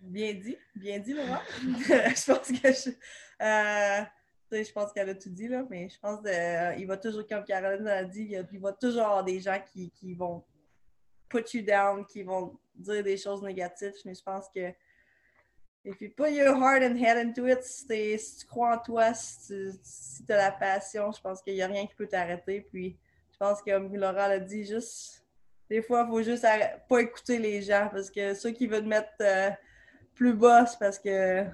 Bien 0.00 0.34
dit, 0.34 0.56
bien 0.76 1.00
dit, 1.00 1.14
Laurent. 1.14 1.40
je 1.60 2.26
pense 2.26 2.48
que 2.48 2.72
je, 2.72 2.90
euh, 3.42 4.04
je 4.52 4.72
pense 4.72 4.92
qu'elle 4.92 5.08
a 5.08 5.14
tout 5.14 5.30
dit, 5.30 5.48
là, 5.48 5.64
mais 5.68 5.88
je 5.88 5.98
pense 5.98 6.20
qu'il 6.20 6.30
euh, 6.30 6.86
va 6.86 6.96
toujours, 6.98 7.26
comme 7.26 7.44
Caroline 7.44 7.88
a 7.88 8.04
dit, 8.04 8.36
il, 8.52 8.60
va 8.60 8.72
toujours 8.72 9.02
avoir 9.02 9.24
des 9.24 9.40
gens 9.40 9.58
qui, 9.72 9.90
qui 9.90 10.14
vont 10.14 10.44
put 11.28 11.44
you 11.54 11.62
down, 11.62 12.04
qui 12.06 12.22
vont 12.22 12.58
dire 12.74 13.02
des 13.02 13.16
choses 13.16 13.42
négatives, 13.42 13.94
mais 14.04 14.14
je 14.14 14.22
pense 14.22 14.46
que 14.54 14.72
if 15.84 16.00
you 16.00 16.10
put 16.10 16.32
your 16.32 16.54
heart 16.54 16.82
and 16.82 16.96
head 16.96 17.18
into 17.18 17.46
it, 17.46 17.62
si, 17.62 17.86
tu 17.86 18.46
crois 18.46 18.74
en 18.74 18.78
toi, 18.78 19.12
si 19.14 20.24
tu 20.26 20.32
as 20.32 20.36
la 20.36 20.50
passion, 20.50 21.12
je 21.12 21.20
pense 21.20 21.42
qu'il 21.42 21.54
n'y 21.54 21.62
a 21.62 21.66
rien 21.66 21.86
qui 21.86 21.94
peut 21.94 22.06
t'arrêter. 22.06 22.66
Puis 22.70 22.96
je 23.32 23.36
pense 23.36 23.62
que, 23.62 23.70
comme 23.70 23.94
Laura 23.94 24.28
l'a 24.28 24.38
dit, 24.38 24.64
juste 24.64 25.24
des 25.68 25.82
fois, 25.82 26.04
il 26.06 26.10
faut 26.10 26.22
juste 26.22 26.46
pas 26.88 27.00
écouter 27.00 27.38
les 27.38 27.62
gens 27.62 27.88
parce 27.90 28.10
que 28.10 28.34
ceux 28.34 28.50
qui 28.50 28.66
veulent 28.66 28.84
te 28.84 28.88
mettre 28.88 29.08
euh, 29.20 29.50
plus 30.14 30.34
bas, 30.34 30.66
c'est 30.66 30.78
parce 30.78 30.98
que 30.98 31.44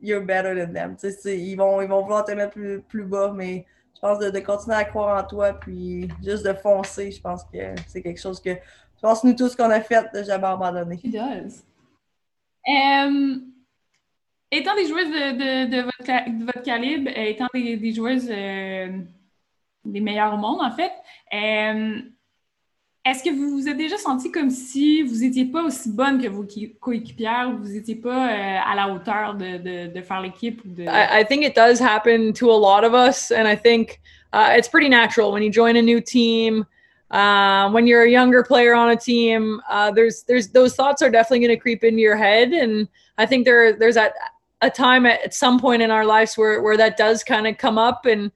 you're 0.00 0.24
better 0.24 0.54
than 0.54 0.72
them. 0.72 0.96
Ils 1.24 1.56
vont, 1.56 1.80
ils 1.80 1.88
vont 1.88 2.02
vouloir 2.02 2.24
te 2.24 2.32
mettre 2.32 2.52
plus, 2.52 2.80
plus 2.82 3.04
bas, 3.04 3.32
mais 3.34 3.64
je 3.94 4.00
pense 4.00 4.18
de, 4.18 4.30
de, 4.30 4.40
continuer 4.40 4.76
à 4.76 4.84
croire 4.84 5.22
en 5.22 5.26
toi 5.26 5.54
puis 5.54 6.08
juste 6.22 6.44
de 6.44 6.52
foncer, 6.52 7.10
je 7.10 7.20
pense 7.20 7.44
que 7.44 7.74
c'est 7.86 8.02
quelque 8.02 8.20
chose 8.20 8.40
que 8.40 8.50
je 8.50 9.00
pense 9.00 9.24
nous 9.24 9.34
tous 9.34 9.54
qu'on 9.54 9.70
a 9.70 9.80
fait 9.80 10.06
de 10.12 10.22
jamais 10.22 10.46
abandonner. 10.46 10.98
It 11.02 11.12
does? 11.12 11.62
Euh, 12.68 13.36
étant 14.50 14.74
des 14.74 14.86
joueuses 14.86 15.08
de, 15.08 15.70
de, 15.70 15.82
votre, 15.82 16.38
de 16.38 16.44
votre, 16.44 16.62
calibre, 16.62 17.10
étant 17.14 17.46
des, 17.54 17.76
des 17.76 17.92
joueuses 17.92 18.28
euh, 18.30 18.98
des 19.84 20.00
meilleurs 20.00 20.34
au 20.34 20.36
monde, 20.36 20.60
en 20.60 20.70
fait. 20.70 20.92
Euh, 21.32 22.00
est-ce 23.04 23.22
que 23.22 23.30
vous 23.30 23.50
vous 23.50 23.68
êtes 23.68 23.76
déjà 23.76 23.96
senti 23.98 24.32
comme 24.32 24.50
si 24.50 25.02
vous 25.02 25.20
n'étiez 25.20 25.44
pas 25.44 25.62
aussi 25.62 25.90
bonne 25.92 26.20
que 26.20 26.26
vos 26.26 26.44
coéquipières 26.80 27.52
ou 27.54 27.62
vous 27.62 27.72
n'étiez 27.72 27.94
pas 27.94 28.32
euh, 28.32 28.58
à 28.66 28.74
la 28.74 28.92
hauteur 28.92 29.34
de, 29.34 29.58
de, 29.58 29.92
de 29.92 30.00
faire 30.02 30.20
l'équipe? 30.20 30.60
De... 30.64 30.82
I, 30.82 31.20
I, 31.20 31.24
think 31.24 31.44
it 31.44 31.54
does 31.54 31.80
happen 31.80 32.32
to 32.32 32.50
a 32.50 32.58
lot 32.58 32.84
of 32.84 32.94
us, 32.94 33.30
and 33.30 33.46
I 33.46 33.54
think 33.56 34.00
uh, 34.32 34.54
it's 34.56 34.68
pretty 34.68 34.88
natural 34.88 35.30
when 35.30 35.44
you 35.44 35.52
join 35.52 35.76
a 35.76 35.82
new 35.82 36.00
team. 36.00 36.66
Uh, 37.10 37.70
when 37.70 37.86
you're 37.86 38.02
a 38.02 38.10
younger 38.10 38.42
player 38.42 38.74
on 38.74 38.90
a 38.90 38.96
team, 38.96 39.60
uh, 39.68 39.90
there's 39.90 40.24
there's 40.24 40.48
those 40.48 40.74
thoughts 40.74 41.02
are 41.02 41.10
definitely 41.10 41.46
going 41.46 41.56
to 41.56 41.60
creep 41.60 41.84
into 41.84 42.00
your 42.00 42.16
head, 42.16 42.52
and 42.52 42.88
I 43.16 43.26
think 43.26 43.44
there 43.44 43.72
there's 43.72 43.96
at 43.96 44.14
a 44.62 44.70
time 44.70 45.06
at, 45.06 45.22
at 45.22 45.34
some 45.34 45.60
point 45.60 45.82
in 45.82 45.90
our 45.90 46.04
lives 46.04 46.36
where 46.36 46.62
where 46.62 46.76
that 46.76 46.96
does 46.96 47.22
kind 47.22 47.46
of 47.46 47.58
come 47.58 47.78
up 47.78 48.06
and 48.06 48.32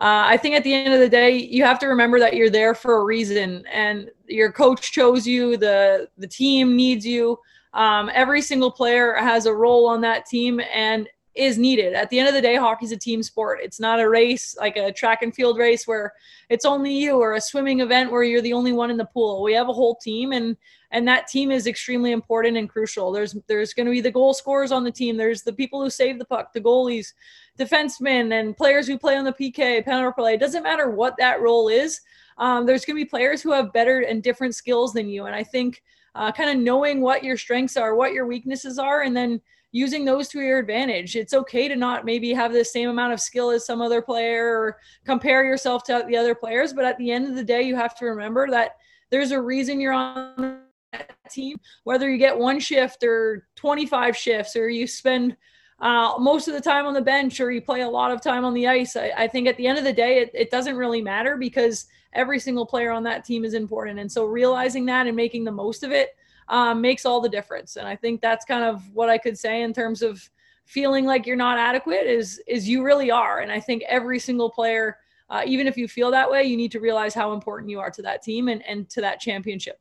uh, 0.00 0.22
I 0.26 0.36
think 0.36 0.54
at 0.54 0.62
the 0.62 0.72
end 0.72 0.94
of 0.94 1.00
the 1.00 1.08
day, 1.08 1.36
you 1.36 1.64
have 1.64 1.80
to 1.80 1.88
remember 1.88 2.20
that 2.20 2.34
you're 2.34 2.50
there 2.50 2.72
for 2.72 3.00
a 3.00 3.04
reason, 3.04 3.64
and 3.66 4.10
your 4.28 4.52
coach 4.52 4.92
chose 4.92 5.26
you. 5.26 5.56
the 5.56 6.08
The 6.18 6.28
team 6.28 6.76
needs 6.76 7.04
you. 7.04 7.38
Um, 7.74 8.08
every 8.14 8.40
single 8.40 8.70
player 8.70 9.14
has 9.14 9.46
a 9.46 9.54
role 9.54 9.86
on 9.88 10.00
that 10.02 10.24
team 10.24 10.60
and 10.72 11.08
is 11.38 11.56
needed. 11.56 11.94
At 11.94 12.10
the 12.10 12.18
end 12.18 12.28
of 12.28 12.34
the 12.34 12.42
day, 12.42 12.56
hockey's 12.56 12.92
a 12.92 12.96
team 12.96 13.22
sport. 13.22 13.60
It's 13.62 13.78
not 13.78 14.00
a 14.00 14.08
race 14.08 14.56
like 14.58 14.76
a 14.76 14.92
track 14.92 15.22
and 15.22 15.34
field 15.34 15.58
race 15.58 15.86
where 15.86 16.12
it's 16.48 16.64
only 16.64 16.92
you, 16.92 17.18
or 17.18 17.34
a 17.34 17.40
swimming 17.40 17.80
event 17.80 18.10
where 18.10 18.24
you're 18.24 18.42
the 18.42 18.52
only 18.52 18.72
one 18.72 18.90
in 18.90 18.96
the 18.96 19.04
pool. 19.04 19.42
We 19.42 19.54
have 19.54 19.68
a 19.68 19.72
whole 19.72 19.94
team, 19.96 20.32
and 20.32 20.56
and 20.90 21.06
that 21.06 21.28
team 21.28 21.50
is 21.50 21.66
extremely 21.66 22.12
important 22.12 22.56
and 22.56 22.68
crucial. 22.68 23.12
There's 23.12 23.36
there's 23.46 23.72
going 23.72 23.86
to 23.86 23.92
be 23.92 24.00
the 24.00 24.10
goal 24.10 24.34
scorers 24.34 24.72
on 24.72 24.84
the 24.84 24.90
team. 24.90 25.16
There's 25.16 25.42
the 25.42 25.52
people 25.52 25.82
who 25.82 25.90
save 25.90 26.18
the 26.18 26.24
puck, 26.24 26.52
the 26.52 26.60
goalies 26.60 27.12
defensemen 27.58 28.38
and 28.38 28.56
players 28.56 28.86
who 28.86 28.98
play 28.98 29.16
on 29.16 29.24
the 29.24 29.32
PK, 29.32 29.84
penalty 29.84 30.14
play. 30.16 30.34
It 30.34 30.40
doesn't 30.40 30.62
matter 30.62 30.90
what 30.90 31.16
that 31.18 31.40
role 31.40 31.68
is. 31.68 32.00
Um, 32.38 32.66
there's 32.66 32.84
going 32.84 32.96
to 32.96 33.04
be 33.04 33.08
players 33.08 33.42
who 33.42 33.52
have 33.52 33.72
better 33.72 34.00
and 34.00 34.22
different 34.22 34.54
skills 34.54 34.92
than 34.92 35.08
you. 35.08 35.26
And 35.26 35.34
I 35.34 35.42
think 35.42 35.82
uh, 36.14 36.30
kind 36.30 36.50
of 36.50 36.56
knowing 36.56 37.00
what 37.00 37.24
your 37.24 37.36
strengths 37.36 37.76
are, 37.76 37.96
what 37.96 38.12
your 38.12 38.26
weaknesses 38.26 38.78
are, 38.78 39.02
and 39.02 39.16
then 39.16 39.40
using 39.72 40.04
those 40.04 40.28
to 40.28 40.40
your 40.40 40.58
advantage. 40.58 41.16
It's 41.16 41.34
okay 41.34 41.68
to 41.68 41.76
not 41.76 42.04
maybe 42.04 42.32
have 42.32 42.52
the 42.52 42.64
same 42.64 42.88
amount 42.88 43.12
of 43.12 43.20
skill 43.20 43.50
as 43.50 43.66
some 43.66 43.82
other 43.82 44.00
player 44.00 44.58
or 44.58 44.78
compare 45.04 45.44
yourself 45.44 45.84
to 45.84 46.04
the 46.08 46.16
other 46.16 46.34
players. 46.34 46.72
But 46.72 46.84
at 46.84 46.96
the 46.98 47.10
end 47.10 47.28
of 47.28 47.34
the 47.34 47.44
day, 47.44 47.62
you 47.62 47.76
have 47.76 47.96
to 47.98 48.06
remember 48.06 48.48
that 48.50 48.76
there's 49.10 49.30
a 49.30 49.40
reason 49.40 49.80
you're 49.80 49.92
on 49.92 50.60
that 50.92 51.10
team, 51.30 51.58
whether 51.84 52.10
you 52.10 52.18
get 52.18 52.36
one 52.36 52.58
shift 52.60 53.04
or 53.04 53.46
25 53.56 54.16
shifts 54.16 54.56
or 54.56 54.68
you 54.68 54.86
spend 54.86 55.36
uh, 55.80 56.14
most 56.18 56.48
of 56.48 56.54
the 56.54 56.60
time 56.60 56.86
on 56.86 56.94
the 56.94 57.00
bench 57.00 57.40
or 57.40 57.52
you 57.52 57.60
play 57.60 57.82
a 57.82 57.88
lot 57.88 58.10
of 58.10 58.20
time 58.20 58.44
on 58.44 58.54
the 58.54 58.66
ice. 58.66 58.96
I, 58.96 59.12
I 59.16 59.28
think 59.28 59.46
at 59.46 59.56
the 59.56 59.66
end 59.66 59.78
of 59.78 59.84
the 59.84 59.92
day, 59.92 60.18
it, 60.18 60.30
it, 60.34 60.50
doesn't 60.50 60.76
really 60.76 61.00
matter 61.00 61.36
because 61.36 61.86
every 62.14 62.40
single 62.40 62.66
player 62.66 62.90
on 62.90 63.04
that 63.04 63.24
team 63.24 63.44
is 63.44 63.54
important. 63.54 64.00
And 64.00 64.10
so 64.10 64.24
realizing 64.24 64.86
that 64.86 65.06
and 65.06 65.14
making 65.14 65.44
the 65.44 65.52
most 65.52 65.84
of 65.84 65.92
it 65.92 66.16
um, 66.48 66.80
makes 66.80 67.04
all 67.04 67.20
the 67.20 67.28
difference. 67.28 67.76
And 67.76 67.86
I 67.86 67.96
think 67.96 68.20
that's 68.20 68.44
kind 68.44 68.64
of 68.64 68.82
what 68.94 69.08
I 69.08 69.18
could 69.18 69.38
say 69.38 69.62
in 69.62 69.72
terms 69.72 70.02
of 70.02 70.28
feeling 70.64 71.04
like 71.06 71.26
you're 71.26 71.36
not 71.36 71.58
adequate 71.58 72.06
is 72.06 72.42
is 72.46 72.68
you 72.68 72.82
really 72.82 73.10
are. 73.10 73.40
And 73.40 73.50
I 73.50 73.60
think 73.60 73.82
every 73.88 74.18
single 74.18 74.50
player, 74.50 74.98
uh, 75.30 75.42
even 75.46 75.66
if 75.66 75.76
you 75.76 75.88
feel 75.88 76.10
that 76.10 76.30
way, 76.30 76.44
you 76.44 76.56
need 76.56 76.72
to 76.72 76.80
realize 76.80 77.14
how 77.14 77.32
important 77.32 77.70
you 77.70 77.80
are 77.80 77.90
to 77.90 78.02
that 78.02 78.22
team 78.22 78.48
and, 78.48 78.62
and 78.66 78.88
to 78.90 79.00
that 79.00 79.20
championship. 79.20 79.78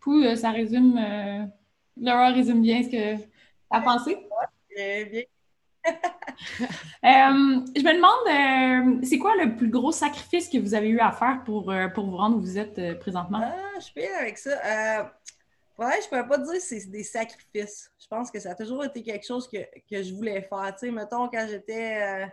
Pou, 0.00 0.24
euh, 0.24 0.34
ça 0.34 0.50
résume, 0.50 0.98
euh, 0.98 1.46
Laura 1.96 2.32
résume 2.32 2.62
bien 2.62 2.82
ce 2.82 2.88
que 2.88 3.16
tu 3.16 3.28
as 3.70 3.80
pensé. 3.80 4.26
Bien, 4.74 5.04
bien. 5.04 5.22
euh, 6.60 6.70
je 7.04 7.82
me 7.82 7.94
demande, 7.94 9.00
euh, 9.00 9.06
c'est 9.06 9.18
quoi 9.18 9.34
le 9.36 9.56
plus 9.56 9.68
gros 9.68 9.92
sacrifice 9.92 10.48
que 10.48 10.58
vous 10.58 10.74
avez 10.74 10.88
eu 10.88 11.00
à 11.00 11.12
faire 11.12 11.42
pour, 11.44 11.70
euh, 11.70 11.88
pour 11.88 12.06
vous 12.06 12.16
rendre 12.16 12.36
où 12.36 12.40
vous 12.40 12.58
êtes 12.58 12.98
présentement? 13.00 13.40
Ah, 13.42 13.78
je 13.78 13.84
suis 13.84 14.06
avec 14.06 14.38
ça. 14.38 15.12
je 15.78 16.08
pourrais 16.08 16.26
pas 16.26 16.38
dire 16.38 16.54
que 16.54 16.60
c'est 16.60 16.90
des 16.90 17.02
sacrifices. 17.02 17.90
Je 17.98 18.06
pense 18.06 18.30
que 18.30 18.38
ça 18.38 18.50
a 18.50 18.54
toujours 18.54 18.84
été 18.84 19.02
quelque 19.02 19.26
chose 19.26 19.48
que, 19.48 19.58
que 19.90 20.02
je 20.02 20.14
voulais 20.14 20.42
faire. 20.42 20.92
Mettons, 20.92 21.28
quand 21.28 21.46
j'étais 21.48 22.30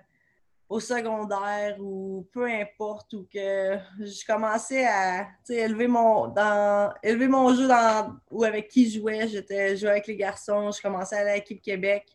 au 0.70 0.80
secondaire 0.80 1.78
ou 1.80 2.28
peu 2.32 2.46
importe, 2.46 3.14
ou 3.14 3.28
que 3.34 3.78
je 4.00 4.26
commençais 4.26 4.86
à 4.86 5.28
élever 5.50 5.88
mon, 5.88 6.28
dans, 6.28 6.94
élever 7.02 7.28
mon 7.28 7.54
jeu 7.56 7.68
dans, 7.68 8.16
ou 8.30 8.44
avec 8.44 8.68
qui 8.68 8.90
je 8.90 9.00
jouais. 9.00 9.28
J'étais 9.28 9.76
jouais 9.76 9.90
avec 9.90 10.08
les 10.08 10.16
garçons, 10.16 10.70
je 10.72 10.80
commençais 10.80 11.16
à 11.16 11.20
aller 11.20 11.32
à 11.32 11.36
l'équipe 11.36 11.62
Québec. 11.62 12.06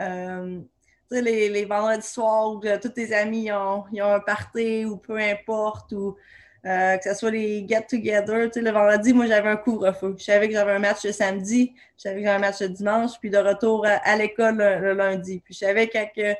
Euh, 0.00 0.60
les, 1.10 1.48
les, 1.48 1.64
vendredis 1.64 2.06
soirs 2.06 2.50
où 2.52 2.60
tous 2.80 2.88
tes 2.90 3.14
amis 3.14 3.50
ont, 3.50 3.84
ont, 3.90 4.12
un 4.12 4.20
party 4.20 4.84
ou 4.84 4.96
peu 4.98 5.16
importe, 5.16 5.92
ou 5.92 6.16
euh, 6.66 6.96
que 6.98 7.04
ce 7.04 7.14
soit 7.14 7.30
les 7.30 7.66
get-together. 7.66 8.50
Le 8.54 8.70
vendredi, 8.70 9.14
moi, 9.14 9.26
j'avais 9.26 9.48
un 9.48 9.56
couvre-feu. 9.56 10.16
Je 10.18 10.24
savais 10.24 10.48
que 10.48 10.54
j'avais 10.54 10.72
un 10.72 10.78
match 10.78 11.04
le 11.04 11.12
samedi, 11.12 11.72
je 11.96 12.02
savais 12.02 12.16
que 12.16 12.22
j'avais 12.24 12.36
un 12.36 12.40
match 12.40 12.60
le 12.60 12.68
dimanche, 12.68 13.12
puis 13.20 13.30
de 13.30 13.38
retour 13.38 13.86
à, 13.86 14.16
l'école 14.16 14.56
le, 14.58 14.92
lundi. 14.92 15.40
Puis 15.44 15.54
je 15.54 15.60
savais 15.60 15.88
que, 15.88 16.34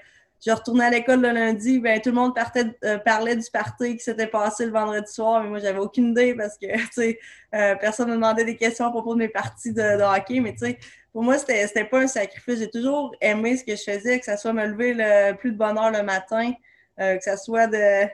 je 0.44 0.52
retournais 0.52 0.84
à 0.84 0.90
l'école 0.90 1.20
le 1.20 1.30
lundi, 1.30 1.80
ben, 1.80 2.00
tout 2.00 2.10
le 2.10 2.14
monde 2.14 2.34
partait, 2.34 2.66
euh, 2.84 2.98
parlait 2.98 3.34
du 3.34 3.50
party 3.50 3.96
qui 3.96 4.04
s'était 4.04 4.28
passé 4.28 4.66
le 4.66 4.72
vendredi 4.72 5.12
soir, 5.12 5.42
mais 5.42 5.48
moi, 5.48 5.58
j'avais 5.58 5.80
aucune 5.80 6.10
idée 6.10 6.34
parce 6.34 6.56
que, 6.56 6.66
euh, 7.54 7.74
personne 7.76 8.06
ne 8.06 8.12
me 8.12 8.16
demandait 8.16 8.44
des 8.44 8.56
questions 8.56 8.86
à 8.86 8.90
propos 8.90 9.14
de 9.14 9.18
mes 9.18 9.28
parties 9.28 9.72
de, 9.72 10.00
hockey, 10.02 10.40
mais 10.40 10.52
tu 10.52 10.66
sais, 10.66 10.78
pour 11.12 11.24
moi, 11.24 11.38
c'était 11.38 11.84
pas 11.84 12.00
un 12.00 12.06
sacrifice. 12.06 12.60
J'ai 12.60 12.70
toujours 12.70 13.14
aimé 13.20 13.56
ce 13.56 13.64
que 13.64 13.74
je 13.74 13.82
faisais, 13.82 14.20
que 14.20 14.26
ce 14.26 14.36
soit 14.36 14.52
me 14.52 14.66
lever 14.66 14.94
le 14.94 15.32
plus 15.34 15.52
de 15.52 15.56
bonne 15.56 15.76
heure 15.76 15.90
le 15.90 16.02
matin, 16.02 16.52
euh, 17.00 17.16
que 17.16 17.24
ce 17.24 17.36
soit 17.36 17.66
de 17.66 18.08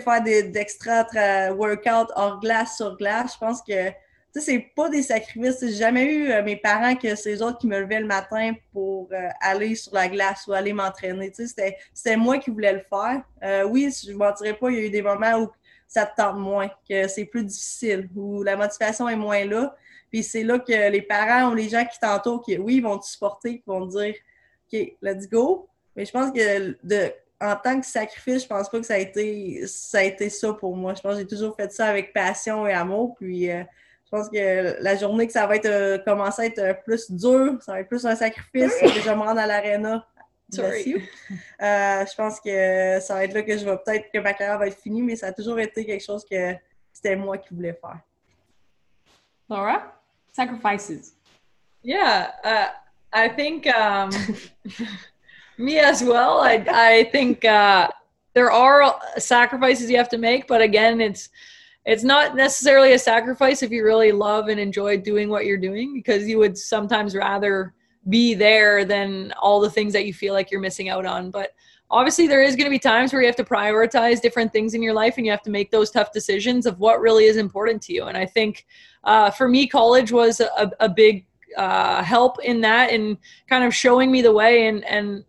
faire 0.00 0.22
d'extra 0.22 1.06
workout 1.52 2.08
hors 2.14 2.40
glace 2.40 2.76
sur 2.76 2.96
glace. 2.96 3.34
Je 3.34 3.38
pense 3.38 3.60
que 3.62 3.90
c'est 4.34 4.70
pas 4.74 4.88
des 4.88 5.02
sacrifices. 5.02 5.60
J'ai 5.60 5.72
jamais 5.72 6.04
eu 6.04 6.30
euh, 6.30 6.42
mes 6.42 6.56
parents 6.56 6.94
que 6.94 7.14
c'est 7.14 7.34
eux 7.34 7.42
autres 7.42 7.58
qui 7.58 7.66
me 7.66 7.80
levaient 7.80 8.00
le 8.00 8.06
matin 8.06 8.52
pour 8.72 9.08
euh, 9.12 9.28
aller 9.40 9.74
sur 9.74 9.94
la 9.94 10.08
glace 10.08 10.46
ou 10.46 10.52
aller 10.52 10.72
m'entraîner. 10.72 11.32
C'était 11.34 12.16
moi 12.16 12.38
qui 12.38 12.50
voulais 12.50 12.72
le 12.72 12.80
faire. 12.80 13.22
oui, 13.68 13.90
je 14.04 14.12
ne 14.12 14.16
mentirais 14.16 14.54
pas, 14.54 14.70
il 14.70 14.76
y 14.76 14.80
a 14.80 14.86
eu 14.86 14.90
des 14.90 15.02
moments 15.02 15.38
où 15.38 15.48
ça 15.88 16.04
te 16.04 16.16
tente 16.16 16.36
moins, 16.36 16.68
que 16.88 17.08
c'est 17.08 17.24
plus 17.24 17.44
difficile, 17.44 18.08
où 18.14 18.42
la 18.42 18.56
motivation 18.56 19.08
est 19.08 19.16
moins 19.16 19.44
là. 19.44 19.74
Puis 20.10 20.22
c'est 20.22 20.42
là 20.42 20.58
que 20.58 20.90
les 20.90 21.02
parents 21.02 21.50
ou 21.50 21.54
les 21.54 21.68
gens 21.68 21.84
qui 21.84 21.98
t'entourent, 21.98 22.42
qui, 22.42 22.58
oui, 22.58 22.80
vont 22.80 22.98
te 22.98 23.06
supporter, 23.06 23.58
qui 23.58 23.64
vont 23.66 23.86
te 23.86 23.98
dire 23.98 24.14
OK, 24.72 24.96
let's 25.02 25.28
go. 25.28 25.68
Mais 25.94 26.04
je 26.04 26.12
pense 26.12 26.30
que 26.32 26.74
en 27.40 27.56
tant 27.56 27.80
que 27.80 27.86
sacrifice, 27.86 28.42
je 28.42 28.48
pense 28.48 28.68
pas 28.68 28.80
que 28.80 28.86
ça 28.86 28.94
a 28.94 28.98
été 28.98 29.66
ça, 29.66 29.98
a 29.98 30.02
été 30.02 30.30
ça 30.30 30.52
pour 30.52 30.76
moi. 30.76 30.94
Je 30.94 31.02
pense 31.02 31.14
que 31.14 31.20
j'ai 31.20 31.26
toujours 31.26 31.54
fait 31.54 31.70
ça 31.72 31.86
avec 31.86 32.12
passion 32.12 32.66
et 32.66 32.72
amour. 32.72 33.14
Puis 33.16 33.50
euh, 33.50 33.62
je 34.06 34.10
pense 34.10 34.28
que 34.28 34.82
la 34.82 34.96
journée 34.96 35.26
que 35.26 35.32
ça 35.32 35.46
va 35.46 35.56
être 35.56 35.66
euh, 35.66 35.98
commencer 35.98 36.42
à 36.42 36.46
être 36.46 36.84
plus 36.84 37.10
dur, 37.10 37.58
ça 37.60 37.72
va 37.72 37.80
être 37.80 37.88
plus 37.88 38.06
un 38.06 38.14
sacrifice 38.14 38.72
que 38.80 39.00
je 39.00 39.10
me 39.10 39.22
rendre 39.22 39.40
à 39.40 39.46
l'aréna. 39.46 40.06
Euh, 40.54 40.70
je 41.60 42.14
pense 42.14 42.38
que 42.38 43.00
ça 43.00 43.14
va 43.14 43.24
être 43.24 43.34
là 43.34 43.42
que 43.42 43.58
je 43.58 43.64
vais 43.64 43.76
peut-être 43.84 44.12
que 44.12 44.18
ma 44.18 44.32
carrière 44.32 44.58
va 44.58 44.68
être 44.68 44.80
finie, 44.80 45.02
mais 45.02 45.16
ça 45.16 45.26
a 45.26 45.32
toujours 45.32 45.58
été 45.58 45.84
quelque 45.84 46.04
chose 46.04 46.24
que 46.24 46.54
c'était 46.92 47.16
moi 47.16 47.36
qui 47.36 47.52
voulais 47.52 47.76
faire. 47.80 47.98
Laura? 49.50 49.92
sacrifices? 50.36 51.14
Yeah, 51.82 52.30
uh, 52.44 52.68
I 53.12 53.28
think 53.28 53.66
um, 53.66 54.10
me 55.58 55.78
as 55.78 56.02
well. 56.02 56.40
I 56.40 56.64
I 56.68 57.04
think 57.10 57.44
uh, 57.44 57.88
there 58.34 58.50
are 58.50 59.00
sacrifices 59.18 59.90
you 59.90 59.96
have 59.96 60.10
to 60.10 60.18
make, 60.18 60.46
but 60.46 60.60
again, 60.60 61.00
it's 61.00 61.30
it's 61.86 62.04
not 62.04 62.36
necessarily 62.36 62.92
a 62.92 62.98
sacrifice 62.98 63.62
if 63.62 63.70
you 63.70 63.84
really 63.84 64.12
love 64.12 64.48
and 64.48 64.60
enjoy 64.60 64.98
doing 64.98 65.28
what 65.28 65.46
you're 65.46 65.56
doing 65.56 65.94
because 65.94 66.28
you 66.28 66.38
would 66.38 66.58
sometimes 66.58 67.14
rather 67.14 67.72
be 68.08 68.34
there 68.34 68.84
than 68.84 69.32
all 69.40 69.60
the 69.60 69.70
things 69.70 69.92
that 69.92 70.04
you 70.04 70.12
feel 70.12 70.34
like 70.34 70.50
you're 70.50 70.60
missing 70.60 70.88
out 70.88 71.06
on. 71.06 71.30
But 71.30 71.52
obviously 71.90 72.26
there 72.26 72.42
is 72.42 72.56
going 72.56 72.66
to 72.66 72.70
be 72.70 72.78
times 72.78 73.12
where 73.12 73.22
you 73.22 73.26
have 73.26 73.36
to 73.36 73.44
prioritize 73.44 74.20
different 74.20 74.52
things 74.52 74.74
in 74.74 74.82
your 74.82 74.92
life 74.92 75.14
and 75.16 75.26
you 75.26 75.32
have 75.32 75.42
to 75.42 75.50
make 75.50 75.70
those 75.70 75.90
tough 75.90 76.12
decisions 76.12 76.66
of 76.66 76.78
what 76.80 77.00
really 77.00 77.24
is 77.24 77.36
important 77.36 77.80
to 77.80 77.92
you 77.92 78.04
and 78.04 78.16
i 78.16 78.26
think 78.26 78.66
uh, 79.04 79.30
for 79.30 79.48
me 79.48 79.66
college 79.66 80.10
was 80.10 80.40
a, 80.40 80.70
a 80.80 80.88
big 80.88 81.26
uh, 81.56 82.02
help 82.02 82.42
in 82.42 82.60
that 82.60 82.90
and 82.90 83.16
kind 83.48 83.64
of 83.64 83.74
showing 83.74 84.10
me 84.10 84.20
the 84.20 84.32
way 84.32 84.66
and 84.66 84.84
and 84.84 85.24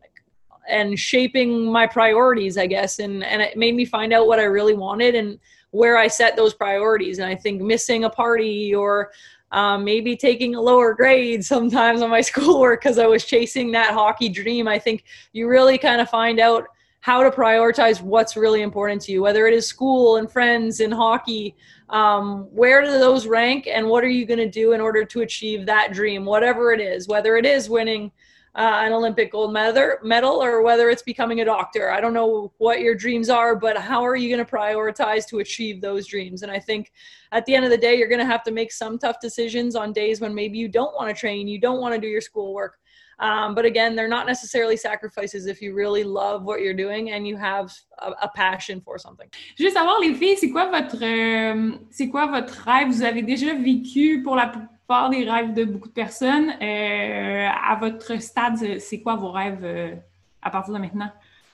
and 0.68 1.00
shaping 1.00 1.72
my 1.72 1.86
priorities 1.86 2.58
i 2.58 2.66
guess 2.66 3.00
and 3.00 3.24
and 3.24 3.42
it 3.42 3.56
made 3.56 3.76
me 3.76 3.86
find 3.86 4.12
out 4.12 4.28
what 4.28 4.40
i 4.40 4.44
really 4.44 4.74
wanted 4.74 5.14
and 5.14 5.40
where 5.72 5.98
i 5.98 6.08
set 6.08 6.36
those 6.36 6.54
priorities 6.54 7.20
and 7.20 7.28
i 7.28 7.36
think 7.36 7.62
missing 7.62 8.04
a 8.04 8.10
party 8.10 8.74
or 8.74 9.12
um, 9.52 9.84
maybe 9.84 10.16
taking 10.16 10.56
a 10.56 10.62
lower 10.62 10.94
grade 10.94 11.44
sometimes 11.44 12.02
on 12.02 12.10
my 12.10 12.22
schoolwork 12.32 12.82
because 12.82 13.00
I 13.00 13.06
was 13.06 13.26
chasing 13.26 13.72
that 13.72 13.94
hockey 13.94 14.30
dream. 14.30 14.68
I 14.68 14.80
think 14.80 15.04
you 15.34 15.48
really 15.48 15.78
kind 15.78 16.02
of 16.02 16.10
find 16.10 16.40
out 16.40 16.66
how 17.00 17.24
to 17.24 17.32
prioritize 17.32 18.02
what's 18.02 18.36
really 18.36 18.62
important 18.62 19.02
to 19.04 19.12
you, 19.14 19.22
whether 19.22 19.48
it 19.48 19.54
is 19.54 19.66
school 19.66 20.18
and 20.18 20.30
friends 20.30 20.82
and 20.82 20.94
hockey. 20.94 21.56
Um, 21.90 22.50
where 22.52 22.84
do 22.84 22.92
those 22.92 23.28
rank, 23.28 23.66
and 23.66 23.88
what 23.88 24.04
are 24.04 24.10
you 24.10 24.26
going 24.26 24.40
to 24.40 24.50
do 24.50 24.74
in 24.74 24.82
order 24.82 25.06
to 25.06 25.22
achieve 25.22 25.66
that 25.68 25.94
dream, 25.94 26.26
whatever 26.26 26.74
it 26.74 26.82
is, 26.82 27.08
whether 27.08 27.38
it 27.38 27.46
is 27.46 27.70
winning 27.70 28.12
uh, 28.58 28.82
an 28.86 28.92
Olympic 28.92 29.32
gold 29.32 29.54
medal, 29.54 30.44
or 30.44 30.64
whether 30.64 30.90
it's 30.90 31.04
becoming 31.04 31.42
a 31.42 31.46
doctor. 31.46 31.92
I 31.92 32.02
don't 32.02 32.14
know 32.14 32.52
what 32.58 32.80
your 32.80 32.96
dreams 32.96 33.30
are, 33.30 33.56
but 33.56 33.78
how 33.78 34.04
are 34.04 34.16
you 34.16 34.36
going 34.36 34.44
to 34.44 34.52
prioritize 34.52 35.28
to 35.28 35.40
achieve 35.40 35.80
those 35.80 36.08
dreams? 36.08 36.42
And 36.42 36.52
I 36.52 36.60
think 36.60 36.92
at 37.32 37.46
the 37.46 37.54
end 37.54 37.66
of 37.66 37.72
the 37.72 37.78
day, 37.78 37.96
you're 37.96 38.08
going 38.08 38.20
to 38.20 38.26
have 38.26 38.44
to 38.44 38.52
make 38.52 38.72
some 38.72 38.98
tough 38.98 39.20
decisions 39.22 39.76
on 39.76 39.94
days 39.94 40.22
when 40.22 40.34
maybe 40.34 40.58
you 40.58 40.68
don't 40.68 40.96
want 40.96 41.08
to 41.08 41.14
train, 41.14 41.48
you 41.48 41.60
don't 41.60 41.80
want 41.80 41.94
to 41.94 42.02
do 42.02 42.08
your 42.08 42.22
schoolwork. 42.22 42.80
Um, 43.20 43.56
but 43.56 43.66
again, 43.66 43.96
they're 43.96 44.08
not 44.08 44.28
necessarily 44.28 44.78
sacrifices 44.78 45.48
if 45.48 45.62
you 45.62 45.74
really 45.74 46.04
love 46.04 46.44
what 46.44 46.62
you're 46.62 46.76
doing 46.76 47.12
and 47.12 47.28
you 47.28 47.36
have 47.36 47.74
a, 48.00 48.12
a 48.24 48.30
passion 48.36 48.80
for 48.82 48.98
something. 49.00 49.28
Juste 49.56 49.76
savoir, 49.76 50.00
les 50.00 50.14
filles, 50.14 50.38
c'est 50.38 50.52
quoi 50.52 50.70
votre, 50.70 51.04
euh, 51.04 51.78
c'est 51.90 52.10
quoi 52.10 52.28
votre 52.28 52.54
rêve? 52.64 52.88
Vous 52.90 53.04
avez 53.04 53.24
déjà 53.24 53.54
vécu 53.54 54.22
pour 54.24 54.36
la 54.36 54.52
plupart 54.88 55.10
des 55.10 55.30
rêves 55.30 55.54
de 55.54 55.66
beaucoup 55.66 55.90
de 55.90 55.94
personnes. 55.94 56.50
Euh, 56.62 57.48
à 57.50 57.76
votre 57.76 58.22
stade, 58.22 58.80
c'est 58.80 59.02
quoi 59.02 59.16
vos 59.16 59.32
rêves 59.32 59.66
euh, 59.66 59.94
à 60.42 60.50
partir 60.50 60.74
de 60.74 60.80
maintenant? 60.80 61.12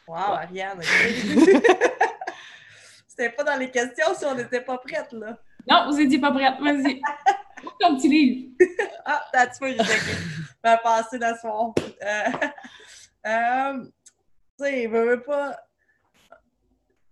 Wow, 0.07 0.17
Ariane! 0.17 0.79
C'était 3.07 3.31
pas 3.31 3.43
dans 3.43 3.57
les 3.57 3.71
questions 3.71 4.13
si 4.15 4.23
on 4.25 4.35
n'était 4.35 4.61
pas 4.61 4.77
prête, 4.77 5.11
là. 5.13 5.37
Non, 5.67 5.89
vous 5.89 5.97
n'étiez 5.97 6.19
pas 6.19 6.31
prête. 6.31 6.59
Vas-y. 6.59 7.01
Comme 7.81 7.97
petit 7.97 8.09
livre. 8.09 8.51
ah, 9.05 9.23
what 9.33 9.69
you 9.69 9.77
think. 9.77 10.17
Va 10.63 10.77
passer 10.77 11.17
dans 11.17 11.35
son. 11.41 11.73
Euh, 12.03 12.31
euh, 13.25 13.83
tu 14.59 14.65
sais, 14.65 14.87
veut 14.87 15.23
pas. 15.23 15.57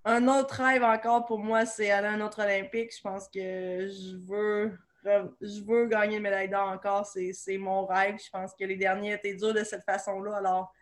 Un 0.05 0.28
autre 0.28 0.61
rêve 0.61 0.84
encore 0.84 1.26
pour 1.26 1.39
moi, 1.39 1.65
c'est 1.65 1.89
aller 1.89 2.07
à 2.07 2.11
un 2.11 2.22
autre 2.22 2.43
Olympique. 2.43 2.91
Je 2.95 3.01
pense 3.01 3.28
que 3.28 3.88
je 3.88 4.17
veux 4.28 4.78
je 5.03 5.63
veux 5.63 5.87
gagner 5.87 6.17
une 6.17 6.23
médaille 6.23 6.49
d'or 6.49 6.67
encore, 6.67 7.05
c'est 7.05 7.57
mon 7.57 7.85
rêve. 7.85 8.17
Je 8.23 8.29
pense 8.29 8.53
que 8.53 8.63
les 8.63 8.75
derniers 8.75 9.13
étaient 9.13 9.33
durs 9.33 9.53
de 9.53 9.63
cette 9.63 9.83
façon-là. 9.83 10.37
Alors, 10.37 10.73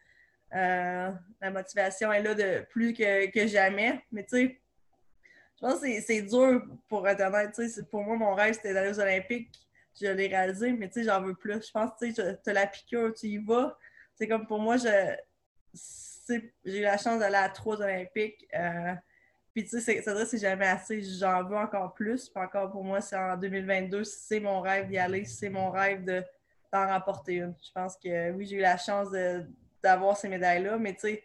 euh, 0.54 1.12
la 1.42 1.52
motivation 1.52 2.12
est 2.12 2.24
là 2.24 2.34
de 2.34 2.66
plus 2.70 2.94
que, 2.94 3.48
jamais. 3.48 4.04
Mais 4.12 4.24
tu 4.24 4.30
sais, 4.30 4.62
je 5.56 5.68
pense 5.68 5.82
que 5.82 6.02
c'est 6.02 6.22
dur 6.22 6.64
pour 6.88 7.04
honnête. 7.04 7.90
Pour 7.90 8.04
moi, 8.04 8.16
mon 8.16 8.34
rêve, 8.34 8.54
c'était 8.54 8.74
d'aller 8.74 8.90
aux 8.90 9.00
Olympiques. 9.00 9.68
Je 10.00 10.08
l'ai 10.08 10.28
réalisé, 10.28 10.72
mais 10.72 10.88
tu 10.88 11.02
sais, 11.02 11.04
j'en 11.04 11.22
veux 11.22 11.36
plus. 11.36 11.66
Je 11.66 11.72
pense 11.72 11.92
que 12.00 12.12
tu 12.12 12.50
as 12.50 12.54
la 12.54 12.68
piqûre, 12.68 13.14
tu 13.14 13.28
y 13.28 13.38
vas. 13.38 13.78
C'est 14.16 14.28
comme 14.28 14.48
pour 14.48 14.60
moi, 14.60 14.78
j'ai 14.78 15.18
eu 16.66 16.82
la 16.82 16.98
chance 16.98 17.20
d'aller 17.20 17.36
à 17.36 17.50
trois 17.50 17.82
Olympiques. 17.82 18.48
Euh, 18.54 18.94
puis 19.60 19.70
tu 19.70 19.82
sais, 19.82 20.02
ça 20.02 20.26
c'est 20.26 20.38
jamais 20.38 20.68
assez. 20.68 21.02
J'en 21.02 21.44
veux 21.44 21.58
encore 21.58 21.94
plus. 21.94 22.30
Puis 22.30 22.44
encore 22.44 22.72
pour 22.72 22.84
moi, 22.84 23.02
c'est 23.02 23.18
en 23.18 23.36
2022, 23.36 24.04
c'est 24.04 24.40
mon 24.40 24.62
rêve 24.62 24.88
d'y 24.88 24.98
aller, 24.98 25.26
c'est 25.26 25.50
mon 25.50 25.70
rêve 25.70 26.06
d'en 26.06 26.88
remporter 26.88 27.36
une. 27.36 27.54
Je 27.62 27.72
pense 27.74 27.98
que 27.98 28.32
oui, 28.32 28.46
j'ai 28.46 28.58
eu 28.58 28.62
la 28.62 28.78
chance 28.78 29.10
d'avoir 29.84 30.16
ces 30.16 30.30
médailles-là, 30.30 30.78
mais 30.78 30.94
tu 30.94 31.02
sais, 31.02 31.24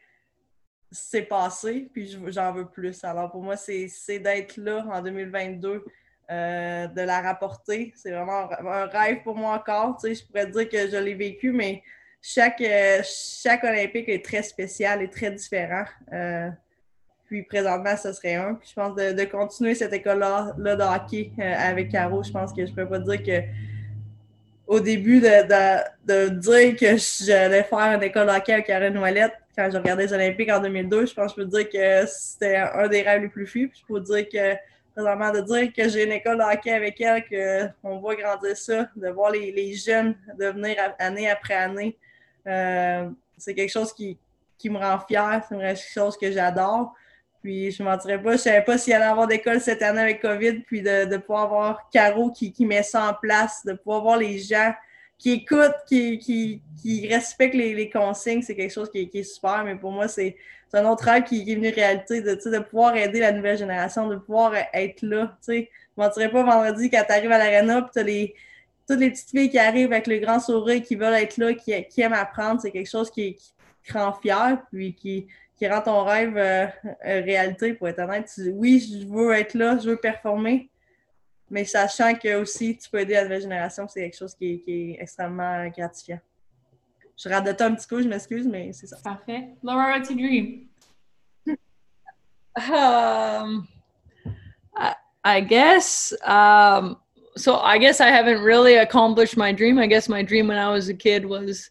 c'est 0.90 1.22
passé, 1.22 1.88
puis 1.92 2.18
j'en 2.26 2.52
veux 2.52 2.66
plus. 2.66 3.04
Alors 3.04 3.30
pour 3.30 3.42
moi, 3.42 3.56
c'est 3.56 4.18
d'être 4.18 4.56
là 4.56 4.84
en 4.90 5.00
2022, 5.00 5.84
euh, 6.30 6.86
de 6.88 7.00
la 7.02 7.20
rapporter. 7.20 7.92
C'est 7.94 8.10
vraiment 8.10 8.50
un 8.50 8.86
rêve 8.86 9.22
pour 9.22 9.36
moi 9.36 9.54
encore. 9.54 9.96
Tu 10.00 10.08
sais, 10.08 10.14
je 10.14 10.26
pourrais 10.26 10.46
dire 10.46 10.68
que 10.68 10.88
je 10.88 10.96
l'ai 10.96 11.14
vécu, 11.14 11.52
mais 11.52 11.82
chaque, 12.20 12.60
euh, 12.62 13.00
chaque 13.04 13.62
Olympique 13.62 14.08
est 14.08 14.24
très 14.24 14.42
spécial 14.42 15.02
et 15.02 15.10
très 15.10 15.30
différent. 15.30 15.84
Euh, 16.12 16.50
puis 17.34 17.42
présentement, 17.42 17.96
ce 17.96 18.12
serait 18.12 18.36
un. 18.36 18.58
Je 18.64 18.72
pense 18.74 18.94
de, 18.94 19.24
continuer 19.24 19.74
cette 19.74 19.92
école-là 19.92 20.54
de 20.56 20.82
hockey 20.82 21.32
avec 21.38 21.90
Caro, 21.90 22.22
je 22.22 22.30
pense 22.30 22.52
que 22.52 22.64
je 22.64 22.72
peux 22.72 22.86
pas 22.86 23.00
dire 23.00 23.22
que 23.22 23.42
au 24.66 24.80
début 24.80 25.20
de, 25.20 26.28
dire 26.28 26.76
que 26.76 26.96
j'allais 27.24 27.64
faire 27.64 27.96
une 27.96 28.02
école 28.02 28.28
de 28.28 28.32
hockey 28.32 28.52
avec 28.52 28.66
Karen 28.66 28.96
Ouellette, 28.96 29.34
quand 29.56 29.68
j'ai 29.70 29.78
regardé 29.78 30.04
les 30.04 30.12
Olympiques 30.12 30.50
en 30.50 30.60
2002, 30.60 31.06
je 31.06 31.14
pense 31.14 31.34
que 31.34 31.42
je 31.42 31.46
peux 31.46 31.50
dire 31.50 31.68
que 31.68 32.06
c'était 32.08 32.56
un 32.56 32.88
des 32.88 33.02
rêves 33.02 33.22
les 33.22 33.28
plus 33.28 33.46
fus. 33.46 33.70
je 33.74 33.92
peux 33.92 34.00
dire 34.00 34.28
que, 34.28 34.54
présentement, 34.94 35.32
de 35.32 35.40
dire 35.40 35.72
que 35.72 35.88
j'ai 35.88 36.04
une 36.04 36.12
école 36.12 36.38
de 36.38 36.42
hockey 36.42 36.72
avec 36.72 37.00
elle, 37.00 37.24
qu'on 37.82 37.98
voit 37.98 38.14
grandir 38.14 38.56
ça, 38.56 38.88
de 38.94 39.08
voir 39.08 39.32
les, 39.32 39.74
jeunes 39.74 40.14
devenir 40.38 40.76
année 41.00 41.28
après 41.28 41.54
année, 41.54 41.98
euh, 42.46 43.08
c'est 43.36 43.54
quelque 43.54 43.72
chose 43.72 43.92
qui, 43.92 44.18
me 44.64 44.78
rend 44.78 44.98
fière, 45.00 45.42
c'est 45.46 45.58
quelque 45.58 45.80
chose 45.92 46.16
que 46.16 46.32
j'adore. 46.32 46.94
Puis 47.44 47.72
je 47.72 47.82
ne 47.82 47.88
mentirais 47.90 48.16
pas, 48.22 48.30
je 48.30 48.36
ne 48.36 48.38
savais 48.38 48.62
pas 48.62 48.78
s'il 48.78 48.94
allait 48.94 49.04
avoir 49.04 49.26
d'école 49.26 49.60
cette 49.60 49.82
année 49.82 50.00
avec 50.00 50.22
COVID, 50.22 50.60
puis 50.60 50.80
de, 50.80 51.14
pouvoir 51.18 51.42
avoir 51.42 51.90
Caro 51.90 52.30
qui, 52.30 52.50
qui, 52.50 52.64
met 52.64 52.82
ça 52.82 53.10
en 53.10 53.12
place, 53.12 53.60
de 53.66 53.74
pouvoir 53.74 54.00
voir 54.00 54.16
les 54.16 54.38
gens 54.38 54.72
qui 55.18 55.32
écoute, 55.32 55.74
qui, 55.86 56.18
qui, 56.18 56.62
qui 56.80 57.06
respecte 57.06 57.54
les, 57.54 57.74
les 57.74 57.90
consignes, 57.90 58.40
c'est 58.40 58.54
quelque 58.54 58.72
chose 58.72 58.90
qui, 58.90 59.10
est 59.12 59.22
super. 59.22 59.62
Mais 59.62 59.74
pour 59.74 59.92
moi, 59.92 60.08
c'est 60.08 60.36
un 60.72 60.86
autre 60.86 61.04
rêve 61.04 61.24
qui, 61.24 61.42
est 61.42 61.54
venu 61.54 61.68
réalité, 61.68 62.22
de, 62.22 62.34
de 62.34 62.58
pouvoir 62.60 62.96
aider 62.96 63.20
la 63.20 63.30
nouvelle 63.30 63.58
génération, 63.58 64.08
de 64.08 64.16
pouvoir 64.16 64.54
être 64.72 65.02
là. 65.02 65.36
Je 65.46 65.52
ne 65.52 65.64
mentirais 65.98 66.30
pas 66.30 66.44
vendredi 66.44 66.88
quand 66.88 67.04
tu 67.06 67.12
arrives 67.12 67.30
à 67.30 67.36
l'arena, 67.36 67.82
puis 67.82 67.90
tu 67.92 67.98
as 67.98 68.02
les, 68.04 68.34
toutes 68.88 69.00
les 69.00 69.10
petites 69.10 69.28
filles 69.28 69.50
qui 69.50 69.58
arrivent 69.58 69.92
avec 69.92 70.06
le 70.06 70.16
grand 70.16 70.40
sourire, 70.40 70.80
qui 70.80 70.96
veulent 70.96 71.12
être 71.12 71.36
là, 71.36 71.52
qui, 71.52 71.74
qui 71.90 72.00
aiment 72.00 72.14
apprendre. 72.14 72.62
C'est 72.62 72.70
quelque 72.70 72.88
chose 72.88 73.10
qui, 73.10 73.36
qui 73.84 73.92
rend 73.92 74.14
fier, 74.14 74.62
puis 74.72 74.94
qui, 74.94 75.26
qui 75.56 75.68
rend 75.68 75.80
ton 75.80 76.04
rêve 76.04 76.36
euh, 76.36 76.66
euh, 77.06 77.20
réalité, 77.22 77.74
pour 77.74 77.88
être 77.88 78.00
honnête. 78.00 78.30
oui, 78.52 78.80
je 78.80 79.06
veux 79.06 79.32
être 79.32 79.54
là, 79.54 79.78
je 79.78 79.90
veux 79.90 79.96
performer, 79.96 80.68
mais 81.50 81.64
sachant 81.64 82.14
que 82.14 82.40
aussi 82.40 82.76
tu 82.76 82.90
peux 82.90 83.00
aider 83.00 83.14
la 83.14 83.24
nouvelle 83.24 83.42
génération, 83.42 83.86
c'est 83.88 84.00
quelque 84.00 84.16
chose 84.16 84.34
qui 84.34 84.62
est, 84.66 85.00
extrêmement 85.00 85.68
gratifiant. 85.68 86.20
Je 87.16 87.28
radote 87.28 87.60
un 87.60 87.74
petit 87.74 87.86
coup, 87.86 88.02
je 88.02 88.08
m'excuse, 88.08 88.46
mais 88.46 88.72
c'est 88.72 88.88
ça. 88.88 88.96
Parfait. 89.02 89.50
Laura, 89.62 89.92
what's 89.92 90.10
your 90.10 90.18
dream? 90.18 90.68
Um, 92.56 93.66
I, 94.76 94.94
I 95.24 95.40
guess, 95.40 96.12
um, 96.22 96.98
so 97.36 97.56
I 97.56 97.78
guess 97.78 98.00
I 98.00 98.06
haven't 98.10 98.42
really 98.42 98.76
accomplished 98.76 99.36
my 99.36 99.50
dream. 99.50 99.76
I 99.76 99.88
guess 99.88 100.08
my 100.08 100.22
dream 100.22 100.46
when 100.46 100.56
I 100.56 100.70
was 100.70 100.88
a 100.88 100.94
kid 100.94 101.26
was 101.26 101.70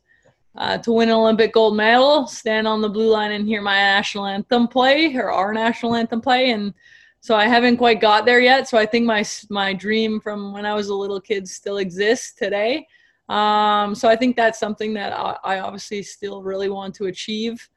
uh, 0.55 0.77
to 0.79 0.91
win 0.91 1.09
an 1.09 1.15
Olympic 1.15 1.53
gold 1.53 1.75
medal, 1.75 2.27
stand 2.27 2.67
on 2.67 2.81
the 2.81 2.89
blue 2.89 3.09
line 3.09 3.31
and 3.31 3.47
hear 3.47 3.61
my 3.61 3.75
national 3.75 4.25
anthem 4.25 4.67
play 4.67 5.15
or 5.15 5.31
our 5.31 5.53
national 5.53 5.95
anthem 5.95 6.21
play. 6.21 6.51
And 6.51 6.73
so 7.21 7.35
I 7.35 7.47
haven't 7.47 7.77
quite 7.77 8.01
got 8.01 8.25
there 8.25 8.39
yet. 8.39 8.67
So 8.67 8.77
I 8.77 8.85
think 8.85 9.05
my 9.05 9.25
my 9.49 9.73
dream 9.73 10.19
from 10.19 10.53
when 10.53 10.65
I 10.65 10.73
was 10.73 10.89
a 10.89 10.95
little 10.95 11.21
kid 11.21 11.47
still 11.47 11.77
exists 11.77 12.33
today. 12.33 12.85
Um, 13.29 13.95
so 13.95 14.09
I 14.09 14.15
think 14.15 14.35
that's 14.35 14.59
something 14.59 14.93
that 14.95 15.13
I, 15.13 15.37
I, 15.43 15.59
obviously 15.59 16.03
still 16.03 16.43
really 16.43 16.69
want 16.69 16.93
to 16.95 17.05
achieve. 17.05 17.69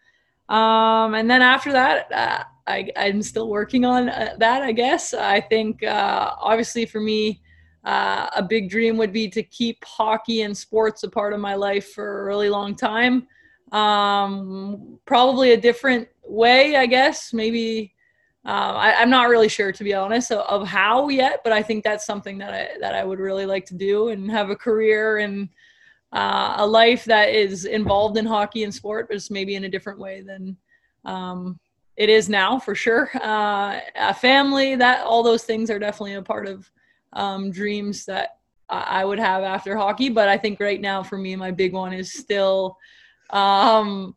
Um, 0.48 1.14
and 1.14 1.30
then 1.30 1.40
after 1.40 1.70
that, 1.70 2.12
uh, 2.12 2.42
I, 2.66 2.90
am 2.96 3.22
still 3.22 3.48
working 3.48 3.84
on 3.84 4.08
uh, 4.08 4.34
that. 4.38 4.62
I 4.62 4.72
guess 4.72 5.14
I 5.14 5.40
think 5.40 5.84
uh, 5.84 6.32
obviously 6.40 6.84
for 6.84 7.00
me, 7.00 7.40
uh, 7.86 8.28
a 8.34 8.42
big 8.42 8.68
dream 8.68 8.96
would 8.96 9.12
be 9.12 9.28
to 9.28 9.44
keep 9.44 9.84
hockey 9.84 10.42
and 10.42 10.56
sports 10.56 11.04
a 11.04 11.08
part 11.08 11.32
of 11.32 11.38
my 11.38 11.54
life 11.54 11.92
for 11.92 12.20
a 12.20 12.24
really 12.24 12.50
long 12.50 12.74
time. 12.74 13.28
Um, 13.70 14.98
probably 15.06 15.52
a 15.52 15.56
different 15.56 16.08
way, 16.24 16.76
I 16.76 16.86
guess. 16.86 17.32
Maybe 17.32 17.94
um, 18.44 18.76
I, 18.76 18.92
am 18.94 19.08
not 19.08 19.28
really 19.28 19.48
sure, 19.48 19.70
to 19.70 19.84
be 19.84 19.94
honest, 19.94 20.32
of, 20.32 20.40
of, 20.40 20.66
how 20.66 21.08
yet, 21.08 21.42
but 21.44 21.52
I 21.52 21.62
think 21.62 21.84
that's 21.84 22.04
something 22.04 22.38
that 22.38 22.52
I 22.52 22.78
that 22.80 22.94
I 22.94 23.04
would 23.04 23.20
really 23.20 23.46
like 23.46 23.66
to 23.66 23.74
do 23.74 24.08
and 24.08 24.30
have 24.32 24.50
a 24.50 24.56
career 24.56 25.18
and 25.18 25.48
uh, 26.12 26.54
a 26.58 26.66
life 26.66 27.04
that 27.04 27.28
is 27.28 27.66
involved 27.66 28.18
in 28.18 28.26
hockey 28.26 28.64
and 28.64 28.74
sport, 28.74 29.06
but 29.08 29.14
just 29.14 29.30
maybe 29.30 29.54
in 29.54 29.64
a 29.64 29.68
different 29.68 30.00
way 30.00 30.22
than 30.22 30.56
um, 31.04 31.60
it 31.96 32.08
is 32.08 32.28
now, 32.28 32.58
for 32.58 32.74
sure. 32.74 33.10
Uh, 33.14 33.78
a 33.94 34.14
family, 34.14 34.74
that 34.74 35.04
all 35.04 35.22
those 35.22 35.44
things 35.44 35.70
are 35.70 35.78
definitely 35.78 36.14
a 36.14 36.22
part 36.22 36.48
of 36.48 36.68
um, 37.16 37.50
dreams 37.50 38.04
that 38.04 38.38
I 38.68 39.04
would 39.04 39.18
have 39.18 39.42
after 39.42 39.76
hockey. 39.76 40.08
But 40.08 40.28
I 40.28 40.36
think 40.36 40.60
right 40.60 40.80
now, 40.80 41.02
for 41.02 41.18
me, 41.18 41.34
my 41.36 41.50
big 41.50 41.72
one 41.72 41.92
is 41.92 42.12
still 42.12 42.76
um, 43.30 44.16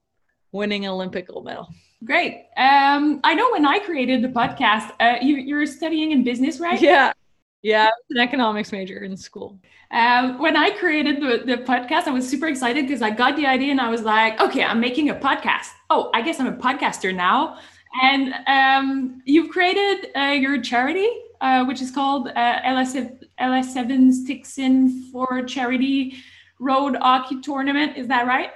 winning 0.52 0.86
an 0.86 0.92
Olympic 0.92 1.28
gold 1.28 1.46
medal. 1.46 1.70
Great. 2.04 2.46
Um, 2.56 3.20
I 3.24 3.34
know 3.34 3.52
when 3.52 3.66
I 3.66 3.80
created 3.80 4.22
the 4.22 4.30
podcast, 4.30 4.92
uh, 5.00 5.18
you, 5.22 5.36
you're 5.36 5.66
studying 5.66 6.12
in 6.12 6.24
business, 6.24 6.60
right? 6.60 6.82
Yeah. 6.82 7.14
Yeah, 7.62 7.88
I 7.88 7.88
was 7.88 8.18
an 8.18 8.20
economics 8.20 8.72
major 8.72 9.04
in 9.04 9.18
school. 9.18 9.60
Um, 9.92 10.40
when 10.40 10.56
I 10.56 10.70
created 10.70 11.22
the, 11.22 11.44
the 11.46 11.62
podcast, 11.64 12.08
I 12.08 12.12
was 12.12 12.28
super 12.28 12.48
excited 12.48 12.88
because 12.88 13.02
I 13.02 13.10
got 13.10 13.36
the 13.36 13.46
idea 13.46 13.72
and 13.72 13.82
I 13.82 13.90
was 13.90 14.04
like, 14.04 14.40
okay, 14.40 14.64
I'm 14.64 14.80
making 14.80 15.10
a 15.10 15.16
podcast. 15.16 15.68
Oh, 15.90 16.10
I 16.14 16.22
guess 16.22 16.40
I'm 16.40 16.48
a 16.48 16.56
podcaster 16.56 17.14
now. 17.14 17.58
And 18.02 18.34
um, 18.48 19.22
you've 19.26 19.50
created 19.50 20.08
uh, 20.16 20.32
your 20.32 20.62
charity, 20.62 21.10
uh, 21.42 21.66
which 21.66 21.82
is 21.82 21.92
called 21.92 22.28
uh, 22.30 22.60
LS, 22.64 22.96
LS7 23.40 24.12
Sticks 24.12 24.58
In 24.58 25.10
for 25.12 25.44
Charity 25.44 26.16
Road 26.60 26.96
Hockey 26.96 27.42
Tournament. 27.42 27.98
Is 27.98 28.08
that 28.08 28.28
right? 28.28 28.52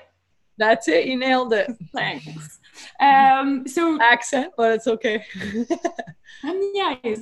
That's 0.57 0.87
it. 0.87 1.07
You 1.07 1.17
nailed 1.17 1.53
it. 1.53 1.71
Thanks. 1.93 2.59
Um, 2.99 3.67
so 3.67 3.99
accent, 4.01 4.53
but 4.57 4.73
it's 4.73 4.87
okay. 4.87 5.23
um, 6.43 6.71
yes. 6.73 7.21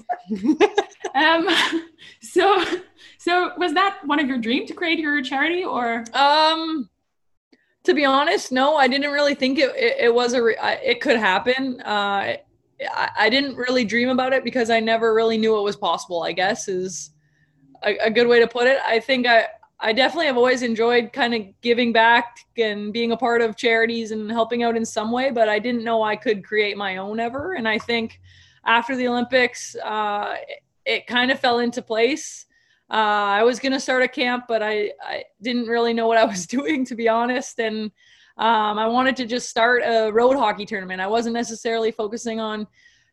um, 1.15 1.47
so, 2.21 2.63
so 3.17 3.51
was 3.57 3.73
that 3.73 3.99
one 4.05 4.19
of 4.19 4.27
your 4.27 4.37
dreams 4.37 4.69
to 4.69 4.75
create 4.75 4.99
your 4.99 5.21
charity, 5.21 5.63
or 5.63 6.03
um, 6.13 6.89
to 7.83 7.93
be 7.93 8.05
honest, 8.05 8.51
no, 8.51 8.75
I 8.75 8.87
didn't 8.87 9.11
really 9.11 9.35
think 9.35 9.59
it, 9.59 9.75
it, 9.75 9.97
it 10.05 10.13
was 10.13 10.33
a, 10.33 10.41
re- 10.41 10.57
it 10.61 11.01
could 11.01 11.17
happen. 11.17 11.81
Uh, 11.81 12.37
I, 12.89 13.29
didn't 13.29 13.55
really 13.55 13.85
dream 13.85 14.09
about 14.09 14.33
it 14.33 14.43
because 14.43 14.69
I 14.69 14.79
never 14.79 15.13
really 15.13 15.37
knew 15.37 15.57
it 15.57 15.61
was 15.61 15.75
possible, 15.75 16.23
I 16.23 16.31
guess 16.31 16.67
is 16.67 17.11
a, 17.83 17.97
a 17.97 18.09
good 18.09 18.27
way 18.27 18.39
to 18.39 18.47
put 18.47 18.67
it. 18.67 18.79
I 18.85 18.99
think 18.99 19.27
I, 19.27 19.47
I 19.79 19.93
definitely 19.93 20.27
have 20.27 20.37
always 20.37 20.61
enjoyed 20.61 21.11
kind 21.13 21.33
of 21.33 21.41
giving 21.61 21.91
back 21.91 22.39
and 22.57 22.93
being 22.93 23.11
a 23.11 23.17
part 23.17 23.41
of 23.41 23.55
charities 23.55 24.11
and 24.11 24.31
helping 24.31 24.63
out 24.63 24.77
in 24.77 24.85
some 24.85 25.11
way, 25.11 25.31
but 25.31 25.49
I 25.49 25.59
didn't 25.59 25.83
know 25.83 26.03
I 26.03 26.15
could 26.15 26.43
create 26.43 26.77
my 26.77 26.97
own 26.97 27.19
ever. 27.19 27.53
And 27.53 27.67
I 27.67 27.77
think 27.79 28.19
after 28.65 28.95
the 28.95 29.07
Olympics, 29.07 29.75
uh, 29.83 30.35
it, 30.47 30.63
it 30.85 31.07
kind 31.07 31.31
of 31.31 31.39
fell 31.39 31.59
into 31.59 31.81
place. 31.81 32.45
Uh, 32.89 33.39
I 33.39 33.43
was 33.43 33.59
going 33.59 33.71
to 33.71 33.79
start 33.79 34.03
a 34.03 34.07
camp, 34.07 34.45
but 34.47 34.61
I, 34.61 34.91
I 35.01 35.23
didn't 35.41 35.67
really 35.67 35.93
know 35.93 36.07
what 36.07 36.17
I 36.17 36.25
was 36.25 36.45
doing, 36.57 36.85
to 36.85 36.95
be 36.95 37.09
honest. 37.09 37.59
And 37.59 37.91
um, 38.37 38.79
I 38.79 38.87
wanted 38.87 39.15
to 39.17 39.25
just 39.25 39.49
start 39.49 39.83
a 39.85 40.11
road 40.11 40.37
hockey 40.37 40.65
tournament. 40.65 41.01
I 41.01 41.07
wasn't 41.07 41.33
necessarily 41.33 41.91
focusing 41.91 42.39
on 42.39 42.67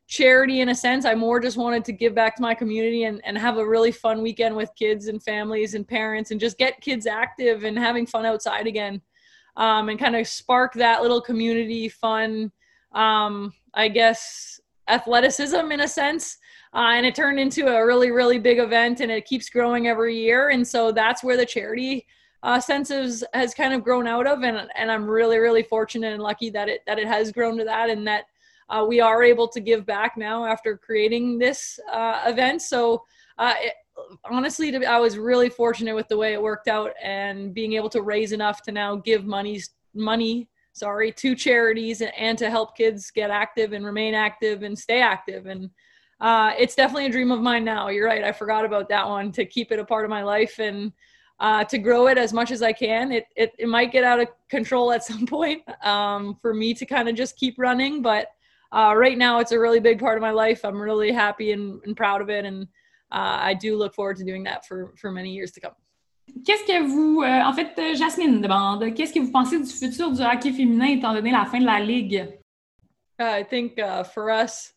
charity 0.06 0.60
in 0.60 0.70
a 0.70 0.74
sense. 0.74 1.04
I 1.04 1.14
more 1.14 1.38
just 1.38 1.58
wanted 1.58 1.84
to 1.84 1.92
give 1.92 2.14
back 2.14 2.36
to 2.36 2.42
my 2.42 2.54
community 2.54 3.04
and, 3.04 3.20
and 3.24 3.36
have 3.36 3.58
a 3.58 3.66
really 3.66 3.92
fun 3.92 4.22
weekend 4.22 4.56
with 4.56 4.70
kids 4.74 5.08
and 5.08 5.22
families 5.22 5.74
and 5.74 5.86
parents 5.86 6.30
and 6.30 6.40
just 6.40 6.56
get 6.56 6.80
kids 6.80 7.06
active 7.06 7.64
and 7.64 7.78
having 7.78 8.06
fun 8.06 8.24
outside 8.24 8.66
again 8.66 9.02
um, 9.56 9.90
and 9.90 9.98
kind 9.98 10.16
of 10.16 10.26
spark 10.26 10.72
that 10.74 11.02
little 11.02 11.20
community 11.20 11.88
fun, 11.88 12.50
um, 12.92 13.52
I 13.74 13.88
guess, 13.88 14.60
athleticism 14.88 15.70
in 15.72 15.80
a 15.80 15.88
sense. 15.88 16.38
Uh, 16.72 16.92
and 16.92 17.04
it 17.04 17.14
turned 17.14 17.38
into 17.38 17.66
a 17.66 17.84
really, 17.84 18.10
really 18.10 18.38
big 18.38 18.58
event 18.58 19.00
and 19.00 19.10
it 19.10 19.26
keeps 19.26 19.50
growing 19.50 19.88
every 19.88 20.16
year. 20.16 20.48
And 20.48 20.66
so 20.66 20.90
that's 20.90 21.22
where 21.22 21.36
the 21.36 21.44
charity 21.44 22.06
uh, 22.42 22.60
sense 22.60 22.90
is, 22.90 23.24
has 23.34 23.54
kind 23.54 23.74
of 23.74 23.82
grown 23.82 24.06
out 24.06 24.26
of. 24.26 24.42
And, 24.42 24.68
and 24.76 24.90
I'm 24.90 25.08
really, 25.08 25.38
really 25.38 25.62
fortunate 25.62 26.12
and 26.12 26.22
lucky 26.22 26.50
that 26.50 26.68
it, 26.68 26.82
that 26.86 26.98
it 26.98 27.06
has 27.06 27.32
grown 27.32 27.56
to 27.58 27.64
that 27.64 27.90
and 27.90 28.06
that 28.06 28.24
uh, 28.68 28.84
we 28.86 29.00
are 29.00 29.22
able 29.22 29.48
to 29.48 29.60
give 29.60 29.86
back 29.86 30.16
now 30.16 30.44
after 30.44 30.76
creating 30.76 31.38
this 31.38 31.80
uh, 31.92 32.22
event. 32.26 32.62
So 32.62 33.04
uh, 33.38 33.54
it, 33.58 33.74
honestly, 34.30 34.70
to, 34.70 34.84
I 34.84 34.98
was 34.98 35.18
really 35.18 35.48
fortunate 35.48 35.94
with 35.94 36.08
the 36.08 36.16
way 36.16 36.32
it 36.32 36.42
worked 36.42 36.68
out 36.68 36.92
and 37.02 37.52
being 37.54 37.72
able 37.72 37.88
to 37.90 38.02
raise 38.02 38.32
enough 38.32 38.62
to 38.62 38.72
now 38.72 38.96
give 38.96 39.24
money's 39.24 39.70
money 39.94 40.48
sorry 40.74 41.10
to 41.10 41.34
charities 41.34 42.02
and, 42.02 42.12
and 42.16 42.38
to 42.38 42.48
help 42.50 42.76
kids 42.76 43.10
get 43.10 43.30
active 43.30 43.72
and 43.72 43.84
remain 43.84 44.14
active 44.14 44.62
and 44.62 44.78
stay 44.78 45.00
active 45.00 45.46
and 45.46 45.70
uh, 46.20 46.52
it's 46.58 46.74
definitely 46.74 47.06
a 47.06 47.10
dream 47.10 47.30
of 47.30 47.40
mine 47.40 47.64
now. 47.64 47.88
You're 47.88 48.06
right. 48.06 48.24
I 48.24 48.32
forgot 48.32 48.64
about 48.64 48.88
that 48.88 49.06
one 49.06 49.30
to 49.32 49.44
keep 49.44 49.70
it 49.70 49.78
a 49.78 49.84
part 49.84 50.04
of 50.04 50.10
my 50.10 50.22
life 50.22 50.58
and 50.58 50.92
uh, 51.40 51.64
to 51.64 51.78
grow 51.78 52.08
it 52.08 52.18
as 52.18 52.32
much 52.32 52.50
as 52.50 52.62
I 52.62 52.72
can. 52.72 53.12
It, 53.12 53.26
it, 53.36 53.52
it 53.58 53.68
might 53.68 53.92
get 53.92 54.04
out 54.04 54.20
of 54.20 54.28
control 54.48 54.92
at 54.92 55.04
some 55.04 55.26
point 55.36 55.62
um, 55.84 56.36
for 56.40 56.54
me 56.54 56.74
to 56.74 56.86
kind 56.86 57.08
of 57.08 57.14
just 57.14 57.36
keep 57.36 57.54
running. 57.58 58.02
But 58.02 58.28
uh, 58.72 58.94
right 58.96 59.16
now, 59.16 59.38
it's 59.40 59.52
a 59.52 59.58
really 59.58 59.80
big 59.80 59.98
part 59.98 60.16
of 60.16 60.22
my 60.22 60.30
life. 60.30 60.64
I'm 60.64 60.80
really 60.80 61.12
happy 61.12 61.52
and, 61.52 61.80
and 61.84 61.96
proud 61.96 62.20
of 62.20 62.28
it. 62.28 62.44
And 62.44 62.64
uh, 63.12 63.38
I 63.40 63.54
do 63.54 63.76
look 63.76 63.94
forward 63.94 64.16
to 64.18 64.24
doing 64.24 64.44
that 64.44 64.66
for, 64.66 64.94
for 64.96 65.10
many 65.10 65.32
years 65.32 65.52
to 65.52 65.60
come. 65.60 65.72
Qu'est-ce 66.44 66.64
que 66.64 66.86
vous, 66.86 67.22
euh, 67.22 67.42
en 67.42 67.54
fait, 67.54 67.72
euh, 67.78 67.94
Jasmine 67.94 68.42
demande, 68.42 68.94
qu'est-ce 68.94 69.14
que 69.14 69.18
vous 69.18 69.32
pensez 69.32 69.58
du 69.58 69.66
futur 69.66 70.12
du 70.12 70.20
hockey 70.20 70.52
féminin 70.52 70.88
étant 70.88 71.14
donné 71.14 71.30
la 71.30 71.46
fin 71.46 71.58
de 71.58 71.64
la 71.64 71.80
ligue? 71.80 72.28
I 73.18 73.42
think 73.42 73.78
uh, 73.78 74.04
for 74.04 74.30
us, 74.30 74.72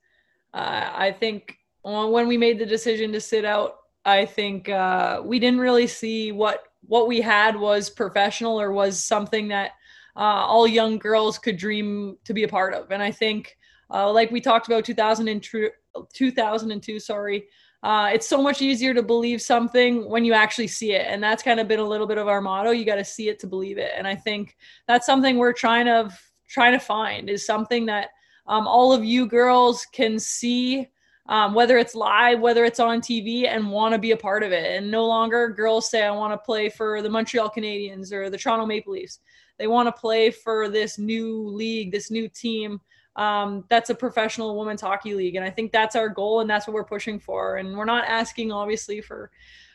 uh, 0.53 0.89
I 0.95 1.11
think 1.11 1.57
when 1.83 2.27
we 2.27 2.37
made 2.37 2.57
the 2.57 2.65
decision 2.65 3.11
to 3.11 3.19
sit 3.19 3.45
out, 3.45 3.80
I 4.05 4.25
think 4.25 4.69
uh, 4.69 5.21
we 5.23 5.39
didn't 5.39 5.59
really 5.59 5.87
see 5.87 6.31
what 6.31 6.63
what 6.87 7.07
we 7.07 7.21
had 7.21 7.55
was 7.55 7.89
professional 7.89 8.59
or 8.59 8.71
was 8.71 9.01
something 9.01 9.47
that 9.49 9.71
uh, 10.15 10.19
all 10.19 10.67
young 10.67 10.97
girls 10.97 11.37
could 11.37 11.57
dream 11.57 12.17
to 12.25 12.33
be 12.33 12.43
a 12.43 12.47
part 12.47 12.73
of. 12.73 12.91
And 12.91 13.01
I 13.01 13.11
think, 13.11 13.55
uh, 13.93 14.11
like 14.11 14.31
we 14.31 14.41
talked 14.41 14.67
about 14.67 14.83
2002, 14.83 15.69
2002 16.13 16.99
sorry, 16.99 17.45
uh, 17.83 18.09
it's 18.13 18.27
so 18.27 18.41
much 18.41 18.61
easier 18.61 18.93
to 18.93 19.01
believe 19.01 19.41
something 19.41 20.09
when 20.09 20.25
you 20.25 20.33
actually 20.33 20.67
see 20.67 20.93
it. 20.93 21.05
And 21.07 21.23
that's 21.23 21.43
kind 21.43 21.59
of 21.59 21.67
been 21.67 21.79
a 21.79 21.87
little 21.87 22.07
bit 22.07 22.17
of 22.17 22.27
our 22.27 22.41
motto. 22.41 22.71
You 22.71 22.85
got 22.85 22.95
to 22.95 23.05
see 23.05 23.29
it 23.29 23.39
to 23.39 23.47
believe 23.47 23.77
it. 23.77 23.91
And 23.95 24.07
I 24.07 24.15
think 24.15 24.57
that's 24.87 25.05
something 25.05 25.37
we're 25.37 25.53
trying 25.53 25.85
to 25.85 26.09
trying 26.47 26.73
to 26.73 26.79
find 26.79 27.29
is 27.29 27.45
something 27.45 27.85
that 27.85 28.09
um, 28.47 28.67
all 28.67 28.91
of 28.91 29.05
you 29.05 29.25
girls 29.25 29.85
can 29.93 30.19
see 30.19 30.89
um, 31.31 31.53
whether 31.53 31.77
it's 31.77 31.95
live, 31.95 32.41
whether 32.41 32.65
it's 32.65 32.79
on 32.79 33.01
TV, 33.01 33.47
and 33.47 33.71
want 33.71 33.93
to 33.93 33.97
be 33.97 34.11
a 34.11 34.17
part 34.17 34.43
of 34.43 34.51
it. 34.51 34.77
And 34.77 34.91
no 34.91 35.07
longer 35.07 35.47
girls 35.47 35.89
say, 35.89 36.03
I 36.03 36.11
want 36.11 36.33
to 36.33 36.37
play 36.37 36.69
for 36.69 37.01
the 37.01 37.09
Montreal 37.09 37.49
Canadiens 37.49 38.11
or 38.11 38.29
the 38.29 38.37
Toronto 38.37 38.65
Maple 38.65 38.93
Leafs. 38.93 39.19
They 39.57 39.67
want 39.67 39.87
to 39.87 39.99
play 39.99 40.29
for 40.29 40.67
this 40.67 40.99
new 40.99 41.47
league, 41.47 41.91
this 41.91 42.11
new 42.11 42.27
team 42.27 42.81
um, 43.15 43.65
that's 43.69 43.89
a 43.89 43.95
professional 43.95 44.57
women's 44.57 44.81
hockey 44.81 45.13
league. 45.13 45.35
And 45.35 45.45
I 45.45 45.49
think 45.49 45.71
that's 45.71 45.95
our 45.95 46.09
goal, 46.09 46.41
and 46.41 46.49
that's 46.49 46.67
what 46.67 46.73
we're 46.73 46.83
pushing 46.83 47.19
for. 47.19 47.57
And 47.57 47.77
we're 47.77 47.85
not 47.85 48.05
asking, 48.05 48.51
obviously, 48.51 49.01
for 49.01 49.31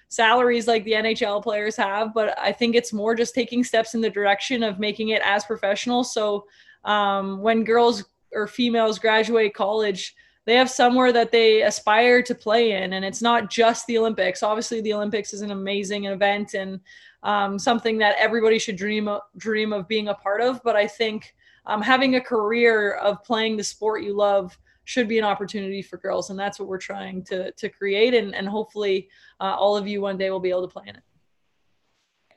salaries 0.09 0.67
like 0.67 0.85
the 0.85 0.93
NHL 0.93 1.43
players 1.43 1.77
have, 1.77 2.15
but 2.15 2.39
I 2.39 2.53
think 2.53 2.75
it's 2.75 2.93
more 2.93 3.15
just 3.15 3.35
taking 3.35 3.65
steps 3.65 3.95
in 3.95 4.01
the 4.01 4.11
direction 4.11 4.63
of 4.63 4.79
making 4.79 5.09
it 5.09 5.23
as 5.25 5.45
professional. 5.45 6.05
So 6.05 6.47
um, 6.85 7.41
when 7.41 7.65
girls 7.65 8.05
or 8.33 8.47
females 8.47 8.99
graduate 8.99 9.55
college, 9.55 10.15
they 10.47 10.55
have 10.55 10.71
somewhere 10.71 11.13
that 11.13 11.33
they 11.33 11.63
aspire 11.63 12.23
to 12.23 12.35
play 12.35 12.73
in, 12.73 12.93
and 12.93 13.05
it's 13.05 13.21
not 13.21 13.51
just 13.51 13.87
the 13.87 13.99
Olympics. 13.99 14.43
Obviously, 14.43 14.81
the 14.81 14.95
Olympics 14.95 15.35
is 15.35 15.43
an 15.43 15.51
amazing 15.51 16.05
event 16.05 16.55
and 16.55 16.81
um, 17.25 17.59
something 17.59 17.99
that 17.99 18.15
everybody 18.19 18.59
should 18.59 18.77
dream 18.77 19.09
of, 19.09 19.23
dream 19.37 19.73
of 19.73 19.89
being 19.89 20.09
a 20.09 20.15
part 20.15 20.41
of. 20.41 20.63
But 20.63 20.77
I 20.77 20.87
think 20.87 21.35
um, 21.67 21.83
having 21.83 22.15
a 22.15 22.21
career 22.21 22.93
of 22.93 23.25
playing 23.25 23.57
the 23.57 23.65
sport 23.65 24.05
you 24.05 24.15
love 24.17 24.57
should 24.85 25.09
be 25.09 25.19
an 25.19 25.25
opportunity 25.25 25.83
for 25.83 25.97
girls, 25.97 26.31
and 26.31 26.39
that's 26.39 26.61
what 26.61 26.69
we're 26.69 26.79
trying 26.79 27.25
to 27.25 27.51
to 27.51 27.69
create. 27.69 28.15
And, 28.15 28.33
and 28.33 28.49
hopefully, 28.49 29.09
uh, 29.41 29.57
all 29.59 29.77
of 29.77 29.89
you 29.89 30.01
one 30.01 30.17
day 30.17 30.31
will 30.31 30.41
be 30.41 30.51
able 30.51 30.69
to 30.69 30.73
play 30.73 30.85
in 30.87 30.95
it. 30.95 31.03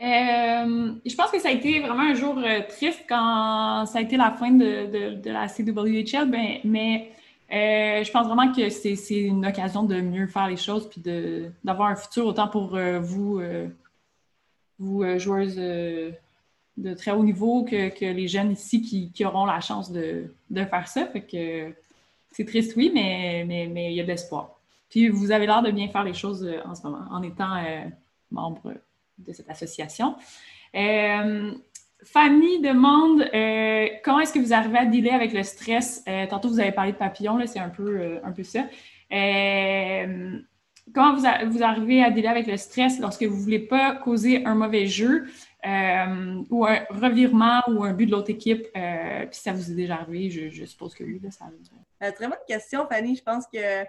Euh, 0.02 0.96
je 1.06 1.14
pense 1.14 1.30
que 1.30 1.40
ça 1.40 1.50
a 1.50 1.52
été 1.52 1.82
vraiment 1.82 2.10
un 2.10 2.14
jour 2.14 2.38
euh, 2.38 2.62
triste 2.70 3.04
quand 3.08 3.86
ça 3.86 4.00
a 4.00 4.02
été 4.02 4.16
la 4.16 4.32
fin 4.32 4.52
de, 4.52 4.86
de, 4.86 5.16
de 5.16 5.30
la 5.30 5.50
CWHL, 5.50 6.32
ben, 6.32 6.60
mais 6.64 7.12
euh, 7.52 8.04
je 8.04 8.12
pense 8.12 8.28
vraiment 8.28 8.54
que 8.54 8.70
c'est 8.70 8.96
une 9.10 9.46
occasion 9.46 9.84
de 9.84 10.00
mieux 10.02 10.28
faire 10.28 10.48
les 10.48 10.58
choses 10.58 10.88
puis 10.88 11.02
d'avoir 11.64 11.90
un 11.90 11.96
futur 11.96 12.28
autant 12.28 12.48
pour 12.48 12.76
euh, 12.76 13.00
vous, 13.00 13.40
euh, 13.40 13.68
vous 14.78 15.04
joueuses 15.18 15.56
de 15.56 16.94
très 16.94 17.12
haut 17.12 17.24
niveau 17.24 17.64
que, 17.64 18.06
les 18.06 18.28
jeunes 18.28 18.52
ici 18.52 18.82
qui, 18.82 19.26
auront 19.26 19.46
la 19.46 19.62
chance 19.62 19.92
de, 19.92 20.30
faire 20.54 20.88
ça. 20.88 21.08
Fait 21.08 21.22
que 21.22 21.74
c'est 22.32 22.46
triste, 22.46 22.74
oui, 22.76 22.92
mais, 22.94 23.44
mais, 23.48 23.68
mais 23.68 23.92
il 23.92 23.96
y 23.96 24.00
a 24.00 24.04
de 24.04 24.10
l'espoir. 24.10 24.56
Puis 24.90 25.10
vous 25.10 25.32
avez 25.32 25.48
l'air 25.48 25.64
de 25.64 25.72
bien 25.72 25.88
faire 25.88 26.04
les 26.04 26.14
choses 26.14 26.48
en 26.66 26.76
ce 26.76 26.84
moment 26.84 27.06
en 27.10 27.24
étant 27.24 27.64
membre 28.32 28.74
de 29.18 29.34
cette 29.34 29.50
association. 29.50 30.16
Euh, 32.02 32.06
Fanny 32.06 32.62
demande 32.62 33.22
euh, 33.34 33.88
comment 34.04 34.20
est-ce 34.20 34.34
que 34.34 34.40
vous 34.40 34.54
arrivez 34.54 34.78
à 34.78 34.86
dealer 34.86 35.14
avec 35.14 35.34
le 35.34 35.44
stress? 35.44 36.04
Euh, 36.08 36.26
tantôt, 36.28 36.50
vous 36.50 36.60
avez 36.60 36.72
parlé 36.72 36.92
de 36.92 36.98
papillon, 36.98 37.40
c'est 37.46 37.60
un 37.60 37.70
peu, 37.70 38.20
un 38.24 38.32
peu 38.32 38.44
ça. 38.44 38.66
comment 40.94 41.16
vous, 41.16 41.24
vous, 41.52 41.64
arrivez 41.64 42.04
à 42.04 42.10
dealer 42.10 42.30
avec 42.30 42.48
le 42.48 42.58
stress 42.58 43.00
lorsque 43.00 43.24
vous 43.24 43.36
ne 43.36 43.42
voulez 43.42 43.60
pas 43.60 43.96
causer 43.96 44.46
un 44.46 44.56
mauvais 44.56 44.88
jeu 44.88 45.26
ou 45.66 46.66
un 46.66 46.80
revirement 46.90 47.62
ou 47.68 47.84
un 47.84 47.94
but 47.94 48.06
de 48.06 48.12
l'autre 48.12 48.30
équipe? 48.30 48.68
puis 48.74 49.40
ça 49.40 49.52
vous 49.52 49.72
est 49.72 49.76
déjà 49.76 49.96
arrivé, 49.96 50.30
je, 50.30 50.66
suppose 50.66 50.96
que 50.96 51.04
oui. 51.04 51.20
Là, 51.22 51.32
ça 51.32 52.12
très 52.12 52.28
bonne 52.28 52.38
question, 52.48 52.88
Fanny. 52.88 53.16
Je 53.16 53.24
pense 53.24 53.46
que 53.48 53.86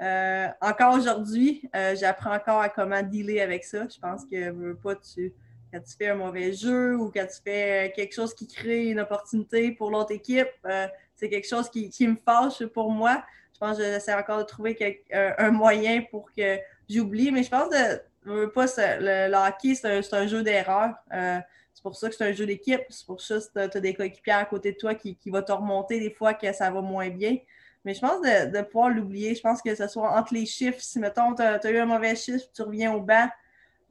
euh, 0.00 0.48
encore 0.60 0.94
aujourd'hui, 0.94 1.68
euh, 1.74 1.94
j'apprends 1.94 2.34
encore 2.34 2.60
à 2.60 2.68
comment 2.68 3.02
dealer 3.02 3.40
avec 3.40 3.64
ça. 3.64 3.86
Je 3.88 3.98
pense 4.00 4.24
que 4.24 4.72
pas, 4.74 4.96
tu, 4.96 5.32
quand 5.74 5.80
tu 5.80 5.96
fais 5.96 6.08
un 6.08 6.14
mauvais 6.14 6.52
jeu 6.52 6.96
ou 6.96 7.10
quand 7.10 7.26
tu 7.26 7.40
fais 7.42 7.92
quelque 7.96 8.14
chose 8.14 8.32
qui 8.32 8.46
crée 8.46 8.86
une 8.86 9.00
opportunité 9.00 9.72
pour 9.72 9.90
l'autre 9.90 10.12
équipe, 10.12 10.48
euh, 10.66 10.86
c'est 11.16 11.28
quelque 11.28 11.48
chose 11.48 11.68
qui, 11.68 11.90
me 12.06 12.16
fâche 12.24 12.64
pour 12.66 12.92
moi. 12.92 13.24
Je 13.52 13.58
pense 13.58 13.76
que 13.76 13.82
j'essaie 13.82 14.14
encore 14.14 14.38
de 14.38 14.44
trouver 14.44 15.04
un, 15.12 15.50
moyen 15.50 16.02
pour 16.10 16.30
que 16.32 16.58
j'oublie, 16.88 17.32
mais 17.32 17.42
je 17.42 17.50
pense 17.50 17.68
que 17.68 18.46
pas, 18.46 18.66
le, 19.00 19.34
hockey, 19.34 19.74
c'est 19.74 20.14
un, 20.14 20.26
jeu 20.26 20.42
d'erreur. 20.42 20.94
c'est 21.10 21.82
pour 21.82 21.96
ça 21.96 22.08
que 22.08 22.14
c'est 22.14 22.24
un 22.24 22.32
jeu 22.32 22.46
d'équipe. 22.46 22.82
C'est 22.88 23.06
pour 23.06 23.20
ça 23.20 23.38
que 23.38 23.68
tu 23.68 23.76
as, 23.76 23.80
des 23.80 23.94
coéquipiers 23.94 24.32
à 24.32 24.44
côté 24.44 24.72
de 24.72 24.76
toi 24.76 24.94
qui, 24.94 25.16
qui 25.16 25.30
vont 25.30 25.42
te 25.42 25.52
remonter 25.52 25.98
des 25.98 26.10
fois 26.10 26.34
que 26.34 26.52
ça 26.52 26.70
va 26.70 26.80
moins 26.80 27.10
bien. 27.10 27.36
Mais 27.84 27.92
je 27.92 28.00
pense 28.00 28.20
de, 28.22 28.62
pouvoir 28.62 28.88
l'oublier. 28.88 29.34
Je 29.34 29.42
pense 29.42 29.60
que 29.60 29.74
ce 29.74 29.86
soit 29.88 30.10
entre 30.10 30.34
les 30.34 30.46
chiffres. 30.46 30.80
Si, 30.80 30.98
mettons, 30.98 31.34
tu 31.34 31.42
as, 31.42 31.70
eu 31.70 31.78
un 31.78 31.86
mauvais 31.86 32.16
chiffre, 32.16 32.46
tu 32.54 32.62
reviens 32.62 32.92
au 32.94 33.00
banc, 33.00 33.28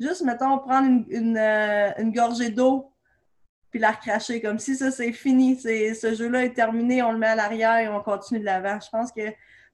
juste, 0.03 0.23
mettons, 0.23 0.59
prendre 0.59 1.03
une, 1.09 1.37
euh, 1.37 1.91
gorgée 2.11 2.49
d'eau 2.49 2.91
puis 3.71 3.79
la 3.79 3.91
recracher. 3.91 4.41
Comme 4.41 4.59
si 4.59 4.75
ça, 4.75 4.91
c'est 4.91 5.11
fini. 5.11 5.59
Ce 5.59 6.13
jeu-là 6.15 6.45
est 6.45 6.53
terminé, 6.53 7.01
on 7.01 7.11
le 7.11 7.17
met 7.17 7.27
à 7.27 7.35
l'arrière 7.35 7.77
et 7.77 7.87
on 7.87 8.01
continue 8.01 8.39
de 8.39 8.45
l'avant. 8.45 8.79
Je 8.79 8.89
pense 8.89 9.11
que 9.11 9.31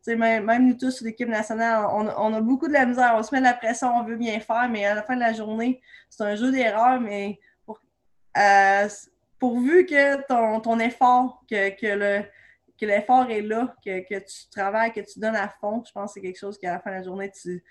même, 0.07 0.45
même 0.45 0.67
nous 0.67 0.75
tous, 0.75 1.01
l'équipe 1.01 1.27
nationale, 1.27 1.85
on, 1.91 2.33
a 2.33 2.41
beaucoup 2.41 2.67
de 2.67 2.73
la 2.73 2.85
misère. 2.85 3.13
On 3.15 3.23
se 3.23 3.35
met 3.35 3.39
de 3.39 3.45
la 3.45 3.53
pression, 3.53 3.93
on 3.93 4.03
veut 4.03 4.15
bien 4.15 4.39
faire, 4.39 4.69
mais 4.69 4.85
à 4.85 4.95
la 4.95 5.03
fin 5.03 5.15
de 5.15 5.19
la 5.19 5.33
journée, 5.33 5.81
c'est 6.09 6.23
un 6.23 6.35
jeu 6.35 6.51
d'erreur, 6.51 7.01
mais 7.01 7.39
pour, 7.65 7.81
euh, 8.37 8.87
pourvu 9.37 9.85
que 9.85 10.25
ton, 10.27 10.61
ton 10.61 10.79
effort, 10.79 11.43
que, 11.49 11.69
que 11.69 11.87
le 11.87 12.23
que 12.79 12.85
l'effort 12.85 13.29
est 13.29 13.41
là, 13.41 13.75
que, 13.83 13.99
que, 14.07 14.19
tu 14.19 14.49
travailles, 14.49 14.93
que 14.93 15.01
tu 15.01 15.19
donnes 15.19 15.35
à 15.35 15.49
fond, 15.49 15.83
je 15.85 15.91
pense 15.91 16.11
que 16.11 16.13
c'est 16.13 16.21
quelque 16.21 16.39
chose 16.39 16.57
qu'à 16.57 16.71
la 16.71 16.79
fin 16.79 16.91
de 16.91 16.95
la 16.95 17.03
journée, 17.03 17.29
tu 17.29 17.61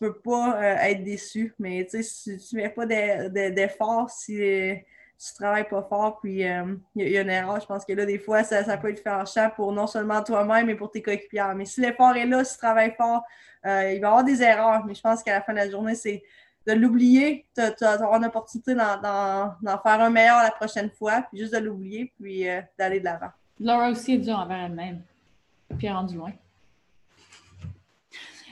ne 0.00 0.08
peux 0.08 0.18
pas 0.18 0.56
euh, 0.56 0.76
être 0.76 1.04
déçu. 1.04 1.54
Mais 1.58 1.86
si 2.02 2.38
tu 2.38 2.56
mets 2.56 2.68
pas 2.68 2.86
d'effort, 2.86 4.10
si 4.10 4.34
tu 4.34 4.42
ne 4.42 5.34
travailles 5.36 5.68
pas 5.68 5.82
fort, 5.82 6.18
puis 6.20 6.40
il 6.40 6.46
euh, 6.46 6.76
y, 6.96 7.16
a 7.16 7.22
une 7.22 7.30
erreur, 7.30 7.60
je 7.60 7.66
pense 7.66 7.84
que 7.84 7.92
là, 7.92 8.04
des 8.04 8.18
fois, 8.18 8.42
ça, 8.42 8.64
ça 8.64 8.76
peut 8.76 8.90
être 8.90 9.02
fâchant 9.02 9.50
pour 9.54 9.72
non 9.72 9.86
seulement 9.86 10.22
toi-même, 10.22 10.66
mais 10.66 10.74
pour 10.74 10.90
tes 10.90 11.02
coéquipiers. 11.02 11.54
Mais 11.54 11.64
si 11.64 11.80
l'effort 11.80 12.16
est 12.16 12.26
là, 12.26 12.44
si 12.44 12.54
tu 12.54 12.58
travailles 12.58 12.94
fort, 12.96 13.22
euh, 13.64 13.92
il 13.92 14.00
va 14.00 14.06
y 14.06 14.10
avoir 14.10 14.24
des 14.24 14.42
erreurs. 14.42 14.84
Mais 14.84 14.94
je 14.94 15.00
pense 15.00 15.22
qu'à 15.22 15.34
la 15.34 15.42
fin 15.42 15.52
de 15.52 15.58
la 15.58 15.70
journée, 15.70 15.94
c'est 15.94 16.22
de 16.66 16.72
l'oublier, 16.72 17.46
tu 17.54 17.62
auras 17.84 18.18
une 18.18 18.24
opportunité 18.24 18.74
d'en 18.74 19.54
faire 19.62 20.00
un 20.00 20.10
meilleur 20.10 20.42
la 20.42 20.50
prochaine 20.50 20.90
fois, 20.90 21.22
puis 21.30 21.38
juste 21.38 21.54
de 21.54 21.60
l'oublier, 21.60 22.12
puis 22.18 22.44
d'aller 22.76 22.98
de 22.98 23.04
l'avant. 23.04 23.30
Laura 23.60 23.90
aussi 23.90 24.14
est 24.14 24.18
dure 24.18 24.36
envers 24.36 24.64
elle-même. 24.64 25.02
Puis 25.78 25.86
elle 25.86 25.92
est 25.92 25.92
rendue 25.92 26.16
loin. 26.16 26.32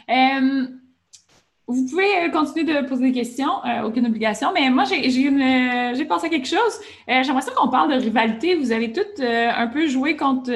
Euh, 0.08 0.66
vous 1.66 1.86
pouvez 1.86 2.24
euh, 2.24 2.30
continuer 2.30 2.64
de 2.64 2.86
poser 2.86 3.10
des 3.10 3.12
questions, 3.12 3.64
euh, 3.64 3.82
aucune 3.82 4.06
obligation, 4.06 4.52
mais 4.52 4.68
moi, 4.70 4.84
j'ai 4.84 6.04
pensé 6.04 6.26
à 6.26 6.28
quelque 6.28 6.48
chose. 6.48 6.80
J'aimerais 7.08 7.42
ça 7.42 7.52
qu'on 7.52 7.68
parle 7.68 7.92
de 7.92 8.00
rivalité. 8.00 8.56
Vous 8.56 8.72
avez 8.72 8.92
toutes 8.92 9.20
un 9.20 9.66
peu 9.68 9.86
joué 9.86 10.16
contre 10.16 10.50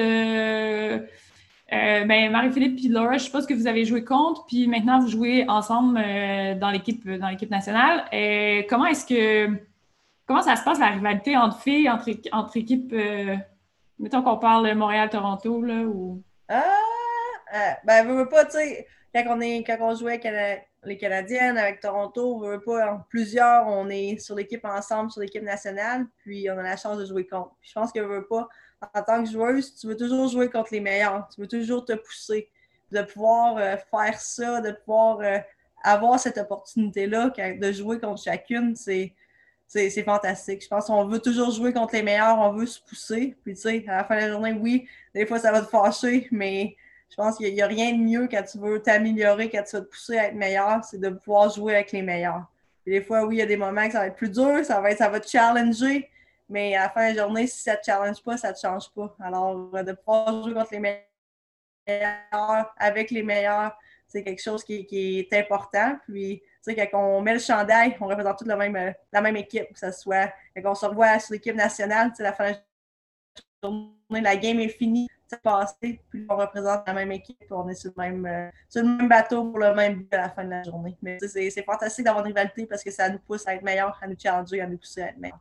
ben, 1.71 2.31
Marie-Philippe 2.31 2.79
et 2.85 2.87
Laura. 2.89 3.17
Je 3.17 3.23
suppose 3.23 3.45
que 3.45 3.53
vous 3.53 3.67
avez 3.67 3.85
joué 3.85 4.03
contre, 4.03 4.45
puis 4.45 4.67
maintenant 4.67 4.99
vous 4.99 5.07
jouez 5.07 5.45
ensemble 5.47 5.95
dans 6.59 6.69
l'équipe 6.69 7.09
dans 7.09 7.29
l'équipe 7.29 7.51
nationale. 7.51 8.05
comment 8.69 8.85
est-ce 8.85 9.05
que 9.05 9.49
comment 10.25 10.41
ça 10.41 10.55
se 10.55 10.63
passe 10.63 10.79
la 10.79 10.89
rivalité 10.89 11.35
entre 11.37 11.59
filles, 11.59 11.89
entre, 11.89 12.57
équipes 12.57 12.93
Mettons 13.99 14.21
qu'on 14.21 14.37
parle 14.37 14.73
Montréal-Toronto, 14.73 15.61
là, 15.61 15.81
ou... 15.83 16.23
Ah! 16.47 16.63
Euh, 17.53 17.71
ben, 17.83 18.05
veux 18.05 18.29
pas, 18.29 18.45
tu 18.45 18.51
sais, 18.51 18.87
quand 19.13 19.23
on, 19.27 19.41
est, 19.41 19.63
quand 19.63 19.77
on 19.81 19.95
jouait 19.95 20.19
les 20.83 20.97
Canadiennes, 20.97 21.57
avec 21.57 21.81
Toronto, 21.81 22.35
on 22.35 22.39
veut 22.39 22.61
pas, 22.61 23.05
plusieurs, 23.09 23.67
on 23.67 23.89
est 23.89 24.17
sur 24.17 24.35
l'équipe 24.35 24.63
ensemble, 24.63 25.11
sur 25.11 25.21
l'équipe 25.21 25.43
nationale, 25.43 26.05
puis 26.19 26.49
on 26.49 26.57
a 26.57 26.63
la 26.63 26.77
chance 26.77 26.97
de 26.97 27.05
jouer 27.05 27.27
contre. 27.27 27.55
Je 27.61 27.73
pense 27.73 27.91
que 27.91 27.99
veux 27.99 28.25
pas, 28.25 28.47
en 28.93 29.01
tant 29.01 29.23
que 29.23 29.29
joueuse, 29.29 29.75
tu 29.75 29.87
veux 29.87 29.97
toujours 29.97 30.27
jouer 30.29 30.49
contre 30.49 30.69
les 30.71 30.79
meilleurs, 30.79 31.27
tu 31.33 31.41
veux 31.41 31.47
toujours 31.47 31.83
te 31.83 31.93
pousser, 31.93 32.49
de 32.91 33.01
pouvoir 33.01 33.57
euh, 33.57 33.75
faire 33.91 34.19
ça, 34.19 34.61
de 34.61 34.71
pouvoir 34.71 35.19
euh, 35.19 35.39
avoir 35.83 36.19
cette 36.19 36.37
opportunité-là, 36.37 37.31
de 37.57 37.71
jouer 37.71 37.99
contre 37.99 38.21
chacune, 38.21 38.75
c'est 38.75 39.13
c'est 39.69 40.03
fantastique. 40.03 40.63
Je 40.63 40.67
pense 40.67 40.87
qu'on 40.87 41.05
veut 41.05 41.19
toujours 41.19 41.51
jouer 41.51 41.71
contre 41.71 41.93
les 41.93 42.01
meilleurs, 42.01 42.39
on 42.39 42.53
veut 42.53 42.65
se 42.65 42.81
pousser. 42.81 43.37
Puis, 43.43 43.53
tu 43.53 43.61
sais, 43.61 43.85
à 43.87 43.97
la 43.97 44.03
fin 44.03 44.15
de 44.15 44.21
la 44.21 44.29
journée, 44.29 44.53
oui, 44.53 44.87
des 45.13 45.27
fois, 45.27 45.37
ça 45.37 45.51
va 45.51 45.61
te 45.61 45.67
fâcher, 45.67 46.27
mais 46.31 46.75
je 47.09 47.15
pense 47.15 47.37
qu'il 47.37 47.53
n'y 47.53 47.61
a, 47.61 47.67
rien 47.67 47.93
de 47.93 47.97
mieux 47.97 48.27
quand 48.27 48.43
tu 48.43 48.59
veux 48.59 48.81
t'améliorer, 48.81 49.49
quand 49.49 49.63
tu 49.63 49.75
vas 49.75 49.81
te 49.81 49.89
pousser 49.89 50.17
à 50.17 50.27
être 50.27 50.35
meilleur, 50.35 50.83
c'est 50.83 50.99
de 50.99 51.09
pouvoir 51.09 51.49
jouer 51.49 51.75
avec 51.75 51.91
les 51.91 52.01
meilleurs. 52.01 52.45
Puis, 52.83 52.93
des 52.93 53.01
fois, 53.01 53.25
oui, 53.25 53.37
il 53.37 53.39
y 53.39 53.41
a 53.41 53.45
des 53.45 53.57
moments 53.57 53.85
que 53.85 53.93
ça 53.93 53.99
va 53.99 54.07
être 54.07 54.15
plus 54.15 54.29
dur, 54.29 54.63
ça 54.63 54.79
va, 54.79 54.91
être, 54.91 55.19
te 55.19 55.27
challenger, 55.27 56.09
mais 56.47 56.75
à 56.75 56.83
la 56.83 56.89
fin 56.89 57.11
de 57.11 57.15
la 57.15 57.23
journée, 57.23 57.47
si 57.47 57.63
ça 57.63 57.73
ne 57.73 57.77
te 57.77 57.85
challenge 57.85 58.23
pas, 58.23 58.37
ça 58.37 58.49
ne 58.49 58.53
te 58.53 58.59
change 58.59 58.91
pas. 58.91 59.15
Alors, 59.19 59.71
de 59.71 59.91
pouvoir 59.93 60.43
jouer 60.43 60.53
contre 60.53 60.73
les 60.73 60.79
meilleurs, 61.87 62.73
avec 62.77 63.11
les 63.11 63.23
meilleurs, 63.23 63.75
c'est 64.07 64.23
quelque 64.23 64.41
chose 64.41 64.63
qui, 64.63 64.87
est 64.91 65.33
important. 65.33 65.97
Puis, 66.07 66.41
tu 66.41 66.73
sais, 66.73 66.87
quand 66.87 66.99
on 66.99 67.21
met 67.21 67.33
le 67.33 67.39
chandail, 67.39 67.95
on 67.99 68.07
représente 68.07 68.37
toute 68.39 68.47
la 68.47 68.55
même, 68.55 68.75
euh, 68.75 68.91
la 69.11 69.21
même 69.21 69.35
équipe, 69.35 69.71
que 69.71 69.79
ce 69.79 69.91
soit 69.91 70.31
quand 70.55 70.71
on 70.71 70.75
se 70.75 70.85
revoit 70.85 71.19
sur 71.19 71.33
l'équipe 71.33 71.55
nationale, 71.55 72.11
la 72.19 72.33
fin 72.33 72.51
de 72.51 72.57
la 73.63 73.69
journée, 73.69 74.21
la 74.21 74.35
game 74.35 74.59
est 74.59 74.69
finie, 74.69 75.07
passé, 75.37 76.01
puis 76.09 76.25
on 76.29 76.35
représente 76.35 76.87
la 76.87 76.93
même 76.93 77.11
équipe, 77.11 77.37
on 77.51 77.67
est 77.69 77.75
sur 77.75 77.91
le 77.95 78.03
même, 78.03 78.25
euh, 78.25 78.49
sur 78.67 78.83
le 78.83 78.89
même 78.89 79.07
bateau 79.07 79.45
pour 79.45 79.59
le 79.59 79.73
même 79.73 79.95
but 79.95 80.13
à 80.13 80.17
la 80.17 80.29
fin 80.29 80.43
de 80.43 80.49
la 80.49 80.63
journée. 80.63 80.97
Mais 81.01 81.17
c'est 81.19 81.63
fantastique 81.63 82.05
d'avoir 82.05 82.25
une 82.25 82.31
rivalité 82.31 82.65
parce 82.65 82.83
que 82.83 82.91
ça 82.91 83.09
nous 83.09 83.19
pousse 83.19 83.47
à 83.47 83.55
être 83.55 83.63
meilleurs, 83.63 83.97
à 84.01 84.07
nous 84.07 84.15
challenger, 84.21 84.61
à 84.61 84.67
nous 84.67 84.77
pousser 84.77 85.01
à 85.01 85.07
être 85.09 85.17
meilleurs. 85.17 85.39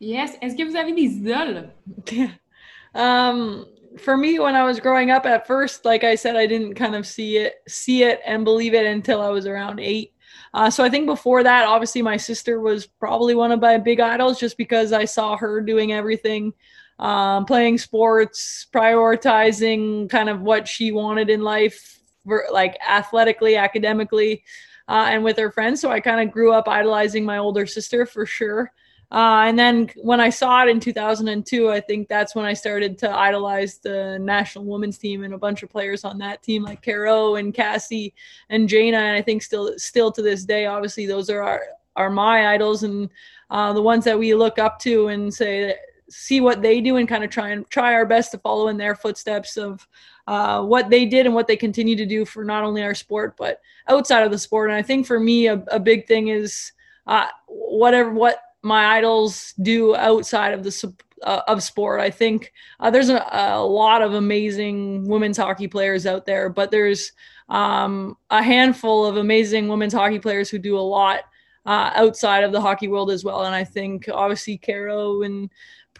Yes. 0.00 0.36
Est-ce 0.40 0.56
que 0.56 0.64
vous 0.64 0.76
avez 0.76 0.92
des 0.92 1.02
idoles? 1.02 1.70
um, 2.94 3.66
for 3.98 4.16
me, 4.16 4.38
when 4.38 4.54
I 4.54 4.64
was 4.64 4.80
growing 4.80 5.10
up, 5.10 5.26
at 5.26 5.46
first, 5.46 5.84
like 5.84 6.04
I 6.04 6.14
said, 6.14 6.36
I 6.36 6.46
didn't 6.46 6.74
kind 6.74 6.94
of 6.94 7.06
see 7.06 7.36
it, 7.36 7.56
see 7.68 8.02
it 8.04 8.20
and 8.24 8.44
believe 8.44 8.74
it 8.74 8.86
until 8.86 9.20
I 9.20 9.28
was 9.28 9.46
around 9.46 9.78
eight. 9.78 10.12
Uh, 10.52 10.70
so 10.70 10.82
I 10.82 10.88
think 10.88 11.06
before 11.06 11.42
that, 11.42 11.66
obviously, 11.66 12.02
my 12.02 12.16
sister 12.16 12.60
was 12.60 12.86
probably 12.86 13.34
one 13.34 13.52
of 13.52 13.60
my 13.60 13.78
big 13.78 14.00
idols 14.00 14.38
just 14.38 14.56
because 14.56 14.92
I 14.92 15.04
saw 15.04 15.36
her 15.36 15.60
doing 15.60 15.92
everything, 15.92 16.52
um, 17.00 17.46
playing 17.46 17.78
sports, 17.78 18.66
prioritizing 18.72 20.08
kind 20.08 20.28
of 20.28 20.42
what 20.42 20.68
she 20.68 20.92
wanted 20.92 21.30
in 21.30 21.40
life, 21.40 21.98
for, 22.24 22.44
like 22.52 22.78
athletically, 22.86 23.56
academically, 23.56 24.44
uh, 24.86 25.08
and 25.08 25.24
with 25.24 25.38
her 25.38 25.50
friends. 25.50 25.80
So 25.80 25.90
I 25.90 25.98
kind 26.00 26.20
of 26.20 26.32
grew 26.32 26.52
up 26.52 26.68
idolizing 26.68 27.24
my 27.24 27.38
older 27.38 27.66
sister 27.66 28.04
for 28.04 28.26
sure. 28.26 28.70
Uh, 29.12 29.44
and 29.46 29.58
then 29.58 29.90
when 29.96 30.20
I 30.20 30.30
saw 30.30 30.62
it 30.62 30.68
in 30.68 30.78
2002, 30.78 31.68
I 31.68 31.80
think 31.80 32.06
that's 32.06 32.36
when 32.36 32.44
I 32.44 32.52
started 32.52 32.96
to 32.98 33.10
idolize 33.10 33.78
the 33.78 34.18
national 34.20 34.66
women's 34.66 34.98
team 34.98 35.24
and 35.24 35.34
a 35.34 35.38
bunch 35.38 35.64
of 35.64 35.70
players 35.70 36.04
on 36.04 36.18
that 36.18 36.42
team 36.44 36.62
like 36.62 36.84
Caro 36.84 37.34
and 37.34 37.52
Cassie 37.52 38.14
and 38.50 38.68
Jaina. 38.68 38.98
And 38.98 39.16
I 39.16 39.22
think 39.22 39.42
still, 39.42 39.76
still 39.78 40.12
to 40.12 40.22
this 40.22 40.44
day, 40.44 40.66
obviously 40.66 41.06
those 41.06 41.28
are 41.28 41.42
our, 41.42 41.62
are 41.96 42.10
my 42.10 42.52
idols 42.54 42.84
and 42.84 43.10
uh, 43.50 43.72
the 43.72 43.82
ones 43.82 44.04
that 44.04 44.18
we 44.18 44.32
look 44.32 44.60
up 44.60 44.78
to 44.80 45.08
and 45.08 45.32
say, 45.34 45.74
see 46.10 46.40
what 46.40 46.60
they 46.60 46.80
do 46.80 46.96
and 46.96 47.08
kind 47.08 47.24
of 47.24 47.30
try 47.30 47.50
and 47.50 47.68
try 47.70 47.94
our 47.94 48.04
best 48.04 48.32
to 48.32 48.38
follow 48.38 48.68
in 48.68 48.76
their 48.76 48.94
footsteps 48.94 49.56
of 49.56 49.86
uh, 50.26 50.62
what 50.62 50.90
they 50.90 51.06
did 51.06 51.26
and 51.26 51.34
what 51.34 51.46
they 51.46 51.56
continue 51.56 51.96
to 51.96 52.06
do 52.06 52.24
for 52.24 52.44
not 52.44 52.64
only 52.64 52.82
our 52.82 52.94
sport 52.94 53.36
but 53.36 53.60
outside 53.88 54.22
of 54.22 54.30
the 54.30 54.38
sport. 54.38 54.70
And 54.70 54.76
I 54.76 54.82
think 54.82 55.06
for 55.06 55.18
me, 55.18 55.46
a, 55.46 55.62
a 55.68 55.80
big 55.80 56.06
thing 56.06 56.28
is 56.28 56.72
uh, 57.06 57.26
whatever 57.46 58.10
what 58.10 58.40
my 58.62 58.96
idols 58.96 59.54
do 59.62 59.96
outside 59.96 60.52
of 60.52 60.62
the 60.62 60.94
uh, 61.22 61.42
of 61.48 61.62
sport. 61.62 62.00
I 62.00 62.10
think 62.10 62.52
uh, 62.78 62.90
there's 62.90 63.08
a, 63.08 63.26
a, 63.32 63.62
lot 63.62 64.02
of 64.02 64.14
amazing 64.14 65.08
women's 65.08 65.36
hockey 65.36 65.68
players 65.68 66.06
out 66.06 66.26
there, 66.26 66.48
but 66.48 66.70
there's 66.70 67.12
um, 67.48 68.16
a 68.30 68.42
handful 68.42 69.04
of 69.04 69.16
amazing 69.16 69.68
women's 69.68 69.92
hockey 69.92 70.18
players 70.18 70.48
who 70.48 70.58
do 70.58 70.78
a 70.78 70.80
lot 70.80 71.20
uh, 71.66 71.90
outside 71.94 72.44
of 72.44 72.52
the 72.52 72.60
hockey 72.60 72.88
world 72.88 73.10
as 73.10 73.24
well. 73.24 73.42
And 73.42 73.54
I 73.54 73.64
think 73.64 74.08
obviously 74.12 74.56
Caro 74.56 75.22
and 75.22 75.50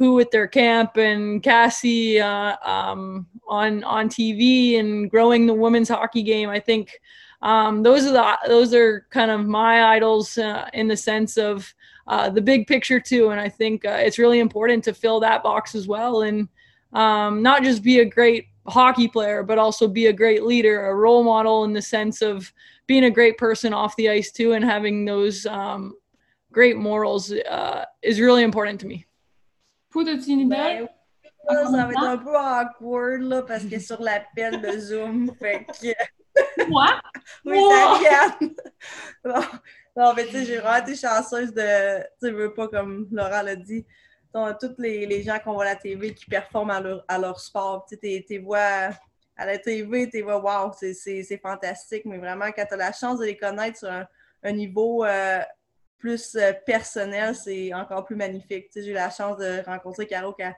Pooh 0.01 0.19
at 0.19 0.31
their 0.31 0.49
camp 0.49 0.97
and 0.97 1.43
Cassie 1.43 2.19
uh, 2.19 2.57
um, 2.65 3.27
on 3.47 3.85
on 3.85 4.09
TV 4.09 4.81
and 4.81 5.11
growing 5.11 5.47
the 5.47 5.53
women's 5.53 5.91
hockey 5.91 6.23
game. 6.23 6.49
I 6.49 6.59
think 6.59 6.99
um, 7.43 7.83
those 7.83 8.07
are 8.07 8.13
the 8.13 8.39
those 8.49 8.73
are 8.73 9.07
kind 9.11 9.31
of 9.31 9.47
my 9.47 9.95
idols 9.95 10.39
uh, 10.39 10.71
in 10.73 10.89
the 10.89 10.97
sense 10.97 11.37
of 11.37 11.75
uh, 12.07 12.31
the 12.31 12.41
big 12.41 12.67
picture 12.67 12.99
too. 12.99 13.29
And 13.29 13.39
I 13.39 13.51
think 13.51 13.85
uh, 13.85 13.99
it's 14.01 14.19
really 14.19 14.39
important 14.39 14.83
to 14.85 14.95
fill 14.95 15.21
that 15.21 15.43
box 15.43 15.75
as 15.75 15.87
well, 15.87 16.23
and 16.23 16.49
um, 16.95 17.43
not 17.43 17.63
just 17.63 17.83
be 17.83 17.99
a 17.99 18.05
great 18.07 18.47
hockey 18.67 19.07
player, 19.07 19.43
but 19.43 19.59
also 19.59 19.87
be 19.87 20.07
a 20.07 20.15
great 20.15 20.45
leader, 20.45 20.87
a 20.87 20.95
role 20.95 21.25
model 21.25 21.65
in 21.65 21.75
the 21.75 21.83
sense 21.83 22.23
of 22.23 22.51
being 22.87 23.05
a 23.05 23.11
great 23.11 23.37
person 23.37 23.75
off 23.75 23.95
the 23.97 24.09
ice 24.09 24.33
too, 24.33 24.53
and 24.53 24.65
having 24.65 25.05
those 25.05 25.45
um, 25.45 25.95
great 26.53 26.79
morals 26.79 27.33
uh, 27.33 27.85
is 28.01 28.19
really 28.19 28.43
important 28.43 28.81
to 28.81 28.87
me. 28.87 29.05
Pour 29.91 30.05
de 30.05 30.15
ben, 30.49 30.89
ça 31.49 31.87
va 31.87 31.91
être 31.91 32.03
un 32.03 32.19
peu 32.19 32.37
awkward 32.37 33.23
là, 33.23 33.43
parce 33.43 33.65
que 33.65 33.79
sur 33.79 34.01
l'appel 34.01 34.61
de 34.61 34.79
Zoom, 34.79 35.35
fait 35.39 35.67
que... 35.67 36.69
Moi? 36.69 36.87
oui, 37.45 37.59
ça 37.69 37.99
vient. 37.99 39.43
Non, 39.97 40.15
mais 40.15 40.25
tu 40.27 40.33
sais, 40.33 40.45
j'ai 40.45 40.59
vraiment 40.59 40.79
été 40.79 40.95
chanceuse 40.95 41.53
de. 41.53 42.01
Tu 42.23 42.31
veux 42.31 42.55
pas, 42.55 42.69
comme 42.69 43.09
Laura 43.11 43.43
l'a 43.43 43.57
dit, 43.57 43.85
tous 44.33 44.75
les, 44.79 45.05
les, 45.05 45.23
gens 45.23 45.39
qu'on 45.41 45.55
voit 45.55 45.65
à 45.65 45.75
la 45.75 45.77
TV 45.77 46.15
qui 46.15 46.27
performent 46.27 46.71
à 46.71 46.81
leur, 46.81 47.05
à 47.09 47.19
leur 47.19 47.41
sport. 47.41 47.85
Tu 47.89 47.99
sais, 48.01 48.25
tes 48.27 48.39
voix 48.39 48.91
à 49.37 49.47
la 49.47 49.59
TV, 49.59 50.09
tes 50.09 50.23
voix, 50.23 50.39
waouh, 50.39 50.71
c'est 50.73 51.41
fantastique. 51.43 52.05
Mais 52.05 52.19
vraiment, 52.19 52.47
quand 52.55 52.65
tu 52.67 52.75
as 52.75 52.77
la 52.77 52.93
chance 52.93 53.19
de 53.19 53.25
les 53.25 53.37
connaître 53.37 53.79
sur 53.79 53.91
un, 53.91 54.53
niveau 54.53 55.05
euh, 55.05 55.41
plus 56.01 56.35
euh, 56.35 56.53
personnel, 56.67 57.35
c'est 57.35 57.73
encore 57.75 58.05
plus 58.05 58.17
magnifique. 58.17 58.69
J'ai 58.75 58.91
eu 58.91 58.95
la 58.95 59.11
chance 59.11 59.37
de 59.37 59.65
rencontrer 59.65 60.07
Caro 60.07 60.33
quand 60.33 60.53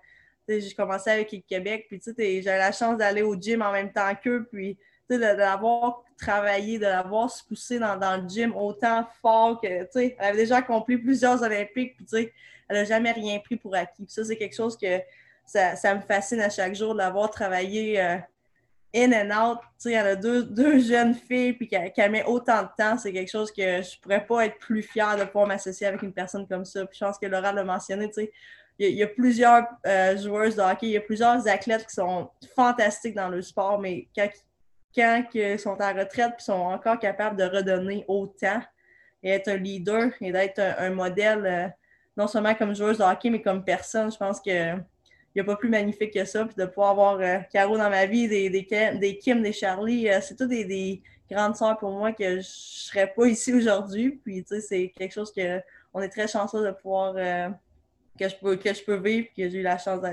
j'ai 0.49 0.73
commencé 0.75 1.11
avec 1.11 1.33
le 1.33 1.41
Québec. 1.41 1.87
Puis, 1.89 2.01
eu 2.17 2.43
la 2.43 2.73
chance 2.73 2.97
d'aller 2.97 3.23
au 3.23 3.35
gym 3.35 3.61
en 3.61 3.73
même 3.73 3.93
temps 3.93 4.15
qu'eux. 4.15 4.49
Puis, 4.51 4.79
de, 5.11 5.17
l'avoir 5.17 6.03
travaillé, 6.19 6.79
de 6.79 6.87
l'avoir 6.87 7.31
se 7.31 7.45
poussé 7.45 7.79
dans, 7.79 8.23
le 8.23 8.29
gym 8.29 8.55
autant 8.57 9.07
fort 9.21 9.61
que, 9.61 9.67
elle 9.67 10.15
avait 10.19 10.39
déjà 10.39 10.59
accompli 10.59 10.97
plusieurs 10.97 11.43
Olympiques, 11.43 11.97
puis 11.97 12.31
elle 12.69 12.77
n'a 12.77 12.85
jamais 12.85 13.13
rien 13.13 13.39
pris 13.41 13.57
pour 13.57 13.75
acquis. 13.75 14.07
ça, 14.09 14.25
c'est 14.25 14.37
quelque 14.37 14.55
chose 14.55 14.77
que 14.77 15.01
ça, 15.45 15.95
me 15.95 16.01
fascine 16.01 16.41
à 16.41 16.51
chaque 16.51 16.75
jour 16.75 16.95
de 16.95 16.99
l'avoir 16.99 17.31
travaillé 17.31 18.01
euh, 18.01 18.17
in 18.95 19.13
and 19.13 19.31
out. 19.31 19.59
Tu 19.81 19.91
sais, 19.91 19.93
elle 19.93 20.07
a 20.07 20.17
deux, 20.17 20.79
jeunes 20.79 21.15
filles, 21.15 21.55
puis 21.55 21.69
qu'elle 21.69 22.11
met 22.11 22.25
autant 22.25 22.63
de 22.63 22.69
temps, 22.77 22.99
c'est 22.99 23.13
quelque 23.13 23.31
chose 23.31 23.51
que 23.51 23.83
je 23.83 24.01
pourrais 24.01 24.25
pas 24.25 24.47
être 24.47 24.59
plus 24.59 24.83
fière 24.83 25.17
de 25.17 25.25
pouvoir 25.25 25.47
m'associer 25.47 25.87
avec 25.87 26.03
une 26.03 26.13
personne 26.13 26.47
comme 26.47 26.65
ça. 26.65 26.85
Puis 26.87 26.99
je 27.01 27.05
pense 27.05 27.19
que 27.19 27.27
Laura 27.27 27.53
l'a 27.53 27.65
mentionné, 27.65 28.09
tu 28.09 28.15
sais, 28.15 28.33
il 28.79 28.95
y, 28.95 29.03
a, 29.03 29.07
plusieurs 29.07 29.65
euh, 29.87 30.17
joueuses 30.17 30.57
de 30.57 30.63
hockey, 30.63 30.87
il 30.87 30.93
y 30.93 30.97
a 30.97 31.01
plusieurs 31.01 31.47
athlètes 31.47 31.87
qui 31.87 31.95
sont 31.95 32.31
fantastiques 32.57 33.15
dans 33.15 33.29
le 33.29 33.41
sport, 33.41 33.79
mais 33.79 34.09
quand, 34.17 34.29
quand 34.95 35.25
ils 35.35 35.59
sont 35.59 35.81
en 35.81 35.95
retraite 35.95 36.35
et 36.39 36.43
sont 36.43 36.53
encore 36.53 36.99
capables 36.99 37.37
de 37.37 37.45
redonner 37.45 38.05
autant 38.09 38.61
et 39.23 39.31
être 39.31 39.49
un 39.49 39.57
leader 39.57 40.11
et 40.21 40.33
d'être 40.33 40.59
un, 40.59 40.91
modèle, 40.91 41.47
euh, 41.47 41.69
non 42.17 42.27
seulement 42.27 42.55
comme 42.55 42.75
joueuse 42.75 42.99
de 42.99 43.05
hockey, 43.05 43.31
mais 43.31 43.41
comme 43.41 43.63
personne, 43.63 44.11
je 44.11 44.17
pense 44.17 44.41
que 44.41 44.51
il 44.51 44.83
n'y 45.37 45.41
a 45.41 45.45
pas 45.45 45.57
plus 45.57 45.69
magnifique 45.69 46.13
que 46.13 46.25
ça. 46.25 46.45
Puis 46.45 46.55
de 46.57 46.67
pouvoir 46.67 46.91
avoir 46.91 47.21
euh, 47.21 47.39
Caro 47.53 47.77
dans 47.77 47.91
ma 47.91 48.07
vie, 48.07 48.29
des, 48.29 48.51
des, 48.51 49.19
Kim, 49.19 49.43
des 49.43 49.53
Charlie, 49.53 50.09
c'est 50.21 50.37
tout 50.37 50.47
des, 50.47 50.65
des, 50.65 51.03
grandes 51.31 51.57
sœurs 51.57 51.79
pour 51.79 51.91
moi 51.91 52.13
que 52.13 52.25
je 52.25 52.37
ne 52.37 52.43
serais 52.43 53.07
pas 53.07 53.27
ici 53.27 53.55
aujourd'hui. 53.55 54.11
Puis, 54.11 54.43
tu 54.43 54.57
sais, 54.57 54.61
c'est 54.61 54.93
quelque 54.97 55.13
chose 55.13 55.33
que 55.33 55.61
on 55.95 56.01
est 56.03 56.11
très 56.11 56.29
chanceux 56.29 56.65
de 56.65 56.71
pouvoir 56.73 57.15
que 58.19 58.29
je 58.29 58.57
que 58.57 58.75
je 58.75 58.85
peux 58.85 58.97
vivre 58.97 59.27
et 59.27 59.43
que 59.43 59.49
j'ai 59.49 59.59
eu 59.59 59.63
la 59.63 59.79
chance 59.79 60.01
de, 60.01 60.09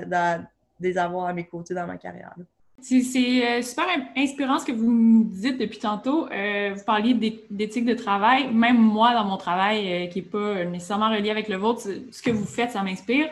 les 0.79 0.97
avoir 0.97 1.27
à 1.27 1.33
mes 1.33 1.45
côtés 1.45 1.73
dans 1.73 1.85
ma 1.85 1.97
carrière. 1.97 2.33
C'est 2.81 3.01
euh, 3.45 3.61
super 3.61 3.85
inspirant 4.15 4.59
ce 4.59 4.65
que 4.65 4.71
vous 4.71 4.91
nous 4.91 5.25
dites 5.25 5.57
depuis 5.57 5.79
tantôt. 5.79 6.29
Euh, 6.31 6.73
vous 6.75 6.83
parliez 6.85 7.13
d'éthique 7.49 7.85
de 7.85 7.93
travail. 7.93 8.53
Même 8.53 8.77
moi, 8.77 9.13
dans 9.13 9.25
mon 9.25 9.37
travail, 9.37 10.05
euh, 10.05 10.07
qui 10.07 10.19
n'est 10.19 10.27
pas 10.27 10.63
nécessairement 10.65 11.09
relié 11.09 11.29
avec 11.29 11.49
le 11.49 11.57
vôtre, 11.57 11.81
ce 11.81 12.21
que 12.21 12.31
vous 12.31 12.45
faites, 12.45 12.71
ça 12.71 12.81
m'inspire. 12.81 13.27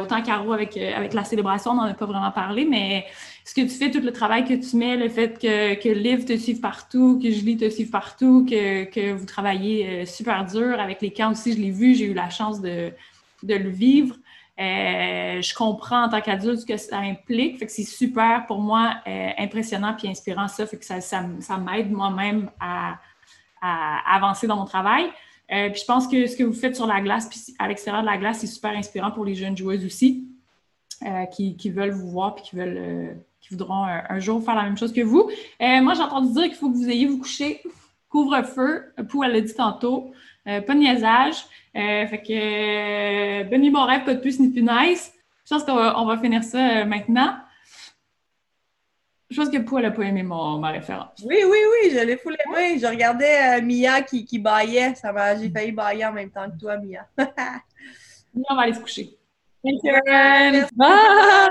Autant 0.00 0.22
Caro, 0.22 0.52
avec, 0.52 0.76
avec 0.76 1.14
la 1.14 1.24
célébration, 1.24 1.72
on 1.72 1.74
n'en 1.74 1.84
a 1.84 1.94
pas 1.94 2.06
vraiment 2.06 2.30
parlé, 2.30 2.64
mais 2.64 3.06
ce 3.44 3.54
que 3.54 3.62
tu 3.62 3.68
fais, 3.68 3.90
tout 3.90 4.00
le 4.00 4.12
travail 4.12 4.44
que 4.44 4.54
tu 4.54 4.76
mets, 4.76 4.96
le 4.96 5.08
fait 5.08 5.38
que, 5.38 5.74
que 5.74 5.88
Liv 5.88 6.24
te 6.24 6.36
suive 6.36 6.60
partout, 6.60 7.18
que 7.22 7.30
Julie 7.30 7.56
te 7.56 7.68
suive 7.70 7.90
partout, 7.90 8.46
que, 8.48 8.84
que 8.84 9.12
vous 9.12 9.26
travaillez 9.26 10.04
super 10.06 10.44
dur. 10.44 10.78
Avec 10.78 11.00
les 11.00 11.12
camps 11.12 11.32
aussi, 11.32 11.54
je 11.54 11.58
l'ai 11.58 11.70
vu, 11.70 11.94
j'ai 11.94 12.04
eu 12.04 12.14
la 12.14 12.30
chance 12.30 12.60
de, 12.60 12.92
de 13.42 13.54
le 13.54 13.70
vivre. 13.70 14.16
Euh, 14.60 15.40
je 15.40 15.54
comprends 15.54 16.04
en 16.04 16.08
tant 16.10 16.20
qu'adulte 16.20 16.60
ce 16.60 16.66
que 16.66 16.76
ça 16.76 16.98
implique. 16.98 17.58
Fait 17.58 17.66
que 17.66 17.72
c'est 17.72 17.84
super 17.84 18.44
pour 18.46 18.60
moi, 18.60 18.96
euh, 19.06 19.30
impressionnant 19.38 19.94
puis 19.96 20.08
inspirant 20.08 20.48
ça. 20.48 20.66
Fait 20.66 20.76
que 20.76 20.84
ça, 20.84 21.00
ça, 21.00 21.56
m'aide 21.56 21.90
moi-même 21.90 22.50
à, 22.60 22.98
avancer 23.62 24.46
dans 24.46 24.56
mon 24.56 24.64
travail. 24.64 25.10
Euh, 25.52 25.70
puis 25.70 25.80
je 25.80 25.84
pense 25.84 26.06
que 26.06 26.26
ce 26.26 26.36
que 26.36 26.44
vous 26.44 26.52
faites 26.52 26.76
sur 26.76 26.86
la 26.86 27.00
glace 27.00 27.28
puis 27.28 27.40
à 27.58 27.68
l'extérieur 27.68 28.02
de 28.02 28.06
la 28.06 28.18
glace, 28.18 28.38
c'est 28.38 28.46
super 28.46 28.70
inspirant 28.72 29.10
pour 29.10 29.24
les 29.24 29.34
jeunes 29.34 29.56
joueuses 29.56 29.84
aussi 29.84 30.26
qui, 31.32 31.56
qui, 31.56 31.70
veulent 31.70 31.92
vous 31.92 32.10
voir 32.10 32.34
puis 32.34 32.44
qui 32.44 32.56
veulent 32.56 33.16
qui 33.40 33.48
voudront 33.48 33.84
un, 33.84 34.18
jour 34.18 34.44
faire 34.44 34.54
la 34.54 34.64
même 34.64 34.76
chose 34.76 34.92
que 34.92 35.00
vous. 35.00 35.30
moi, 35.58 35.94
j'ai 35.94 36.02
entendu 36.02 36.30
dire 36.34 36.44
qu'il 36.44 36.56
faut 36.56 36.68
que 36.70 36.76
vous 36.76 36.90
ayez 36.90 37.06
vous 37.06 37.18
coucher 37.18 37.62
couvre-feu. 38.10 38.92
Pou, 39.08 39.24
elle 39.24 39.32
l'a 39.32 39.40
dit 39.40 39.54
tantôt. 39.54 40.12
pas 40.44 40.60
de 40.60 40.74
niaisage. 40.74 41.46
Euh, 41.76 42.06
fait 42.06 42.22
que 42.22 43.52
euh, 43.52 43.58
nuit, 43.58 43.70
bon 43.70 43.84
rêve, 43.84 44.04
pas 44.04 44.14
de 44.14 44.20
plus 44.20 44.40
ni 44.40 44.48
plus 44.48 44.62
nice. 44.62 45.12
Je 45.44 45.54
pense 45.54 45.64
qu'on 45.64 46.04
va, 46.04 46.18
finir 46.18 46.42
ça 46.42 46.80
euh, 46.80 46.84
maintenant. 46.84 47.34
Je 49.30 49.36
pense 49.36 49.48
que 49.48 49.56
elle 49.56 49.82
n'a 49.82 49.90
pas 49.92 50.02
aimé 50.02 50.24
mon, 50.24 50.58
ma 50.58 50.70
référence. 50.70 51.22
Oui, 51.24 51.36
oui, 51.44 51.58
oui, 51.72 51.90
je 51.92 52.04
l'ai 52.04 52.16
fou 52.16 52.30
aimé. 52.30 52.80
Je 52.80 52.86
regardais 52.86 53.62
Mia 53.62 54.02
qui, 54.02 54.24
qui 54.24 54.40
baillait. 54.40 54.96
Ça 54.96 55.12
m'a, 55.12 55.36
j'ai 55.36 55.48
failli 55.50 55.70
bailler 55.70 56.04
en 56.04 56.12
même 56.12 56.30
temps 56.30 56.50
que 56.50 56.58
toi, 56.58 56.76
Mia. 56.78 57.06
on 58.34 58.54
va 58.56 58.62
aller 58.62 58.74
se 58.74 58.80
coucher. 58.80 59.16
Thank 59.62 59.82
you, 59.84 59.92
Bye! 60.74 61.50